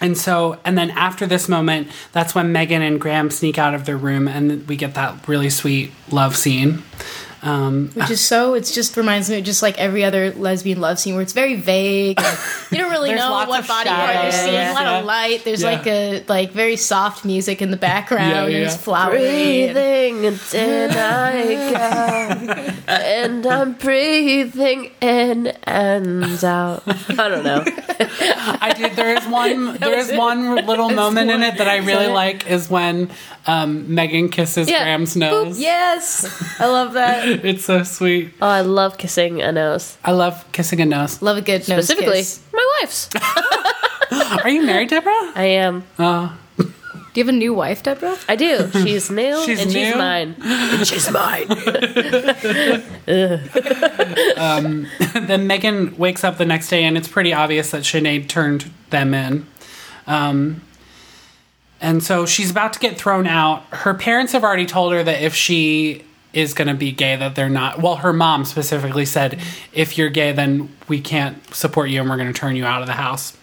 And 0.00 0.16
so, 0.16 0.58
and 0.64 0.78
then 0.78 0.90
after 0.90 1.26
this 1.26 1.48
moment, 1.48 1.88
that's 2.12 2.34
when 2.34 2.52
Megan 2.52 2.80
and 2.80 2.98
Graham 2.98 3.30
sneak 3.30 3.58
out 3.58 3.74
of 3.74 3.84
their 3.84 3.98
room, 3.98 4.28
and 4.28 4.66
we 4.66 4.76
get 4.76 4.94
that 4.94 5.28
really 5.28 5.50
sweet 5.50 5.92
love 6.10 6.36
scene. 6.36 6.82
Um, 7.42 7.88
Which 7.94 8.10
is 8.10 8.20
so, 8.20 8.52
it 8.54 8.64
just 8.64 8.96
reminds 8.98 9.30
me 9.30 9.38
of 9.38 9.44
just 9.44 9.62
like 9.62 9.78
every 9.78 10.04
other 10.04 10.30
lesbian 10.32 10.78
love 10.80 10.98
scene 10.98 11.14
where 11.14 11.22
it's 11.22 11.32
very 11.32 11.56
vague. 11.56 12.20
and 12.20 12.38
you 12.70 12.76
don't 12.78 12.90
really 12.90 13.14
know 13.14 13.30
what 13.30 13.60
of 13.60 13.66
body 13.68 13.88
part 13.88 14.12
you're 14.14 14.30
shadows, 14.32 14.34
seeing. 14.34 14.68
A 14.68 14.72
lot 14.74 14.86
of 14.86 15.04
light. 15.06 15.44
There's 15.44 15.62
Yeah. 15.62 15.70
like 15.70 15.86
a 15.86 16.24
like 16.28 16.52
very 16.52 16.76
soft 16.76 17.24
music 17.24 17.62
in 17.62 17.70
the 17.70 17.76
background. 17.78 18.30
Yeah, 18.30 18.44
and 18.44 18.52
yeah. 18.52 18.58
it's 18.58 18.76
flowery. 18.76 19.64
and- 19.64 19.74
Breathing 19.74 20.24
in 20.24 20.38
I 20.92 22.74
go, 22.76 22.79
and 22.90 23.46
I'm 23.46 23.72
breathing 23.74 24.90
in 25.00 25.48
and 25.64 26.42
out. 26.44 26.82
I 26.86 27.28
don't 27.28 27.44
know. 27.44 27.64
I 27.66 28.72
did. 28.76 28.96
There 28.96 29.16
is 29.16 29.26
one. 29.26 29.76
There 29.80 29.98
is 29.98 30.12
one 30.12 30.56
little 30.66 30.90
moment 30.90 31.30
in 31.30 31.42
it 31.42 31.58
that 31.58 31.68
I 31.68 31.78
really 31.78 32.08
like 32.08 32.48
is 32.50 32.68
when 32.70 33.10
um, 33.46 33.92
Megan 33.94 34.28
kisses 34.28 34.68
Yeah. 34.68 34.82
Graham's 34.84 35.16
nose. 35.16 35.58
Yes, 35.60 36.60
I 36.60 36.66
love 36.66 36.92
that. 36.94 37.44
It's 37.44 37.64
so 37.64 37.82
sweet. 37.82 38.34
Oh, 38.42 38.46
I 38.48 38.60
love 38.62 38.98
kissing 38.98 39.40
a 39.42 39.52
nose, 39.52 39.96
I 40.04 40.12
love 40.12 40.44
kissing 40.52 40.80
a 40.80 40.86
nose. 40.86 41.22
Love 41.22 41.38
a 41.38 41.42
good 41.42 41.66
nose 41.68 41.84
specifically 41.86 42.18
kiss. 42.18 42.40
my 42.52 42.66
wife's. 42.80 43.08
Are 44.44 44.48
you 44.50 44.62
married, 44.66 44.90
Deborah? 44.90 45.32
I 45.34 45.44
am. 45.44 45.84
Oh, 45.98 46.36
Do 47.12 47.20
you 47.20 47.26
have 47.26 47.34
a 47.34 47.36
new 47.36 47.52
wife, 47.52 47.82
Deborah? 47.82 48.16
I 48.28 48.36
do. 48.36 48.70
She's 48.70 49.10
new 49.10 49.42
She's 49.44 49.60
and 49.60 49.72
new? 49.72 49.84
she's 49.84 49.96
mine. 49.96 50.36
And 50.40 50.86
she's 50.86 51.10
mine. 51.10 51.48
then 55.26 55.46
Megan 55.46 55.96
wakes 55.96 56.22
up 56.22 56.38
the 56.38 56.44
next 56.44 56.68
day, 56.68 56.84
and 56.84 56.96
it's 56.96 57.08
pretty 57.08 57.32
obvious 57.32 57.72
that 57.72 57.82
Sinead 57.82 58.28
turned 58.28 58.70
them 58.90 59.12
in. 59.12 59.46
Um, 60.06 60.62
and 61.80 62.02
so 62.02 62.26
she's 62.26 62.50
about 62.50 62.72
to 62.74 62.78
get 62.78 62.96
thrown 62.96 63.26
out. 63.26 63.64
Her 63.70 63.94
parents 63.94 64.32
have 64.32 64.44
already 64.44 64.66
told 64.66 64.92
her 64.92 65.02
that 65.02 65.22
if 65.22 65.34
she 65.34 66.04
is 66.32 66.54
going 66.54 66.68
to 66.68 66.74
be 66.74 66.92
gay, 66.92 67.16
that 67.16 67.34
they're 67.34 67.48
not. 67.48 67.80
Well, 67.80 67.96
her 67.96 68.12
mom 68.12 68.44
specifically 68.44 69.04
said, 69.04 69.40
if 69.72 69.98
you're 69.98 70.10
gay, 70.10 70.32
then 70.32 70.76
we 70.86 71.00
can't 71.00 71.52
support 71.54 71.90
you 71.90 72.00
and 72.00 72.08
we're 72.08 72.16
going 72.16 72.32
to 72.32 72.38
turn 72.38 72.54
you 72.54 72.64
out 72.64 72.82
of 72.82 72.86
the 72.86 72.94
house. 72.94 73.36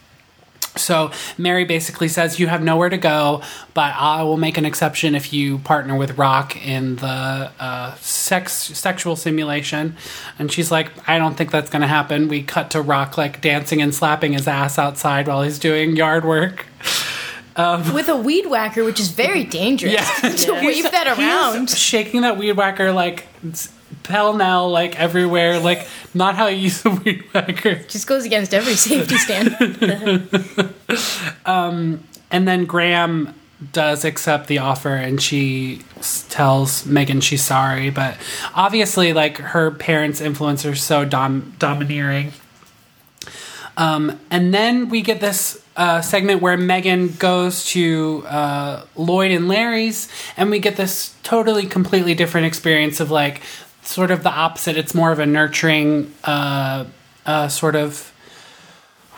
So 0.77 1.11
Mary 1.37 1.65
basically 1.65 2.07
says, 2.07 2.39
You 2.39 2.47
have 2.47 2.63
nowhere 2.63 2.89
to 2.89 2.97
go, 2.97 3.41
but 3.73 3.93
I 3.95 4.23
will 4.23 4.37
make 4.37 4.57
an 4.57 4.65
exception 4.65 5.15
if 5.15 5.33
you 5.33 5.59
partner 5.59 5.95
with 5.97 6.17
Rock 6.17 6.55
in 6.65 6.97
the 6.97 7.51
uh, 7.59 7.95
sex 7.95 8.53
sexual 8.53 9.15
simulation. 9.15 9.95
And 10.39 10.51
she's 10.51 10.71
like, 10.71 10.91
I 11.09 11.17
don't 11.17 11.35
think 11.35 11.51
that's 11.51 11.69
going 11.69 11.81
to 11.81 11.87
happen. 11.87 12.27
We 12.27 12.43
cut 12.43 12.71
to 12.71 12.81
Rock 12.81 13.17
like 13.17 13.41
dancing 13.41 13.81
and 13.81 13.93
slapping 13.93 14.33
his 14.33 14.47
ass 14.47 14.77
outside 14.79 15.27
while 15.27 15.43
he's 15.43 15.59
doing 15.59 15.95
yard 15.95 16.25
work. 16.25 16.65
With 17.57 18.07
a 18.07 18.15
weed 18.15 18.45
whacker, 18.45 18.83
which 18.83 18.99
is 18.99 19.09
very 19.09 19.43
dangerous 19.43 19.93
Yeah. 20.23 20.29
to 20.29 20.53
wave 20.53 20.83
that 20.91 21.07
around. 21.17 21.69
He's 21.69 21.77
shaking 21.79 22.21
that 22.21 22.37
weed 22.37 22.51
whacker 22.53 22.91
like 22.91 23.25
pell 24.03 24.33
mell, 24.33 24.69
like 24.69 24.99
everywhere, 24.99 25.59
like 25.59 25.87
not 26.13 26.35
how 26.35 26.47
you 26.47 26.57
use 26.57 26.85
a 26.85 26.89
weed 26.89 27.23
whacker. 27.33 27.75
Just 27.87 28.07
goes 28.07 28.25
against 28.25 28.53
every 28.53 28.75
safety 28.75 29.17
standard. 29.17 30.73
And 32.29 32.47
then 32.47 32.65
Graham 32.65 33.33
does 33.71 34.05
accept 34.05 34.47
the 34.47 34.59
offer 34.59 34.93
and 34.93 35.21
she 35.21 35.81
tells 36.29 36.85
Megan 36.85 37.21
she's 37.21 37.43
sorry, 37.43 37.89
but 37.89 38.17
obviously, 38.53 39.13
like, 39.13 39.37
her 39.37 39.71
parents' 39.71 40.21
influence 40.21 40.65
are 40.65 40.75
so 40.75 41.05
dom- 41.05 41.55
domineering. 41.57 42.33
Um, 43.77 44.19
and 44.29 44.53
then 44.53 44.89
we 44.89 45.01
get 45.01 45.21
this 45.21 45.63
uh, 45.75 46.01
segment 46.01 46.41
where 46.41 46.57
Megan 46.57 47.13
goes 47.13 47.65
to 47.67 48.23
uh, 48.27 48.85
Lloyd 48.95 49.31
and 49.31 49.47
Larry's, 49.47 50.07
and 50.35 50.49
we 50.49 50.59
get 50.59 50.75
this 50.75 51.15
totally, 51.23 51.65
completely 51.67 52.15
different 52.15 52.47
experience 52.47 52.99
of 52.99 53.11
like 53.11 53.41
sort 53.87 54.11
of 54.11 54.23
the 54.23 54.29
opposite. 54.31 54.77
It's 54.77 54.93
more 54.93 55.11
of 55.11 55.19
a 55.19 55.25
nurturing, 55.25 56.13
uh, 56.23 56.85
uh, 57.25 57.47
sort 57.47 57.75
of. 57.75 58.13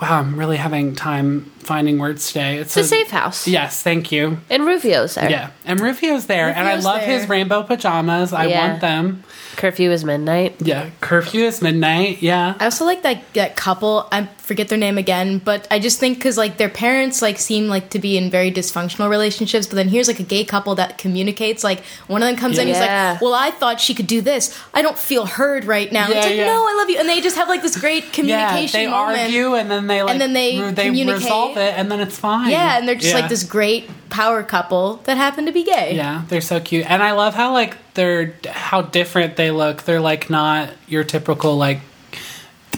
Wow, 0.01 0.19
I'm 0.19 0.39
really 0.39 0.55
having 0.55 0.95
time 0.95 1.51
finding 1.59 1.97
words 1.97 2.27
today. 2.29 2.57
It's, 2.59 2.77
It's 2.77 2.85
a 2.87 2.89
safe 2.89 3.09
house. 3.09 3.45
Yes, 3.49 3.83
thank 3.83 4.13
you. 4.13 4.37
And 4.49 4.65
Rufio's 4.65 5.15
there. 5.15 5.29
Yeah, 5.29 5.49
and 5.65 5.81
Rufio's 5.81 6.25
there, 6.25 6.47
and 6.47 6.65
I 6.67 6.75
love 6.75 7.01
there. 7.01 7.19
his 7.19 7.27
rainbow 7.27 7.63
pajamas. 7.63 8.31
I 8.31 8.45
Yeah. 8.45 8.69
want 8.69 8.79
them. 8.81 9.23
Curfew 9.59 9.91
is 9.91 10.05
midnight. 10.05 10.55
Yeah, 10.61 10.89
curfew 11.01 11.43
is 11.43 11.61
midnight. 11.61 12.21
Yeah, 12.21 12.55
I 12.61 12.63
also 12.63 12.85
like 12.85 13.01
that 13.03 13.21
that 13.33 13.57
couple. 13.57 14.07
I 14.09 14.25
forget 14.37 14.69
their 14.69 14.77
name 14.77 14.97
again, 14.97 15.37
but 15.39 15.67
I 15.69 15.79
just 15.79 15.99
think 15.99 16.17
because 16.17 16.37
like 16.37 16.55
their 16.55 16.69
parents 16.69 17.21
like 17.21 17.37
seem 17.37 17.67
like 17.67 17.89
to 17.89 17.99
be 17.99 18.17
in 18.17 18.29
very 18.31 18.53
dysfunctional 18.53 19.09
relationships, 19.09 19.67
but 19.67 19.75
then 19.75 19.89
here's 19.89 20.07
like 20.07 20.21
a 20.21 20.23
gay 20.23 20.45
couple 20.45 20.75
that 20.75 20.97
communicates. 20.97 21.61
Like 21.61 21.81
one 22.07 22.23
of 22.23 22.29
them 22.29 22.37
comes 22.37 22.57
in, 22.57 22.67
he's 22.69 22.77
Yeah. 22.77 23.11
like, 23.11 23.21
"Well, 23.21 23.33
I 23.33 23.51
thought 23.51 23.81
she 23.81 23.93
could 23.93 24.07
do 24.07 24.21
this. 24.21 24.57
I 24.73 24.81
don't 24.81 24.97
feel 24.97 25.25
heard 25.25 25.65
right 25.65 25.91
now." 25.91 26.07
Yeah, 26.07 26.15
it's 26.15 26.25
like, 26.27 26.35
yeah. 26.37 26.45
"No, 26.45 26.65
I 26.65 26.75
love 26.77 26.89
you," 26.89 26.97
and 26.97 27.09
they 27.09 27.19
just 27.19 27.35
have 27.35 27.49
like 27.49 27.61
this 27.61 27.77
great 27.77 28.13
communication. 28.13 28.29
yeah. 28.29 28.47
communication 28.47 28.79
They 28.79 28.87
moment. 28.87 29.19
argue, 29.19 29.55
and 29.55 29.69
then 29.69 29.87
they 29.87 30.01
like, 30.03 30.11
and 30.13 30.21
then 30.21 30.31
they 30.31 30.57
re- 30.57 30.71
they 30.71 30.85
communicate. 30.85 31.21
resolve 31.23 31.57
it, 31.57 31.73
and 31.77 31.91
then 31.91 31.99
it's 31.99 32.17
fine. 32.17 32.49
Yeah, 32.49 32.77
and 32.77 32.87
they're 32.87 32.95
just 32.95 33.09
Yeah. 33.13 33.19
like 33.19 33.29
this 33.29 33.43
great 33.43 33.89
power 34.09 34.41
couple 34.41 35.01
that 35.03 35.17
happen 35.17 35.45
to 35.47 35.51
be 35.51 35.63
gay. 35.65 35.95
Yeah, 35.97 36.21
they're 36.29 36.39
so 36.39 36.61
cute, 36.61 36.89
and 36.89 37.03
I 37.03 37.11
love 37.11 37.35
how 37.35 37.51
like 37.51 37.75
they're 37.99 38.33
how 38.49 38.81
different 38.81 39.35
they 39.35 39.51
look. 39.51 39.83
They're 39.83 39.99
like 39.99 40.29
not 40.29 40.69
your 40.87 41.03
typical 41.03 41.57
like 41.57 41.81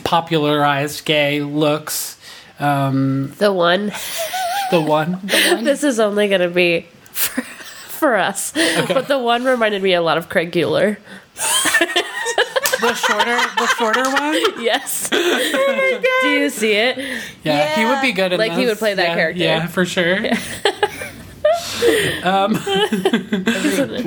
popularized 0.03 1.05
gay 1.05 1.41
looks. 1.41 2.17
Um, 2.59 3.31
The 3.37 3.51
one. 3.53 3.91
the 4.71 4.81
one, 4.81 5.19
This 5.63 5.83
is 5.83 5.99
only 5.99 6.27
going 6.27 6.41
to 6.41 6.49
be 6.49 6.87
for, 7.11 7.41
for 7.43 8.15
us. 8.15 8.51
But 8.53 9.07
the 9.07 9.19
one 9.19 9.43
reminded 9.45 9.83
me 9.83 9.93
a 9.93 10.01
lot 10.01 10.17
of 10.17 10.27
Craig 10.27 10.51
Bueller. 10.51 10.97
the 11.35 12.93
shorter, 12.95 13.37
the 13.57 13.67
shorter 13.77 14.03
one. 14.09 14.63
Yes. 14.63 15.09
Do 15.09 15.17
you 16.29 16.49
see 16.49 16.73
it? 16.73 16.97
Yeah, 17.43 17.75
he 17.75 17.85
would 17.85 18.01
be 18.01 18.11
good 18.11 18.31
Like, 18.39 18.53
he 18.53 18.65
would 18.65 18.79
play 18.79 18.95
that 18.95 19.09
Yeah, 19.09 19.15
character. 19.15 19.43
Yeah, 19.43 19.67
for 19.67 19.85
sure. 19.85 20.17
um, 22.23 22.53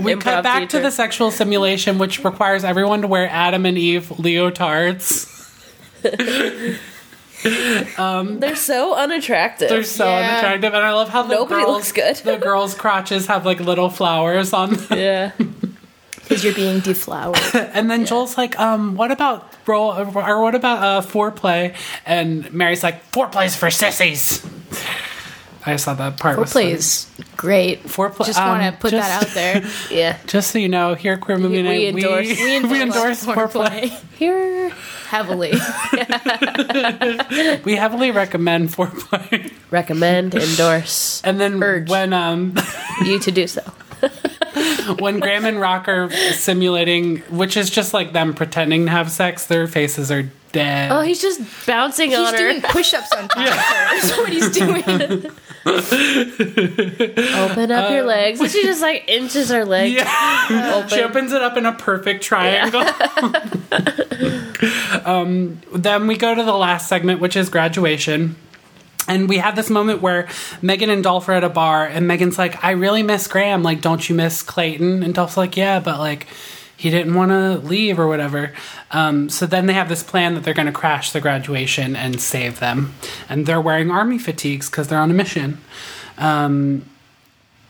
we 0.03 0.17
cut 0.17 0.43
back 0.45 0.69
to 0.71 0.81
the 0.81 0.91
sexual 0.91 1.31
simulation, 1.31 1.99
which 1.99 2.23
requires 2.25 2.65
everyone 2.65 3.03
to 3.03 3.09
wear 3.09 3.29
Adam 3.29 3.67
and 3.67 3.77
Eve 3.79 4.07
leotards. 4.17 5.31
They're 7.43 8.57
so 8.57 8.95
unattractive. 8.95 9.69
They're 9.69 9.83
so 9.85 10.07
Yeah. 10.07 10.29
unattractive, 10.31 10.75
and 10.75 10.85
I 10.85 10.93
love 10.93 11.09
how 11.11 11.23
the 11.23 11.35
Nobody 11.35 11.63
girls, 11.65 11.77
looks 11.77 11.93
good. 11.93 12.17
the 12.17 12.37
girls' 12.39 12.75
crotches 12.75 13.27
have 13.27 13.45
like 13.47 13.61
little 13.61 13.91
flowers 13.91 14.53
on 14.53 14.75
them. 14.75 14.99
yeah. 14.99 15.31
because 16.17 16.43
you're 16.43 16.55
being 16.55 16.81
deflowered. 16.81 17.39
And 17.55 17.91
then 17.91 18.07
Joel's 18.07 18.39
like, 18.39 18.59
um, 18.59 18.97
what 18.97 19.11
about 19.11 19.53
roll 19.67 19.93
or 19.93 20.41
what 20.43 20.55
about 20.55 20.83
uh 20.83 21.01
foreplay? 21.07 21.75
And 22.07 22.51
Mary's 22.53 22.83
like, 22.83 23.11
foreplay's 23.13 23.55
for 23.57 23.71
sissies. 23.71 24.45
I 25.67 25.73
just 25.73 25.87
thought 25.87 25.97
that 25.99 26.19
part 26.19 26.39
was 26.39 26.51
Foreplay 26.51 26.53
funny. 26.63 26.71
is 26.73 27.07
great. 27.37 27.85
Foreplay- 27.85 28.27
Just 28.27 28.39
want 28.39 28.63
to 28.63 28.69
um, 28.69 28.77
put 28.77 28.91
just- 28.91 29.09
that 29.09 29.23
out 29.23 29.35
there. 29.35 29.65
Yeah. 29.91 30.19
Just 30.27 30.51
so 30.51 30.59
you 30.59 30.69
know, 30.69 30.95
here 30.95 31.15
at 31.15 31.21
Queer 31.23 31.39
Movie 31.39 31.57
We 31.57 31.63
Night, 31.63 31.95
we, 31.95 32.03
endorse- 32.03 32.27
we, 32.39 32.61
we 32.69 32.83
endorse 32.83 33.25
foreplay. 33.25 33.89
Here. 34.19 34.71
heavily. 35.09 35.53
We 37.65 37.77
heavily 37.77 38.11
recommend 38.11 38.69
foreplay. 38.71 39.53
Recommend, 39.71 40.35
endorse 40.35 41.21
And 41.25 41.41
then 41.41 41.63
Urge. 41.63 41.89
when 41.89 42.13
um 42.13 42.55
you 43.05 43.19
to 43.21 43.31
do 43.33 43.47
so. 43.47 43.63
when 44.99 45.19
Graham 45.21 45.45
and 45.47 45.61
Rock 45.61 45.89
are 45.89 46.11
simulating, 46.33 47.19
which 47.31 47.57
is 47.57 47.71
just 47.71 47.95
like 47.95 48.13
them 48.13 48.35
pretending 48.35 48.85
to 48.87 48.91
have 48.91 49.11
sex, 49.11 49.47
their 49.47 49.67
faces 49.67 50.11
are 50.13 50.25
dead. 50.53 50.93
Oh, 50.93 51.01
he's 51.01 51.21
just 51.23 51.41
bouncing 51.67 52.11
He's 52.11 52.19
on 52.19 52.35
her. 52.35 52.49
He's 52.51 52.61
doing 52.61 52.63
push-ups 52.63 53.13
on 53.13 53.29
top 53.29 53.47
of 53.49 53.53
her. 53.53 54.01
That's 54.01 54.17
what 54.19 54.29
he's 54.33 54.51
doing. 54.51 55.31
Open 55.67 57.71
up 57.71 57.91
your 57.91 58.05
legs. 58.05 58.41
And 58.41 58.51
she 58.51 58.63
just 58.63 58.83
like 58.83 59.05
inches 59.09 59.51
her 59.51 59.65
legs. 59.65 59.95
Yeah. 59.95 60.87
she 60.89 61.03
opens 61.03 61.33
it 61.33 61.43
up 61.43 61.57
in 61.57 61.67
a 61.67 61.73
perfect 61.73 62.23
triangle. 62.23 62.81
um, 65.05 65.61
then 65.75 66.07
we 66.07 66.17
go 66.17 66.35
to 66.35 66.43
the 66.43 66.53
last 66.53 66.89
segment, 66.89 67.21
which 67.21 67.37
is 67.37 67.49
graduation. 67.49 68.37
And 69.07 69.29
we 69.29 69.39
have 69.39 69.55
this 69.55 69.69
moment 69.69 70.01
where 70.01 70.29
Megan 70.63 70.89
and 70.89 71.03
Dolph 71.03 71.29
are 71.29 71.33
at 71.33 71.45
a 71.45 71.51
bar, 71.51 71.87
and 71.87 72.09
Megan's 72.09 72.39
like, 72.39 72.63
I 72.65 72.71
really 72.71 73.03
miss 73.03 73.27
Graham. 73.27 73.63
Like, 73.63 73.83
don't 73.83 74.07
you 74.09 74.15
miss 74.15 74.43
Clayton? 74.43 75.03
And 75.03 75.15
Dolph's 75.15 75.37
like, 75.37 75.57
Yeah, 75.57 75.81
but 75.81 75.99
like, 75.99 76.27
he 76.77 76.91
didn't 76.91 77.15
want 77.15 77.31
to 77.31 77.59
leave 77.67 77.99
or 77.99 78.07
whatever. 78.07 78.53
Um, 78.91 79.29
so 79.29 79.47
then 79.47 79.67
they 79.67 79.75
have 79.75 79.89
this 79.89 80.03
plan 80.03 80.35
that 80.35 80.45
they're 80.45 80.55
going 80.55 80.67
to 80.67 80.73
crash 80.73 81.13
the 81.13 81.21
graduation 81.21 81.95
and 81.97 82.21
save 82.21 82.61
them. 82.61 82.95
And 83.29 83.47
they're 83.47 83.61
wearing 83.61 83.91
army 83.91 84.19
fatigues 84.19 84.69
because 84.69 84.89
they're 84.89 84.99
on 84.99 85.11
a 85.11 85.15
mission. 85.15 85.59
Um, 86.19 86.85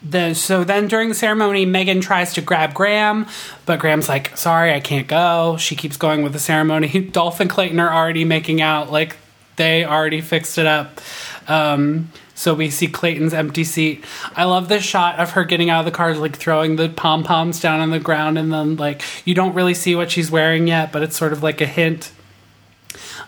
the, 0.03 0.35
so 0.35 0.65
then 0.65 0.89
during 0.89 1.09
the 1.09 1.15
ceremony, 1.15 1.65
Megan 1.65 2.01
tries 2.01 2.35
to 2.35 2.43
grab 2.43 2.75
Graham, 2.75 3.27
but 3.65 3.79
Graham's 3.79 4.09
like, 4.09 4.37
sorry, 4.37 4.73
I 4.73 4.81
can't 4.81 5.09
go. 5.09 5.57
She 5.59 5.77
keeps 5.77 5.97
going 5.97 6.23
with 6.23 6.33
the 6.33 6.39
ceremony. 6.39 7.01
Dolph 7.13 7.41
and 7.41 7.49
Clayton 7.49 7.81
are 7.81 7.93
already 7.93 8.25
making 8.25 8.61
out, 8.61 8.93
like 8.93 9.17
they 9.57 9.85
already 9.85 10.21
fixed 10.21 10.59
it 10.59 10.67
up. 10.67 11.01
Um, 11.49 12.11
so 12.45 12.53
we 12.55 12.69
see 12.69 12.87
Clayton's 12.87 13.33
empty 13.33 13.65
seat. 13.65 14.05
I 14.37 14.45
love 14.45 14.69
this 14.69 14.85
shot 14.85 15.19
of 15.19 15.31
her 15.31 15.45
getting 15.45 15.71
out 15.71 15.81
of 15.81 15.87
the 15.87 15.91
car, 15.91 16.15
like 16.15 16.37
throwing 16.37 16.77
the 16.77 16.91
pom 16.91 17.25
poms 17.25 17.59
down 17.59 17.81
on 17.81 17.91
the 17.91 17.99
ground, 17.99 18.39
and 18.39 18.53
then 18.53 18.77
like 18.77 19.03
you 19.25 19.35
don't 19.35 19.55
really 19.55 19.73
see 19.73 19.97
what 19.97 20.11
she's 20.11 20.31
wearing 20.31 20.69
yet, 20.69 20.93
but 20.93 21.03
it's 21.03 21.17
sort 21.17 21.33
of 21.33 21.43
like 21.43 21.63
a 21.63 21.67
hint. 21.67 22.13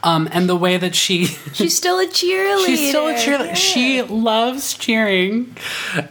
Um, 0.03 0.29
and 0.31 0.49
the 0.49 0.55
way 0.55 0.77
that 0.77 0.95
she 0.95 1.25
She's 1.55 1.75
still 1.75 1.99
a 1.99 2.07
cheerleader. 2.07 2.67
She's 2.67 2.89
still 2.91 3.09
a 3.09 3.15
cheerleader. 3.15 3.57
She 3.57 4.03
loves 4.03 4.75
cheering. 4.75 5.57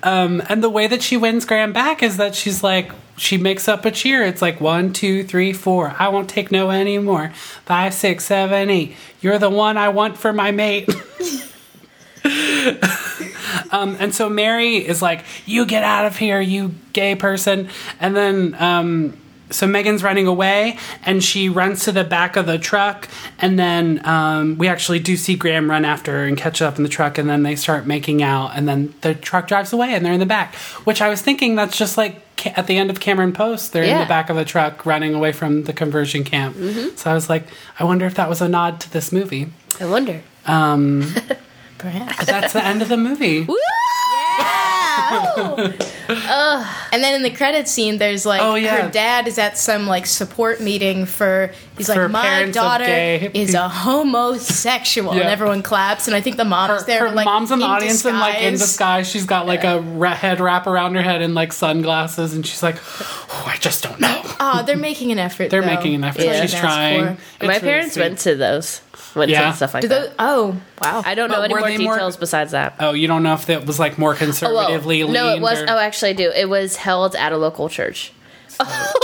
Um, 0.02 0.42
and 0.50 0.64
the 0.64 0.70
way 0.70 0.88
that 0.88 1.04
she 1.04 1.16
wins 1.16 1.46
Graham 1.46 1.72
back 1.72 2.02
is 2.02 2.18
that 2.18 2.34
she's 2.34 2.64
like, 2.64 2.92
she 3.18 3.38
makes 3.38 3.68
up 3.68 3.86
a 3.86 3.92
cheer. 3.92 4.24
It's 4.24 4.42
like 4.42 4.60
one, 4.60 4.92
two, 4.92 5.24
three, 5.24 5.54
four. 5.54 5.96
I 5.98 6.10
won't 6.10 6.30
take 6.30 6.52
no 6.52 6.72
anymore. 6.72 7.30
Five, 7.66 7.94
six, 7.94 8.26
seven, 8.26 8.70
eight. 8.70 8.96
You're 9.22 9.40
the 9.40 9.50
one 9.50 9.78
I 9.78 9.90
want 9.90 10.18
for 10.18 10.34
my 10.34 10.52
mate. 10.52 10.90
um, 13.72 13.96
and 14.00 14.14
so 14.14 14.30
Mary 14.30 14.78
is 14.78 15.02
like, 15.02 15.24
"You 15.46 15.66
get 15.66 15.84
out 15.84 16.06
of 16.06 16.18
here, 16.18 16.42
you 16.42 16.74
gay 16.94 17.16
person!" 17.16 17.70
And 18.00 18.16
then, 18.16 18.56
um, 18.60 19.18
so 19.52 19.68
Megan's 19.68 20.02
running 20.02 20.26
away, 20.28 20.78
and 21.06 21.24
she 21.24 21.50
runs 21.50 21.84
to 21.86 21.92
the 21.92 22.04
back 22.04 22.36
of 22.36 22.46
the 22.48 22.58
truck, 22.58 23.08
and 23.40 23.60
then 23.60 24.02
um, 24.06 24.58
we 24.58 24.68
actually 24.68 25.00
do 25.00 25.16
see 25.16 25.36
Graham 25.36 25.70
run 25.70 25.86
after 25.86 26.12
her 26.14 26.26
and 26.26 26.36
catch 26.38 26.62
up 26.62 26.78
in 26.78 26.84
the 26.84 26.90
truck, 26.90 27.18
and 27.18 27.30
then 27.30 27.44
they 27.44 27.56
start 27.56 27.86
making 27.86 28.24
out, 28.24 28.52
and 28.56 28.68
then 28.68 28.94
the 29.02 29.14
truck 29.14 29.48
drives 29.48 29.72
away, 29.72 29.94
and 29.94 30.04
they're 30.06 30.14
in 30.14 30.20
the 30.20 30.26
back. 30.26 30.56
Which 30.86 31.02
I 31.02 31.10
was 31.10 31.22
thinking 31.22 31.56
that's 31.56 31.78
just 31.78 31.98
like 31.98 32.22
at 32.58 32.68
the 32.68 32.78
end 32.78 32.90
of 32.90 33.00
Cameron 33.00 33.34
Post, 33.34 33.72
they're 33.72 33.84
in 33.84 34.00
the 34.00 34.06
back 34.08 34.30
of 34.30 34.36
the 34.36 34.46
truck 34.46 34.86
running 34.86 35.14
away 35.16 35.32
from 35.32 35.64
the 35.64 35.74
conversion 35.74 36.24
camp. 36.24 36.56
So 36.98 37.10
I 37.10 37.14
was 37.14 37.30
like, 37.30 37.48
I 37.80 37.84
wonder 37.84 38.06
if 38.06 38.16
that 38.16 38.28
was 38.30 38.42
a 38.42 38.50
nod 38.50 38.80
to 38.82 38.92
this 38.92 39.12
movie. 39.12 39.50
I 39.80 39.86
wonder. 39.86 40.22
Um, 40.46 41.14
Perhaps. 41.78 42.26
that's 42.26 42.54
the 42.54 42.64
end 42.66 42.82
of 42.82 42.90
the 42.90 42.98
movie. 42.98 43.48
Yeah. 44.38 45.74
And 46.92 47.04
then 47.04 47.14
in 47.16 47.24
the 47.24 47.30
credit 47.32 47.68
scene, 47.68 47.98
there's 47.98 48.26
like 48.26 48.42
Oh, 48.42 48.56
yeah. 48.56 48.84
her 48.84 48.90
dad 48.92 49.28
is 49.28 49.38
at 49.38 49.58
some 49.58 49.86
like 49.88 50.06
support 50.06 50.62
meeting 50.62 51.06
for. 51.06 51.52
He's 51.78 51.88
For 51.88 52.04
like, 52.04 52.12
my 52.12 52.22
parents 52.24 52.58
of 52.58 52.64
daughter 52.64 52.86
gay 52.86 53.32
is 53.34 53.54
a 53.54 53.68
homosexual, 53.68 55.12
and 55.12 55.22
everyone 55.24 55.62
claps. 55.62 56.08
And 56.08 56.16
I 56.16 56.22
think 56.22 56.38
the 56.38 56.46
mom's 56.46 56.82
her, 56.82 56.86
there. 56.88 57.10
her 57.10 57.16
like, 57.16 57.26
mom's 57.26 57.52
in 57.52 57.60
the 57.60 57.66
audience 57.66 58.06
and 58.06 58.18
like 58.20 58.38
in 58.42 58.54
disguise. 58.54 58.60
disguise. 58.70 59.10
She's 59.12 59.26
got 59.26 59.46
like 59.46 59.64
a 59.66 59.82
ra- 59.82 60.16
head 60.16 60.40
wrap 60.40 60.68
around 60.68 60.96
her 60.96 61.02
head 61.02 61.22
and 61.22 61.36
like 61.36 61.52
sunglasses, 61.52 62.34
and 62.34 62.46
she's 62.48 62.64
like, 62.64 62.78
oh, 62.78 63.44
I 63.48 63.58
just 63.58 63.84
don't 63.84 64.00
know. 64.00 64.22
Oh, 64.40 64.64
they're 64.66 64.78
making 64.78 65.12
an 65.12 65.20
effort. 65.20 65.50
They're 65.50 65.62
though. 65.62 65.68
making 65.68 65.96
an 65.96 66.04
effort. 66.06 66.20
That's 66.24 66.40
what 66.40 66.50
She's 66.50 66.54
I'd 66.54 66.58
ask 66.58 66.64
trying. 66.64 67.06
for. 67.06 67.12
It's 67.12 67.42
My 67.42 67.48
really 67.48 67.60
parents 67.60 67.94
sweet. 67.96 68.02
went 68.04 68.20
to 68.20 68.36
those. 68.36 68.82
Went 69.16 69.32
Yeah. 69.32 69.54
stuff 69.54 69.74
like 69.74 69.82
Do 69.82 69.88
that. 69.88 70.14
oh, 70.20 70.58
wow. 70.82 71.02
I 71.06 71.16
don't 71.16 71.30
But 71.30 71.38
know 71.38 71.42
any 71.44 71.54
more 71.54 71.64
they 71.64 71.78
more- 71.78 71.94
details 71.96 72.18
besides 72.18 72.52
that. 72.52 72.76
Oh, 72.82 72.92
you 72.92 73.08
don't 73.08 73.24
know 73.24 73.34
if 73.34 73.50
it 73.50 73.66
was 73.66 73.80
like 73.80 73.98
more 73.98 74.14
Oh, 74.14 74.54
well, 74.54 74.70
no, 75.08 75.30
it 75.34 75.40
was. 75.42 75.62
or- 75.62 75.66
Oh, 75.70 75.78
actually, 75.78 76.10
I 76.12 76.14
do. 76.14 76.32
It 76.36 76.50
was 76.50 76.76
held 76.76 77.16
at 77.16 77.32
a 77.32 77.38
local 77.38 77.70
church. 77.70 78.12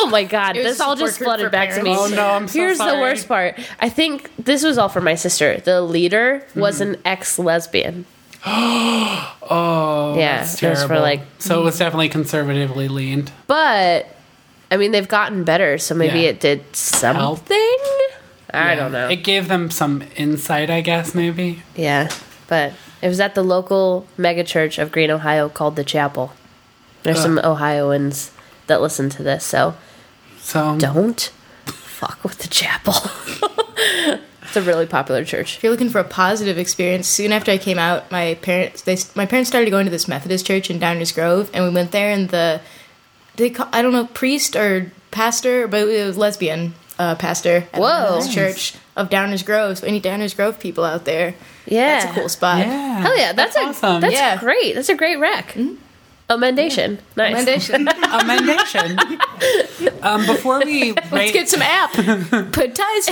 Oh 0.04 0.08
my 0.12 0.24
God! 0.24 0.56
This 0.56 0.80
all 0.80 0.96
just 0.96 1.20
flooded 1.20 1.52
back 1.52 1.74
to 1.76 1.84
me. 1.84 1.96
Oh, 1.96 2.08
no, 2.08 2.32
I'm 2.32 2.48
so 2.48 2.58
Here's 2.60 2.78
sorry. 2.78 2.96
the 2.96 3.02
worst 3.02 3.28
part. 3.28 3.60
I 3.80 3.88
think 3.90 4.32
this 4.40 4.64
was 4.64 4.78
all 4.78 4.90
for 4.90 5.02
my 5.02 5.14
sister. 5.16 5.58
The 5.58 5.82
leader 5.82 6.44
was 6.56 6.80
Mm-hmm. 6.82 6.94
an 6.94 7.02
ex-lesbian. 7.06 8.06
oh, 8.46 10.16
Yeah, 10.18 10.38
that's 10.40 10.62
it 10.64 10.70
was 10.70 10.82
for, 10.82 10.88
terrible. 10.88 11.02
like- 11.04 11.22
so 11.40 11.60
it 11.62 11.64
was 11.64 11.78
definitely 11.78 12.10
conservatively 12.10 12.88
leaned. 12.88 13.32
But 13.48 14.08
I 14.72 14.78
mean, 14.78 14.92
they've 14.92 15.08
gotten 15.08 15.44
better, 15.44 15.78
so 15.78 15.96
maybe 15.96 16.22
Yeah. 16.22 16.30
it 16.30 16.40
did 16.40 16.76
something. 16.76 17.78
I 18.54 18.74
Yeah. 18.74 18.76
don't 18.76 18.92
know. 18.92 19.08
It 19.10 19.24
gave 19.24 19.48
them 19.48 19.70
some 19.72 20.04
insight, 20.16 20.70
I 20.70 20.82
guess, 20.82 21.14
maybe. 21.16 21.64
yeah, 21.76 22.10
but 22.48 22.74
it 23.02 23.08
was 23.08 23.20
at 23.20 23.36
the 23.36 23.44
local 23.44 24.06
megachurch 24.18 24.82
of 24.82 24.92
Green, 24.92 25.10
Ohio, 25.12 25.50
called 25.50 25.76
the 25.76 25.84
Chapel. 25.84 26.34
There's 27.04 27.20
Uh. 27.20 27.24
some 27.24 27.40
Ohioans 27.44 28.32
that 28.68 28.82
listen 28.82 29.10
to 29.10 29.24
this, 29.24 29.44
so 29.46 29.76
So 30.42 30.76
don't 30.78 31.32
fuck 31.66 32.20
with 32.24 32.40
the 32.40 32.48
chapel. 32.48 32.96
it's 34.44 34.56
a 34.58 34.62
really 34.62 34.86
popular 34.86 35.24
church. 35.24 35.58
If 35.58 35.64
you're 35.64 35.72
looking 35.72 35.90
for 35.90 36.00
a 36.00 36.04
positive 36.04 36.58
experience, 36.58 37.08
soon 37.08 37.32
after 37.32 37.52
I 37.52 37.58
came 37.58 37.80
out, 37.80 38.12
my 38.12 38.36
parents 38.42 38.82
they 38.82 38.98
my 39.16 39.26
parents 39.26 39.50
started 39.50 39.70
going 39.70 39.86
to 39.86 39.92
this 39.92 40.08
Methodist 40.08 40.46
church 40.46 40.70
in 40.70 40.80
Downers 40.80 41.14
Grove, 41.14 41.50
and 41.54 41.64
we 41.64 41.70
went 41.70 41.92
there, 41.92 42.10
and 42.12 42.30
the 42.30 42.62
they 43.38 43.50
call, 43.50 43.68
I 43.72 43.82
don't 43.82 43.94
know 43.94 44.06
priest 44.08 44.56
or 44.56 44.92
pastor, 45.12 45.68
but 45.68 45.88
it 45.88 46.06
was 46.06 46.18
lesbian 46.18 46.74
uh, 47.02 47.16
pastor 47.16 47.68
at 47.74 47.80
Whoa. 47.80 47.88
the 47.88 48.04
Methodist 48.16 48.34
church 48.34 48.74
of 48.96 49.10
Downers 49.10 49.44
Grove. 49.44 49.80
So 49.80 49.88
any 49.88 50.00
Downers 50.00 50.36
Grove 50.36 50.60
people 50.60 50.84
out 50.84 51.06
there, 51.06 51.34
Yeah, 51.66 52.00
that's 52.06 52.12
a 52.18 52.20
cool 52.20 52.30
spot. 52.30 52.60
yeah, 52.60 53.00
Hell 53.02 53.18
yeah, 53.18 53.34
that's, 53.34 53.56
a 53.56 53.60
awesome. 53.62 54.02
that's 54.02 54.14
Yeah. 54.14 54.38
great. 54.38 54.76
That's 54.76 54.90
a 54.90 54.96
great 54.96 55.18
rec. 55.20 55.58
Amendation, 56.30 57.00
nice. 57.18 57.46
Recommendation. 57.46 57.88
Amendation. 58.04 58.98
um, 60.02 60.26
before 60.26 60.60
we 60.64 60.94
Let's 61.12 61.32
get 61.34 61.50
some 61.50 61.62
app. 61.62 61.92
Put 62.54 62.74
ties. 62.76 63.10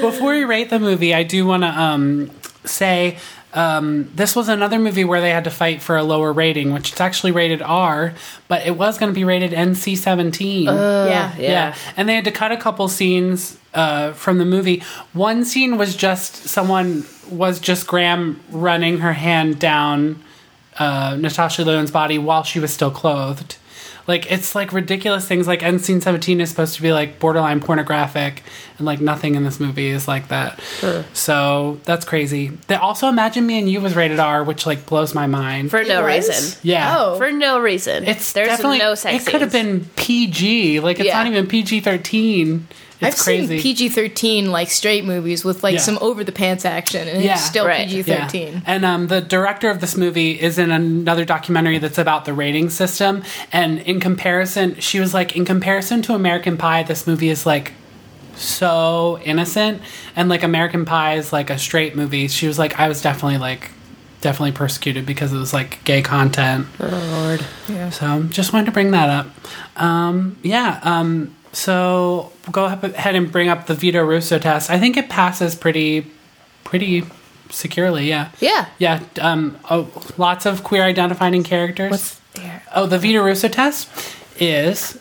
before 0.00 0.32
we 0.32 0.44
rate 0.44 0.70
the 0.70 0.78
movie, 0.78 1.14
I 1.14 1.22
do 1.22 1.46
want 1.46 1.62
to 1.62 1.68
um, 1.68 2.30
say 2.64 3.18
um, 3.56 4.10
this 4.14 4.36
was 4.36 4.48
another 4.48 4.78
movie 4.78 5.04
where 5.04 5.20
they 5.20 5.30
had 5.30 5.44
to 5.44 5.50
fight 5.50 5.80
for 5.82 5.96
a 5.96 6.02
lower 6.02 6.32
rating, 6.32 6.72
which 6.72 6.92
it's 6.92 7.00
actually 7.00 7.32
rated 7.32 7.62
R, 7.62 8.12
but 8.48 8.66
it 8.66 8.76
was 8.76 8.98
going 8.98 9.10
to 9.10 9.14
be 9.14 9.24
rated 9.24 9.50
NC 9.52 9.96
seventeen. 9.96 10.68
yeah. 11.08 11.34
Yeah. 11.38 11.74
and 11.96 12.08
they 12.08 12.14
had 12.14 12.24
to 12.26 12.32
cut 12.32 12.52
a 12.52 12.56
couple 12.56 12.86
scenes 12.88 13.58
uh, 13.74 14.12
from 14.12 14.38
the 14.38 14.44
movie. 14.44 14.82
One 15.14 15.44
scene 15.44 15.78
was 15.78 15.96
just 15.96 16.34
someone 16.44 17.04
was 17.30 17.58
just 17.58 17.86
Graham 17.86 18.40
running 18.50 18.98
her 18.98 19.14
hand 19.14 19.58
down 19.58 20.22
uh, 20.78 21.16
Natasha 21.18 21.64
Lyonne's 21.64 21.90
body 21.90 22.18
while 22.18 22.42
she 22.44 22.60
was 22.60 22.72
still 22.72 22.90
clothed. 22.90 23.56
Like 24.06 24.30
it's 24.30 24.54
like 24.54 24.72
ridiculous 24.72 25.26
things. 25.26 25.46
Like 25.48 25.60
NC 25.60 26.02
Seventeen 26.02 26.40
is 26.40 26.48
supposed 26.50 26.76
to 26.76 26.82
be 26.82 26.92
like 26.92 27.18
borderline 27.18 27.60
pornographic, 27.60 28.42
and 28.78 28.86
like 28.86 29.00
nothing 29.00 29.34
in 29.34 29.42
this 29.44 29.58
movie 29.58 29.88
is 29.88 30.06
like 30.06 30.28
that. 30.28 30.60
So 31.12 31.80
that's 31.84 32.04
crazy. 32.04 32.48
They 32.68 32.76
also 32.76 33.08
Imagine 33.08 33.46
Me 33.46 33.58
and 33.58 33.68
You 33.68 33.80
was 33.80 33.96
rated 33.96 34.20
R, 34.20 34.44
which 34.44 34.66
like 34.66 34.86
blows 34.86 35.14
my 35.14 35.26
mind. 35.26 35.70
For 35.70 35.82
no 35.84 36.04
reason. 36.04 36.58
yeah, 36.62 36.94
Oh. 36.98 37.18
For 37.18 37.32
no 37.32 37.58
reason. 37.58 38.04
it's 38.04 38.32
There's 38.32 38.48
definitely 38.48 38.78
no 38.78 38.94
sex 38.94 39.26
It 39.26 39.30
could 39.30 39.40
have 39.40 39.52
been 39.52 39.84
PG. 39.96 40.80
Like 40.80 40.98
it's 40.98 41.06
Yeah. 41.06 41.18
not 41.18 41.26
even 41.26 41.46
PG 41.46 41.80
thirteen. 41.80 42.68
It's 43.00 43.20
I've 43.20 43.24
crazy. 43.24 43.46
seen 43.58 43.62
PG 43.62 43.88
thirteen 43.90 44.50
like 44.50 44.70
straight 44.70 45.04
movies 45.04 45.44
with 45.44 45.62
like 45.62 45.74
Yeah. 45.74 45.80
some 45.80 45.98
over 46.00 46.24
the 46.24 46.32
pants 46.32 46.64
action, 46.64 47.06
and 47.08 47.22
Yeah. 47.22 47.34
it's 47.34 47.44
still 47.44 47.66
Right. 47.66 47.86
PG 47.88 48.10
Yeah. 48.10 48.24
thirteen. 48.26 48.62
And 48.66 48.84
um, 48.84 49.08
the 49.08 49.20
director 49.20 49.68
of 49.68 49.80
this 49.80 49.96
movie 49.96 50.32
is 50.40 50.58
in 50.58 50.70
another 50.70 51.24
documentary 51.26 51.78
that's 51.78 51.98
about 51.98 52.24
the 52.24 52.32
rating 52.32 52.70
system. 52.70 53.22
And 53.52 53.80
in 53.80 54.00
comparison, 54.00 54.76
she 54.80 54.98
was 54.98 55.12
like, 55.12 55.36
in 55.36 55.44
comparison 55.44 56.00
to 56.02 56.14
American 56.14 56.56
Pie, 56.56 56.84
this 56.84 57.06
movie 57.06 57.28
is 57.28 57.44
like 57.44 57.72
so 58.34 59.18
innocent. 59.24 59.82
And 60.14 60.28
like 60.28 60.42
American 60.42 60.84
Pie 60.84 61.14
is 61.14 61.32
like 61.32 61.50
a 61.50 61.58
straight 61.58 61.96
movie. 61.96 62.28
She 62.28 62.46
was 62.46 62.58
like, 62.58 62.78
I 62.78 62.88
was 62.88 63.00
definitely 63.02 63.38
like, 63.38 63.70
definitely 64.20 64.52
persecuted 64.52 65.06
because 65.06 65.32
it 65.32 65.36
was 65.38 65.52
like 65.52 65.82
gay 65.84 66.02
content. 66.02 66.66
Lord. 66.78 67.44
Yeah. 67.68 67.90
So 67.90 68.22
just 68.24 68.52
wanted 68.52 68.66
to 68.66 68.72
bring 68.72 68.90
that 68.92 69.08
up. 69.08 69.26
Um, 69.76 70.36
yeah. 70.42 70.80
Um, 70.82 71.34
so 71.56 72.32
go 72.52 72.66
ahead 72.66 73.14
and 73.16 73.32
bring 73.32 73.48
up 73.48 73.66
the 73.66 73.74
Vito 73.74 74.04
Russo 74.04 74.38
test. 74.38 74.68
I 74.70 74.78
think 74.78 74.98
it 74.98 75.08
passes 75.08 75.54
pretty, 75.54 76.06
pretty 76.64 77.04
securely. 77.48 78.06
Yeah. 78.08 78.30
Yeah. 78.40 78.66
Yeah. 78.78 79.02
Um, 79.20 79.56
oh, 79.70 79.88
lots 80.18 80.44
of 80.44 80.62
queer 80.62 80.82
identifying 80.82 81.42
characters. 81.42 81.90
What's 81.90 82.20
Oh, 82.74 82.84
the 82.84 82.98
Vito 82.98 83.24
Russo 83.24 83.48
test 83.48 83.88
is 84.38 84.98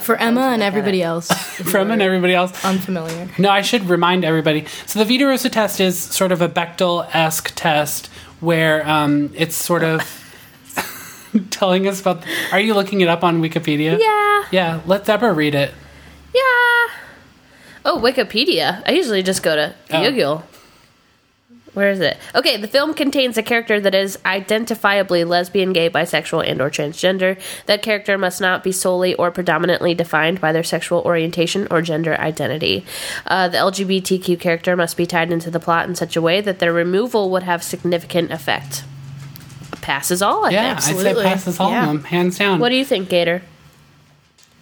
For 0.00 0.16
Emma 0.16 0.40
and 0.54 0.62
everybody 0.62 1.02
else 1.02 1.30
from 1.70 1.90
and 1.90 2.00
everybody 2.00 2.34
else. 2.34 2.64
unfamiliar. 2.64 3.28
No, 3.38 3.50
I 3.50 3.60
should 3.60 3.90
remind 3.90 4.24
everybody. 4.24 4.64
So 4.86 4.98
the 4.98 5.04
Vito 5.04 5.26
Russo 5.26 5.50
test 5.50 5.78
is 5.78 5.98
sort 5.98 6.32
of 6.32 6.40
a 6.40 6.48
Bechdel 6.48 7.06
esque 7.14 7.52
test 7.54 8.06
where 8.40 8.88
um, 8.88 9.30
it's 9.36 9.54
sort 9.54 9.84
of 9.84 10.00
telling 11.50 11.86
us 11.88 12.00
about. 12.00 12.24
Are 12.52 12.60
you 12.60 12.74
looking 12.74 13.00
it 13.00 13.08
up 13.08 13.24
on 13.24 13.40
Wikipedia? 13.42 13.98
Yeah. 13.98 14.44
Yeah. 14.50 14.80
Let 14.86 15.04
Deborah 15.04 15.32
read 15.32 15.54
it. 15.54 15.70
Yeah. 16.34 16.40
Oh, 17.84 17.98
Wikipedia. 18.02 18.82
I 18.86 18.92
usually 18.92 19.22
just 19.22 19.42
go 19.42 19.56
to 19.56 19.74
Oh. 19.90 20.02
Google. 20.10 20.44
Where 21.74 21.88
is 21.90 22.00
it? 22.00 22.18
Okay, 22.34 22.58
the 22.58 22.68
film 22.68 22.92
contains 22.92 23.38
a 23.38 23.42
character 23.42 23.80
that 23.80 23.94
is 23.94 24.18
identifiably 24.26 25.26
lesbian, 25.26 25.72
gay, 25.72 25.88
bisexual, 25.88 26.46
and 26.46 26.60
or 26.60 26.68
transgender. 26.68 27.40
That 27.64 27.80
character 27.80 28.18
must 28.18 28.42
not 28.42 28.62
be 28.62 28.72
solely 28.72 29.14
or 29.14 29.30
predominantly 29.30 29.94
defined 29.94 30.38
by 30.38 30.52
their 30.52 30.62
sexual 30.62 31.00
orientation 31.00 31.66
or 31.70 31.80
gender 31.80 32.14
identity. 32.20 32.84
Uh, 33.26 33.48
the 33.48 33.56
LGBTQ 33.56 34.38
character 34.38 34.76
must 34.76 34.98
be 34.98 35.06
tied 35.06 35.32
into 35.32 35.50
the 35.50 35.58
plot 35.60 35.88
in 35.88 35.94
such 35.94 36.14
a 36.14 36.20
way 36.20 36.42
that 36.42 36.58
their 36.58 36.74
removal 36.74 37.30
would 37.30 37.44
have 37.44 37.62
significant 37.62 38.30
effect. 38.32 38.84
Passes 39.82 40.22
all, 40.22 40.46
I 40.46 40.50
Yeah, 40.50 40.62
think. 40.62 40.76
I'd 40.78 40.82
say 40.84 40.90
absolutely. 40.92 41.24
passes 41.24 41.60
all 41.60 41.70
Yeah. 41.70 41.82
of 41.82 41.86
them, 41.88 42.04
hands 42.04 42.38
down. 42.38 42.58
What 42.60 42.70
do 42.70 42.76
you 42.76 42.84
think, 42.84 43.08
Gator? 43.10 43.42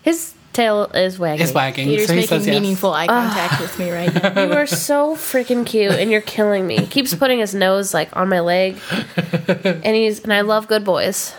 His 0.03 0.33
tail 0.53 0.85
is 0.95 1.19
wagging. 1.19 1.45
is 1.45 1.53
wagging. 1.53 1.87
Peter's 1.89 2.07
so 2.09 2.13
he 2.15 2.21
making 2.21 2.29
says 2.39 2.47
yes. 2.47 2.55
meaningful 2.55 2.93
eye 2.93 3.07
contact 3.07 3.61
with 3.61 3.79
me 3.79 3.91
right 3.93 4.13
now. 4.35 4.43
You 4.47 4.53
are 4.55 4.67
so 4.67 5.15
freaking 5.15 5.65
cute, 5.65 5.93
and 5.93 6.11
you're 6.11 6.21
killing 6.23 6.67
me. 6.67 6.79
He 6.79 6.87
keeps 6.87 7.15
putting 7.15 7.39
his 7.39 7.55
nose 7.55 7.95
like 7.95 8.15
on 8.17 8.29
my 8.29 8.41
leg, 8.41 8.79
and 9.47 9.95
he's 9.95 10.21
and 10.25 10.33
I 10.33 10.41
love 10.41 10.67
good 10.69 10.85
boys. 10.85 11.35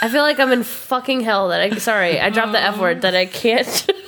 I 0.00 0.08
feel 0.08 0.22
like 0.22 0.38
I'm 0.38 0.52
in 0.52 0.62
fucking 0.62 1.20
hell. 1.22 1.48
That 1.48 1.60
I 1.60 1.70
sorry, 1.78 2.20
I 2.20 2.30
dropped 2.30 2.52
the 2.52 2.62
f 2.62 2.78
word. 2.78 3.02
That 3.02 3.14
I 3.16 3.26
can't. 3.26 3.66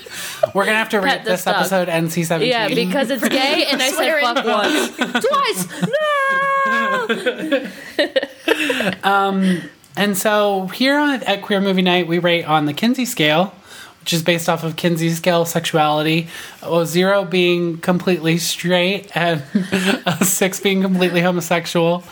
We're 0.55 0.65
gonna 0.65 0.79
have 0.79 0.89
to 0.91 1.01
rate 1.01 1.25
this 1.25 1.45
this 1.45 1.47
episode 1.47 1.89
NC 1.89 2.25
seventeen. 2.27 2.51
yeah, 2.51 2.69
because 2.69 3.11
it's 3.11 3.27
gay, 3.29 3.67
and 3.71 3.81
I 3.83 3.91
said 3.93 4.21
fuck 4.21 4.45
once, 4.45 4.97
twice. 5.27 5.67
No. 9.05 9.05
um, 9.11 9.63
And 9.97 10.17
so 10.17 10.67
here 10.69 10.99
on, 10.99 11.23
at 11.25 11.43
Queer 11.43 11.61
Movie 11.61 11.83
Night, 11.83 12.07
we 12.07 12.19
rate 12.19 12.45
on 12.45 12.67
the 12.67 12.73
Kinsey 12.73 13.05
scale, 13.05 13.53
which 14.01 14.13
is 14.13 14.23
based 14.23 14.49
off 14.49 14.63
of 14.65 14.77
Kinsey 14.77 15.11
scale 15.11 15.43
of 15.43 15.49
sexuality. 15.49 16.29
Well, 16.63 16.87
zero 16.87 17.25
being 17.25 17.79
completely 17.79 18.39
straight 18.39 19.15
and 19.17 19.43
six 20.23 20.61
being 20.61 20.81
completely 20.81 21.21
homosexual. 21.21 22.03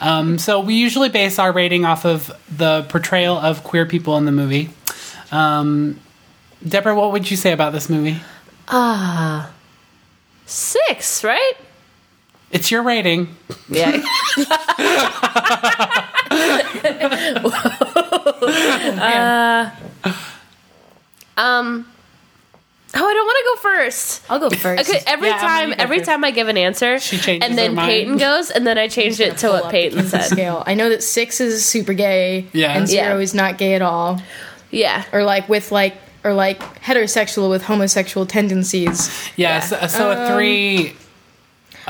Um, 0.00 0.38
so 0.38 0.60
we 0.60 0.74
usually 0.74 1.08
base 1.08 1.38
our 1.38 1.52
rating 1.52 1.84
off 1.84 2.04
of 2.04 2.30
the 2.54 2.82
portrayal 2.88 3.38
of 3.38 3.64
queer 3.64 3.86
people 3.86 4.16
in 4.18 4.24
the 4.24 4.32
movie. 4.32 4.70
Um, 5.30 6.00
Deborah, 6.66 6.94
what 6.94 7.12
would 7.12 7.30
you 7.30 7.36
say 7.36 7.52
about 7.52 7.72
this 7.72 7.88
movie? 7.88 8.20
Ah, 8.68 9.50
Six, 10.46 11.22
right? 11.24 11.52
It's 12.50 12.70
your 12.70 12.82
rating. 12.82 13.34
Yeah. 13.68 14.02
Uh, 18.98 19.70
um. 21.36 21.86
Oh, 22.94 23.06
I 23.06 23.12
don't 23.14 23.26
want 23.26 23.38
to 23.38 23.44
go 23.44 23.56
first. 23.76 24.22
I'll 24.30 24.38
go 24.38 24.48
first. 24.50 24.88
Okay, 24.88 25.02
every 25.06 25.28
Yeah, 25.28 25.38
time, 25.38 25.74
every 25.76 25.98
first. 25.98 26.08
time 26.08 26.24
I 26.24 26.30
give 26.30 26.48
an 26.48 26.56
answer, 26.56 26.98
She 26.98 27.18
changes 27.18 27.46
and 27.48 27.56
then 27.58 27.70
her 27.70 27.76
mind. 27.76 27.88
Peyton 27.88 28.16
goes, 28.16 28.50
and 28.50 28.66
then 28.66 28.78
I 28.78 28.88
changed 28.88 29.20
it 29.20 29.36
to 29.38 29.48
what 29.50 29.70
Peyton 29.70 30.06
said. 30.08 30.22
Scale. 30.22 30.62
I 30.66 30.72
know 30.74 30.88
that 30.88 31.02
six 31.02 31.40
is 31.40 31.64
super 31.66 31.92
gay, 31.92 32.46
Yeah. 32.52 32.72
and 32.76 32.88
zero 32.88 33.16
Yeah. 33.16 33.22
is 33.22 33.34
not 33.34 33.58
gay 33.58 33.74
at 33.74 33.82
all, 33.82 34.20
Yeah, 34.70 35.04
or 35.12 35.22
like 35.22 35.48
with 35.50 35.70
like 35.70 35.96
or 36.24 36.34
like 36.34 36.60
heterosexual 36.82 37.48
with 37.50 37.62
homosexual 37.62 38.26
tendencies. 38.26 39.10
Yeah, 39.36 39.60
so, 39.60 39.86
so 39.86 40.10
a 40.12 40.34
three. 40.34 40.90
Um, 40.90 40.96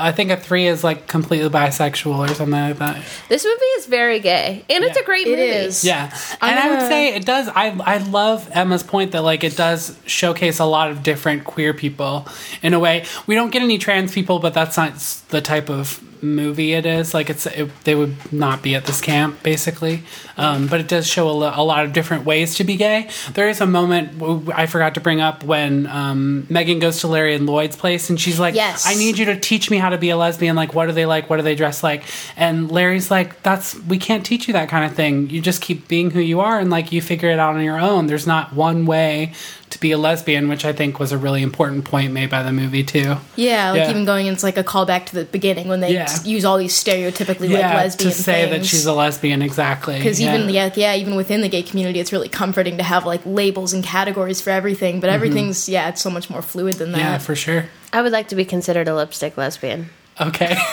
I 0.01 0.13
think 0.13 0.31
a 0.31 0.37
three 0.37 0.65
is 0.65 0.81
like 0.81 1.07
completely 1.07 1.49
bisexual 1.49 2.17
or 2.19 2.27
something 2.33 2.51
like 2.51 2.77
that. 2.77 3.03
this 3.27 3.43
movie 3.43 3.65
is 3.79 3.85
very 3.85 4.19
gay, 4.21 4.63
and 4.69 4.83
it's 4.85 4.97
a 4.97 5.03
great 5.03 5.27
It 5.27 5.31
movie. 5.31 5.41
is. 5.41 5.83
Yeah, 5.83 6.15
and 6.41 6.57
I 6.57 6.69
would 6.71 6.87
say 6.87 7.15
it 7.15 7.25
does. 7.25 7.49
I 7.49 7.77
I 7.83 7.97
love 7.97 8.49
Emma's 8.53 8.81
point 8.83 9.11
that 9.11 9.23
like 9.23 9.43
it 9.43 9.57
does 9.57 9.97
showcase 10.05 10.59
a 10.59 10.65
lot 10.65 10.89
of 10.89 11.03
different 11.03 11.43
queer 11.43 11.73
people 11.73 12.27
in 12.61 12.73
a 12.73 12.79
way. 12.79 13.05
We 13.27 13.35
don't 13.35 13.51
get 13.51 13.61
any 13.61 13.77
trans 13.77 14.13
people, 14.13 14.39
but 14.39 14.53
that's 14.53 14.77
not 14.77 14.95
the 15.29 15.41
type 15.41 15.69
of 15.69 16.01
movie 16.21 16.73
it 16.73 16.85
is. 16.85 17.13
Like 17.13 17.29
it's 17.29 17.45
it, 17.45 17.69
they 17.83 17.95
would 17.95 18.31
not 18.31 18.61
be 18.61 18.75
at 18.75 18.85
this 18.85 19.01
camp 19.01 19.41
basically. 19.43 20.03
Um, 20.37 20.67
but 20.67 20.79
it 20.79 20.87
does 20.87 21.05
show 21.07 21.29
a, 21.29 21.31
lo- 21.31 21.51
a 21.53 21.63
lot 21.63 21.83
of 21.85 21.91
different 21.93 22.25
ways 22.25 22.55
to 22.55 22.63
be 22.63 22.75
gay. 22.77 23.09
There 23.33 23.49
is 23.49 23.59
a 23.61 23.65
moment 23.65 24.17
w- 24.19 24.51
I 24.55 24.67
forgot 24.67 24.93
to 24.95 25.01
bring 25.01 25.19
up 25.19 25.43
when 25.43 25.85
um, 25.87 26.47
Megan 26.49 26.79
goes 26.79 27.01
to 27.01 27.07
Larry 27.07 27.35
and 27.35 27.45
Lloyd's 27.45 27.75
place 27.75 28.09
and 28.09 28.19
she's 28.19 28.39
like, 28.39 28.55
Yes. 28.55 28.85
I 28.87 28.95
need 28.95 29.17
you 29.17 29.25
to 29.25 29.39
teach 29.39 29.69
me 29.69 29.77
how 29.77 29.89
to 29.89 29.97
be 29.97 30.09
a 30.09 30.17
lesbian. 30.17 30.55
Like, 30.55 30.73
what 30.73 30.87
are 30.87 30.93
they 30.93 31.05
like? 31.05 31.29
What 31.29 31.37
do 31.37 31.43
they 31.43 31.55
dress 31.55 31.83
like? 31.83 32.03
And 32.37 32.71
Larry's 32.71 33.11
like, 33.11 33.41
that's 33.43 33.75
we 33.83 33.97
can't 33.97 34.25
teach 34.25 34.47
you 34.47 34.53
that 34.53 34.69
kind 34.69 34.85
of 34.85 34.93
thing. 34.95 35.29
You 35.29 35.41
just 35.41 35.61
keep 35.61 35.87
being 35.87 36.11
who 36.11 36.19
you 36.21 36.39
are, 36.39 36.59
and 36.59 36.69
like 36.69 36.91
you 36.91 37.01
figure 37.01 37.29
it 37.29 37.39
out 37.39 37.55
on 37.55 37.63
your 37.63 37.79
own. 37.79 38.07
There's 38.07 38.27
not 38.27 38.53
one 38.53 38.85
way 38.85 39.33
to 39.71 39.79
be 39.79 39.91
a 39.91 39.97
lesbian, 39.97 40.49
which 40.49 40.65
I 40.65 40.73
think 40.73 40.99
was 40.99 41.11
a 41.11 41.17
really 41.17 41.43
important 41.43 41.85
point 41.85 42.11
made 42.11 42.29
by 42.29 42.41
the 42.43 42.51
movie 42.51 42.83
too. 42.83 43.17
Yeah, 43.35 43.71
like 43.71 43.77
Yeah. 43.81 43.89
even 43.91 44.03
going 44.05 44.25
into 44.27 44.43
like 44.45 44.57
a 44.57 44.63
callback 44.63 45.05
to 45.07 45.15
the 45.15 45.25
beginning 45.25 45.67
when 45.67 45.79
they 45.79 45.93
Yeah. 45.93 46.03
s- 46.03 46.25
use 46.25 46.43
all 46.43 46.57
these 46.57 46.73
stereotypically 46.73 47.41
like 47.51 47.59
yeah, 47.59 47.75
lesbian 47.77 48.11
to 48.11 48.15
say 48.17 48.49
that 48.49 48.65
she's 48.65 48.85
a 48.85 48.93
lesbian, 48.93 49.41
exactly. 49.41 49.97
because 49.97 50.19
yeah. 50.19 50.35
even 50.35 50.49
yeah, 50.49 50.71
yeah, 50.75 50.95
even 50.95 51.15
within 51.15 51.41
the 51.41 51.49
gay 51.49 51.61
community, 51.63 51.99
it's 51.99 52.11
really 52.11 52.29
comforting 52.29 52.77
to 52.77 52.83
have 52.83 53.05
like 53.05 53.21
labels 53.25 53.73
and 53.73 53.83
categories 53.83 54.41
for 54.41 54.49
everything. 54.49 54.99
But 54.99 55.11
everything's 55.11 55.69
yeah, 55.69 55.89
it's 55.89 56.01
so 56.01 56.09
much 56.09 56.29
more 56.29 56.41
fluid 56.41 56.75
than 56.75 56.91
that. 56.93 56.97
Mm-hmm. 56.97 57.07
yeah, 57.13 57.17
for 57.19 57.35
sure. 57.35 57.65
I 57.93 58.01
would 58.01 58.11
like 58.11 58.27
to 58.29 58.35
be 58.35 58.45
considered 58.45 58.87
a 58.87 58.95
lipstick 58.95 59.37
lesbian. 59.37 59.89
Okay. 60.19 60.57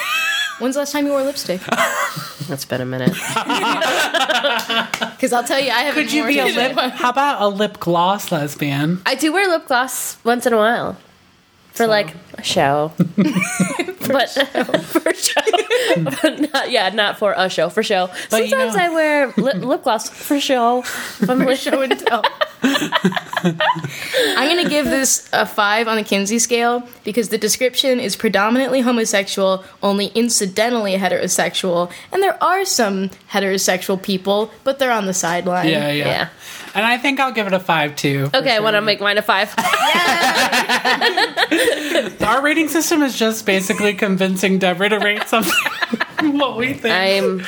When's 0.58 0.74
the 0.74 0.80
last 0.80 0.92
time 0.92 1.06
you 1.06 1.12
wore 1.12 1.22
lipstick? 1.22 1.60
That's 2.48 2.64
been 2.64 2.80
a 2.80 2.86
minute. 2.86 3.14
Because 5.16 5.32
I'll 5.32 5.44
tell 5.44 5.58
you, 5.60 5.70
I 5.70 5.80
haven't. 5.80 6.04
Could 6.04 6.12
you 6.12 6.22
worn 6.22 6.32
be 6.34 6.38
a 6.40 6.46
it. 6.46 6.54
lip? 6.76 6.92
How 6.92 7.08
about 7.10 7.40
a 7.40 7.48
lip 7.48 7.80
gloss 7.80 8.30
lesbian? 8.30 9.00
I 9.06 9.14
do 9.14 9.32
wear 9.32 9.48
lip 9.48 9.66
gloss 9.66 10.22
once 10.24 10.44
in 10.46 10.52
a 10.52 10.58
while 10.58 10.98
for 11.72 11.86
like 11.86 12.14
a 12.34 12.42
show, 12.42 12.92
but 12.98 14.28
for 14.28 15.14
show, 15.14 15.40
but 16.04 16.50
not 16.52 16.70
yeah, 16.70 16.90
not 16.90 17.18
for 17.18 17.34
a 17.36 17.48
show 17.48 17.70
for 17.70 17.82
show. 17.82 18.10
But 18.30 18.42
you 18.44 18.48
Sometimes 18.50 18.76
know- 18.76 18.82
I 18.84 18.88
wear 18.90 19.32
lip, 19.38 19.56
lip 19.56 19.82
gloss 19.84 20.08
for 20.10 20.38
show. 20.38 20.82
From 20.82 21.42
for 21.44 21.56
show 21.56 21.80
and 21.82 21.98
tell. 21.98 22.22
I'm 22.62 24.48
gonna 24.48 24.68
give 24.68 24.86
this 24.86 25.28
a 25.32 25.46
five 25.46 25.88
on 25.88 25.96
the 25.96 26.02
Kinsey 26.02 26.38
scale 26.38 26.86
because 27.04 27.28
the 27.28 27.38
description 27.38 28.00
is 28.00 28.16
predominantly 28.16 28.80
homosexual, 28.80 29.64
only 29.82 30.06
incidentally 30.08 30.96
heterosexual, 30.96 31.90
and 32.12 32.22
there 32.22 32.42
are 32.42 32.64
some 32.64 33.10
heterosexual 33.30 34.02
people, 34.02 34.50
but 34.64 34.78
they're 34.78 34.92
on 34.92 35.06
the 35.06 35.14
sideline. 35.14 35.68
Yeah, 35.68 35.90
yeah, 35.90 36.06
Yeah. 36.06 36.28
And 36.74 36.84
I 36.84 36.98
think 36.98 37.20
I'll 37.20 37.32
give 37.32 37.46
it 37.46 37.54
a 37.54 37.60
five 37.60 37.96
too. 37.96 38.28
for 38.28 38.36
Okay, 38.36 38.54
I 38.54 38.60
want 38.60 38.76
to 38.76 38.82
make 38.82 39.00
mine 39.00 39.16
a 39.16 39.22
five. 39.22 39.54
Our 42.22 42.42
rating 42.42 42.68
system 42.68 43.02
is 43.02 43.18
just 43.18 43.46
basically 43.46 43.94
convincing 43.94 44.58
Deborah 44.58 44.90
to 44.90 44.98
rate 44.98 45.26
something 45.26 45.54
what 46.38 46.56
we 46.58 46.74
think. 46.74 46.94
I'm 46.94 47.40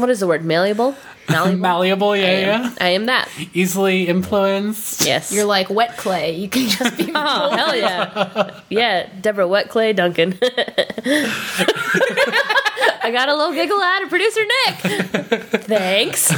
what 0.00 0.08
is 0.10 0.20
the 0.20 0.26
word? 0.26 0.44
Malleable. 0.44 0.94
Malleable. 1.28 1.58
Malleable, 1.58 2.16
yeah, 2.16 2.38
yeah. 2.38 2.74
I 2.80 2.88
am 2.90 3.06
that. 3.06 3.28
Easily 3.54 4.08
influenced. 4.08 5.04
Yes. 5.04 5.32
You're 5.32 5.44
like 5.44 5.68
wet 5.70 5.96
clay. 5.96 6.36
You 6.36 6.48
can 6.48 6.68
just 6.68 6.96
be. 6.96 7.06
Oh 7.18 7.56
hell 7.56 7.74
yeah, 7.74 8.60
yeah, 8.68 9.08
Deborah 9.20 9.48
Wet 9.48 9.68
Clay 9.68 9.92
Duncan. 9.92 10.38
I 13.02 13.10
got 13.10 13.28
a 13.28 13.34
little 13.36 13.52
giggle 13.54 13.80
out 13.80 14.02
of 14.02 14.08
producer 14.08 14.40
Nick. 14.66 14.76
Thanks. 15.66 16.30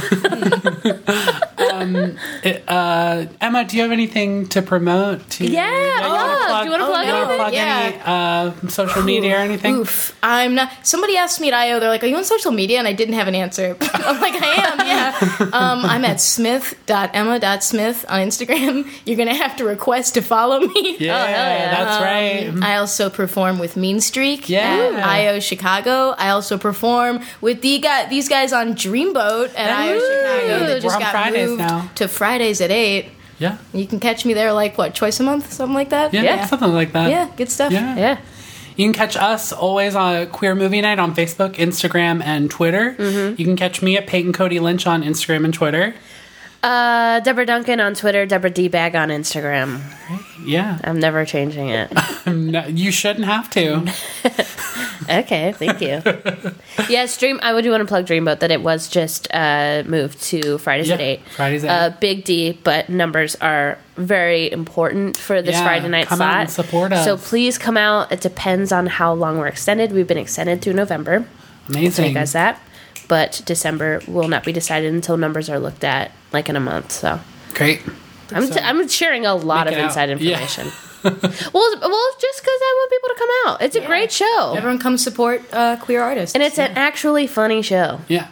Uh, 2.67 3.25
Emma, 3.41 3.65
do 3.65 3.75
you 3.77 3.83
have 3.83 3.91
anything 3.91 4.47
to 4.49 4.61
promote? 4.61 5.27
To, 5.31 5.45
Yeah, 5.45 5.69
wanna 6.07 6.45
plug. 6.45 6.61
Do 6.61 6.65
you 6.65 6.71
wanna 6.71 6.85
plug 6.85 7.05
you 7.07 7.13
wanna 7.13 7.25
anything? 7.25 7.37
plug 7.37 7.53
any 7.53 7.99
uh, 8.05 8.67
social 8.69 9.01
media 9.03 9.35
or 9.37 9.39
anything? 9.39 9.75
Oof. 9.75 10.17
I'm 10.23 10.55
not. 10.55 10.71
Somebody 10.83 11.17
asked 11.17 11.39
me 11.41 11.47
at 11.49 11.53
IO, 11.53 11.79
they're 11.79 11.89
like, 11.89 12.03
Are 12.03 12.07
you 12.07 12.15
on 12.15 12.23
social 12.25 12.51
media? 12.51 12.79
And 12.79 12.87
I 12.87 12.93
didn't 12.93 13.15
have 13.15 13.27
an 13.27 13.35
answer. 13.35 13.75
I'm 13.81 14.19
like, 14.21 14.33
I 14.41 14.53
am, 14.67 14.79
yeah. 14.87 15.49
Um, 15.53 15.85
I'm 15.85 16.05
at 16.05 16.21
smith.emma.smith 16.21 18.05
on 18.09 18.19
Instagram. 18.21 18.87
You're 19.05 19.17
going 19.17 19.27
to 19.29 19.35
have 19.35 19.55
to 19.57 19.65
request 19.65 20.13
to 20.15 20.21
follow 20.21 20.59
me. 20.59 20.97
Yeah, 20.99 21.25
hell 21.25 21.35
yeah. 21.35 21.83
that's 21.83 22.01
right. 22.03 22.63
I 22.63 22.77
also 22.77 23.09
perform 23.09 23.59
with 23.59 23.75
Mean 23.77 23.99
Streak 23.99 24.49
Yeah. 24.49 24.91
at 24.95 25.05
IO 25.07 25.39
Chicago. 25.39 26.13
I 26.17 26.29
also 26.29 26.48
perform 26.57 27.19
with 27.41 27.61
the 27.61 27.79
guy, 27.79 28.07
these 28.09 28.27
guys 28.29 28.51
on 28.53 28.73
Dreamboat 28.73 29.53
and 29.55 29.69
I 29.71 29.93
Ooh. 29.93 29.99
Chicago. 29.99 30.59
That 30.59 30.69
We're 30.75 30.79
just 30.81 30.99
got 30.99 31.11
Fridays 31.11 31.49
moved 31.49 31.59
now. 31.59 31.89
to 31.95 32.07
Fridays 32.07 32.61
at 32.61 32.71
8. 32.71 33.05
Yeah. 33.39 33.57
You 33.73 33.87
can 33.87 33.99
catch 33.99 34.25
me 34.25 34.33
there 34.33 34.51
like, 34.53 34.77
what, 34.77 34.95
twice 34.95 35.19
a 35.19 35.23
month? 35.23 35.53
Something 35.53 35.73
like 35.75 35.89
that? 35.89 36.13
yeah, 36.13 36.23
Yeah. 36.23 36.45
something 36.45 36.73
like 36.73 36.91
that. 36.93 37.09
Yeah, 37.09 37.29
good 37.37 37.49
stuff. 37.49 37.71
Yeah. 37.71 37.95
Yeah. 37.95 38.17
You 38.75 38.85
can 38.85 38.93
catch 38.93 39.17
us 39.17 39.51
always 39.51 39.93
on 39.95 40.27
Queer 40.27 40.55
Movie 40.55 40.79
Night 40.81 40.99
on 40.99 41.13
Facebook, 41.13 41.55
Instagram, 41.55 42.21
and 42.23 42.49
Twitter. 42.49 42.95
Mm-hmm. 42.97 43.35
You 43.37 43.45
can 43.45 43.55
catch 43.57 43.81
me 43.81 43.97
at 43.97 44.07
Peyton 44.07 44.31
Cody 44.31 44.59
Lynch 44.59 44.87
on 44.87 45.03
Instagram 45.03 45.43
and 45.45 45.53
Twitter. 45.53 45.95
Uh, 46.61 47.21
Deborah 47.21 47.45
Duncan 47.45 47.79
on 47.79 47.93
Twitter, 47.95 48.25
Deborah 48.25 48.49
D 48.49 48.67
Bag 48.67 48.95
on 48.95 49.09
Instagram. 49.09 49.81
Yeah, 50.45 50.79
I'm 50.83 50.99
never 50.99 51.25
changing 51.25 51.69
it. 51.69 51.91
No, 52.29 52.65
you 52.67 52.91
shouldn't 52.91 53.25
have 53.25 53.49
to. 53.51 53.91
Okay, 55.09 55.53
thank 55.53 55.81
you. 55.81 56.03
yes, 56.87 57.17
Dream. 57.17 57.39
I 57.41 57.51
would 57.53 57.63
do 57.63 57.71
want 57.71 57.81
to 57.81 57.87
plug 57.87 58.05
Dreamboat 58.05 58.41
that 58.41 58.51
it 58.51 58.61
was 58.61 58.87
just 58.87 59.27
uh, 59.33 59.81
moved 59.87 60.21
to 60.25 60.59
Fridays 60.59 60.91
at 60.91 60.99
Yeah, 60.99 61.05
eight. 61.05 61.21
Fridays 61.35 61.63
at 61.63 61.69
uh, 61.69 61.93
eight. 61.95 61.99
Big 61.99 62.23
D, 62.25 62.59
but 62.63 62.89
numbers 62.89 63.35
are 63.37 63.79
very 63.95 64.51
important 64.51 65.17
for 65.17 65.41
this 65.41 65.53
Yeah, 65.55 65.63
Friday 65.63 65.87
night 65.87 66.05
come 66.05 66.17
slot. 66.17 66.33
out 66.35 66.39
and 66.41 66.49
support 66.51 66.93
us. 66.93 67.05
So 67.05 67.17
please 67.17 67.57
come 67.57 67.75
out. 67.75 68.11
It 68.11 68.21
depends 68.21 68.71
on 68.71 68.85
how 68.85 69.13
long 69.13 69.39
we're 69.39 69.47
extended. 69.47 69.93
We've 69.93 70.05
been 70.07 70.17
extended 70.19 70.61
through 70.61 70.73
November. 70.73 71.25
Tell 71.65 71.75
Amazing. 71.77 72.05
you 72.09 72.13
guys 72.13 72.33
that. 72.33 72.61
But 73.07 73.41
December 73.45 74.01
will 74.07 74.27
not 74.27 74.43
be 74.43 74.51
decided 74.53 74.93
until 74.93 75.17
numbers 75.17 75.49
are 75.49 75.59
looked 75.59 75.83
at, 75.83 76.11
like 76.31 76.49
in 76.49 76.55
a 76.55 76.59
month. 76.59 76.91
So 76.91 77.19
Great. 77.53 77.81
I'm, 78.31 78.45
So- 78.47 78.53
t- 78.55 78.59
I'm 78.59 78.87
sharing 78.87 79.25
a 79.25 79.33
lot 79.35 79.65
Make 79.65 79.73
of 79.73 79.79
it 79.79 79.81
out. 79.81 79.85
inside 79.89 80.09
Yeah. 80.21 80.39
information. 80.39 80.71
well, 81.03 81.11
well, 81.81 82.07
just 82.19 82.41
because 82.41 82.59
I 82.61 82.75
want 82.77 82.91
people 82.91 83.09
to 83.09 83.15
come 83.17 83.29
out. 83.45 83.61
It's 83.61 83.75
a 83.75 83.85
great 83.85 84.11
show, 84.11 84.53
Everyone 84.57 84.79
come 84.79 84.97
support 84.97 85.41
uh, 85.53 85.77
queer 85.77 86.01
artists. 86.01 86.35
and 86.35 86.43
it's 86.43 86.59
an 86.59 86.71
actually 86.75 87.25
funny 87.25 87.61
show. 87.61 88.01
Yeah. 88.09 88.27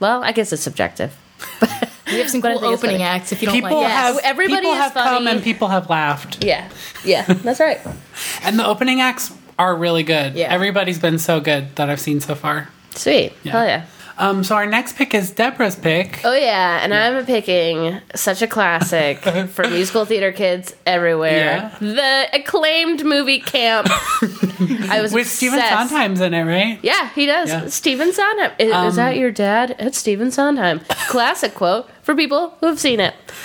Well, 0.00 0.24
I 0.24 0.32
guess 0.32 0.52
it's 0.52 0.62
subjective. 0.62 1.16
we 2.06 2.18
have 2.18 2.28
some 2.30 2.40
but 2.40 2.50
I 2.50 2.54
cool 2.58 2.64
opening 2.68 3.02
acts 3.02 3.30
if 3.32 3.40
you 3.42 3.46
don't 3.46 3.54
People 3.54 3.80
like 3.80 3.90
have 3.90 4.18
Everybody 4.24 4.56
people 4.62 4.72
is 4.72 4.78
have 4.78 4.94
come 4.94 5.26
and 5.28 5.42
people 5.42 5.68
have 5.68 5.88
laughed. 5.88 6.44
Yeah, 6.44 6.68
yeah, 7.04 7.22
that's 7.26 7.60
right. 7.60 7.80
And 8.42 8.58
the 8.58 8.66
opening 8.66 9.00
acts 9.00 9.32
are 9.58 9.74
really 9.76 10.02
good. 10.02 10.34
Yeah. 10.34 10.52
Everybody's 10.52 10.98
been 10.98 11.18
so 11.18 11.40
good 11.40 11.74
that 11.76 11.88
I've 11.90 12.00
seen 12.00 12.20
so 12.20 12.34
far. 12.34 12.68
Sweet. 12.94 13.32
Yeah. 13.44 13.52
Hell 13.52 13.66
yeah. 13.66 13.86
Um, 14.22 14.44
so 14.44 14.54
our 14.54 14.66
next 14.66 14.94
pick 14.96 15.14
is 15.14 15.32
Deborah's 15.32 15.74
pick. 15.74 16.20
Oh 16.24 16.32
yeah, 16.32 16.78
and 16.82 16.94
I'm 16.94 17.26
picking 17.26 18.00
such 18.14 18.40
a 18.40 18.46
classic 18.46 19.18
for 19.50 19.66
musical 19.68 20.04
theater 20.04 20.30
kids 20.30 20.74
everywhere. 20.86 21.72
The 21.80 22.28
acclaimed 22.32 23.04
movie 23.04 23.40
Camp. 23.40 23.88
I 23.90 25.00
was 25.02 25.12
With 25.12 25.26
Stephen 25.28 25.58
obsessed. 25.58 25.90
Sondheim's 25.90 26.20
in 26.20 26.34
it, 26.34 26.44
right? 26.44 26.78
Yeah, 26.82 27.10
he 27.14 27.26
does. 27.26 27.48
Yeah. 27.48 27.66
Stephen 27.66 28.12
Sondheim. 28.12 28.52
Is, 28.60 28.68
is 28.68 28.72
Um, 28.74 28.94
that 28.96 29.16
your 29.16 29.32
dad? 29.32 29.74
It's 29.80 29.98
Stephen 29.98 30.30
Sondheim. 30.30 30.80
Classic 31.08 31.52
quote 31.54 31.90
for 32.02 32.14
people 32.14 32.56
who 32.60 32.66
have 32.66 32.78
seen 32.80 33.00
it. 33.00 33.14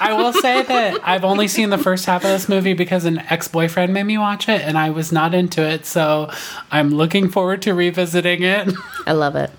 I 0.00 0.12
will 0.16 0.32
say 0.32 0.62
that 0.62 1.00
I've 1.02 1.24
only 1.24 1.48
seen 1.48 1.70
the 1.70 1.78
first 1.78 2.06
half 2.06 2.22
of 2.24 2.30
this 2.30 2.48
movie 2.48 2.72
because 2.74 3.04
an 3.04 3.18
ex 3.30 3.48
boyfriend 3.48 3.92
made 3.92 4.04
me 4.04 4.16
watch 4.16 4.48
it 4.48 4.60
and 4.60 4.78
I 4.78 4.90
was 4.90 5.10
not 5.10 5.34
into 5.34 5.62
it. 5.62 5.86
So 5.86 6.30
I'm 6.70 6.90
looking 6.90 7.28
forward 7.28 7.62
to 7.62 7.74
revisiting 7.74 8.42
it. 8.42 8.72
I 9.06 9.12
love 9.12 9.34
it. 9.34 9.50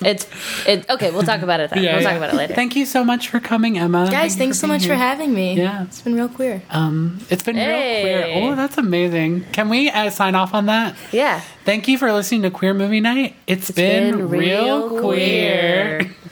it's 0.00 0.28
it. 0.66 0.88
Okay, 0.88 1.10
we'll 1.10 1.22
talk 1.22 1.42
about 1.42 1.58
it 1.60 1.70
then. 1.70 1.82
we'll 1.82 1.92
talk 1.94 2.02
yeah. 2.02 2.16
about 2.16 2.34
it 2.34 2.36
later. 2.36 2.54
Thank 2.54 2.76
you 2.76 2.86
so 2.86 3.02
much 3.02 3.28
for 3.28 3.40
coming, 3.40 3.78
Emma. 3.78 4.08
Guys, 4.10 4.34
you 4.34 4.38
thanks 4.38 4.58
so 4.60 4.66
being 4.68 4.78
much 4.78 4.86
for 4.86 4.94
having 4.94 5.34
me. 5.34 5.54
Yeah. 5.56 5.84
It's 5.84 6.02
been 6.02 6.14
real 6.14 6.28
queer. 6.28 6.62
Um, 6.70 7.18
it's 7.30 7.42
been 7.42 7.56
Hey. 7.56 8.04
real 8.04 8.22
queer. 8.34 8.52
Oh, 8.52 8.54
that's 8.54 8.78
amazing. 8.78 9.44
Can 9.52 9.68
we 9.68 9.90
uh, 9.90 10.10
sign 10.10 10.34
off 10.34 10.54
on 10.54 10.66
that? 10.66 10.94
yeah. 11.10 11.40
Thank 11.64 11.88
you 11.88 11.96
for 11.96 12.12
listening 12.12 12.42
to 12.42 12.50
Queer 12.50 12.74
Movie 12.74 13.00
Night. 13.00 13.34
it's 13.46 13.70
been, 13.70 14.16
been 14.16 14.28
real, 14.28 14.88
real 14.90 15.00
queer. 15.00 16.10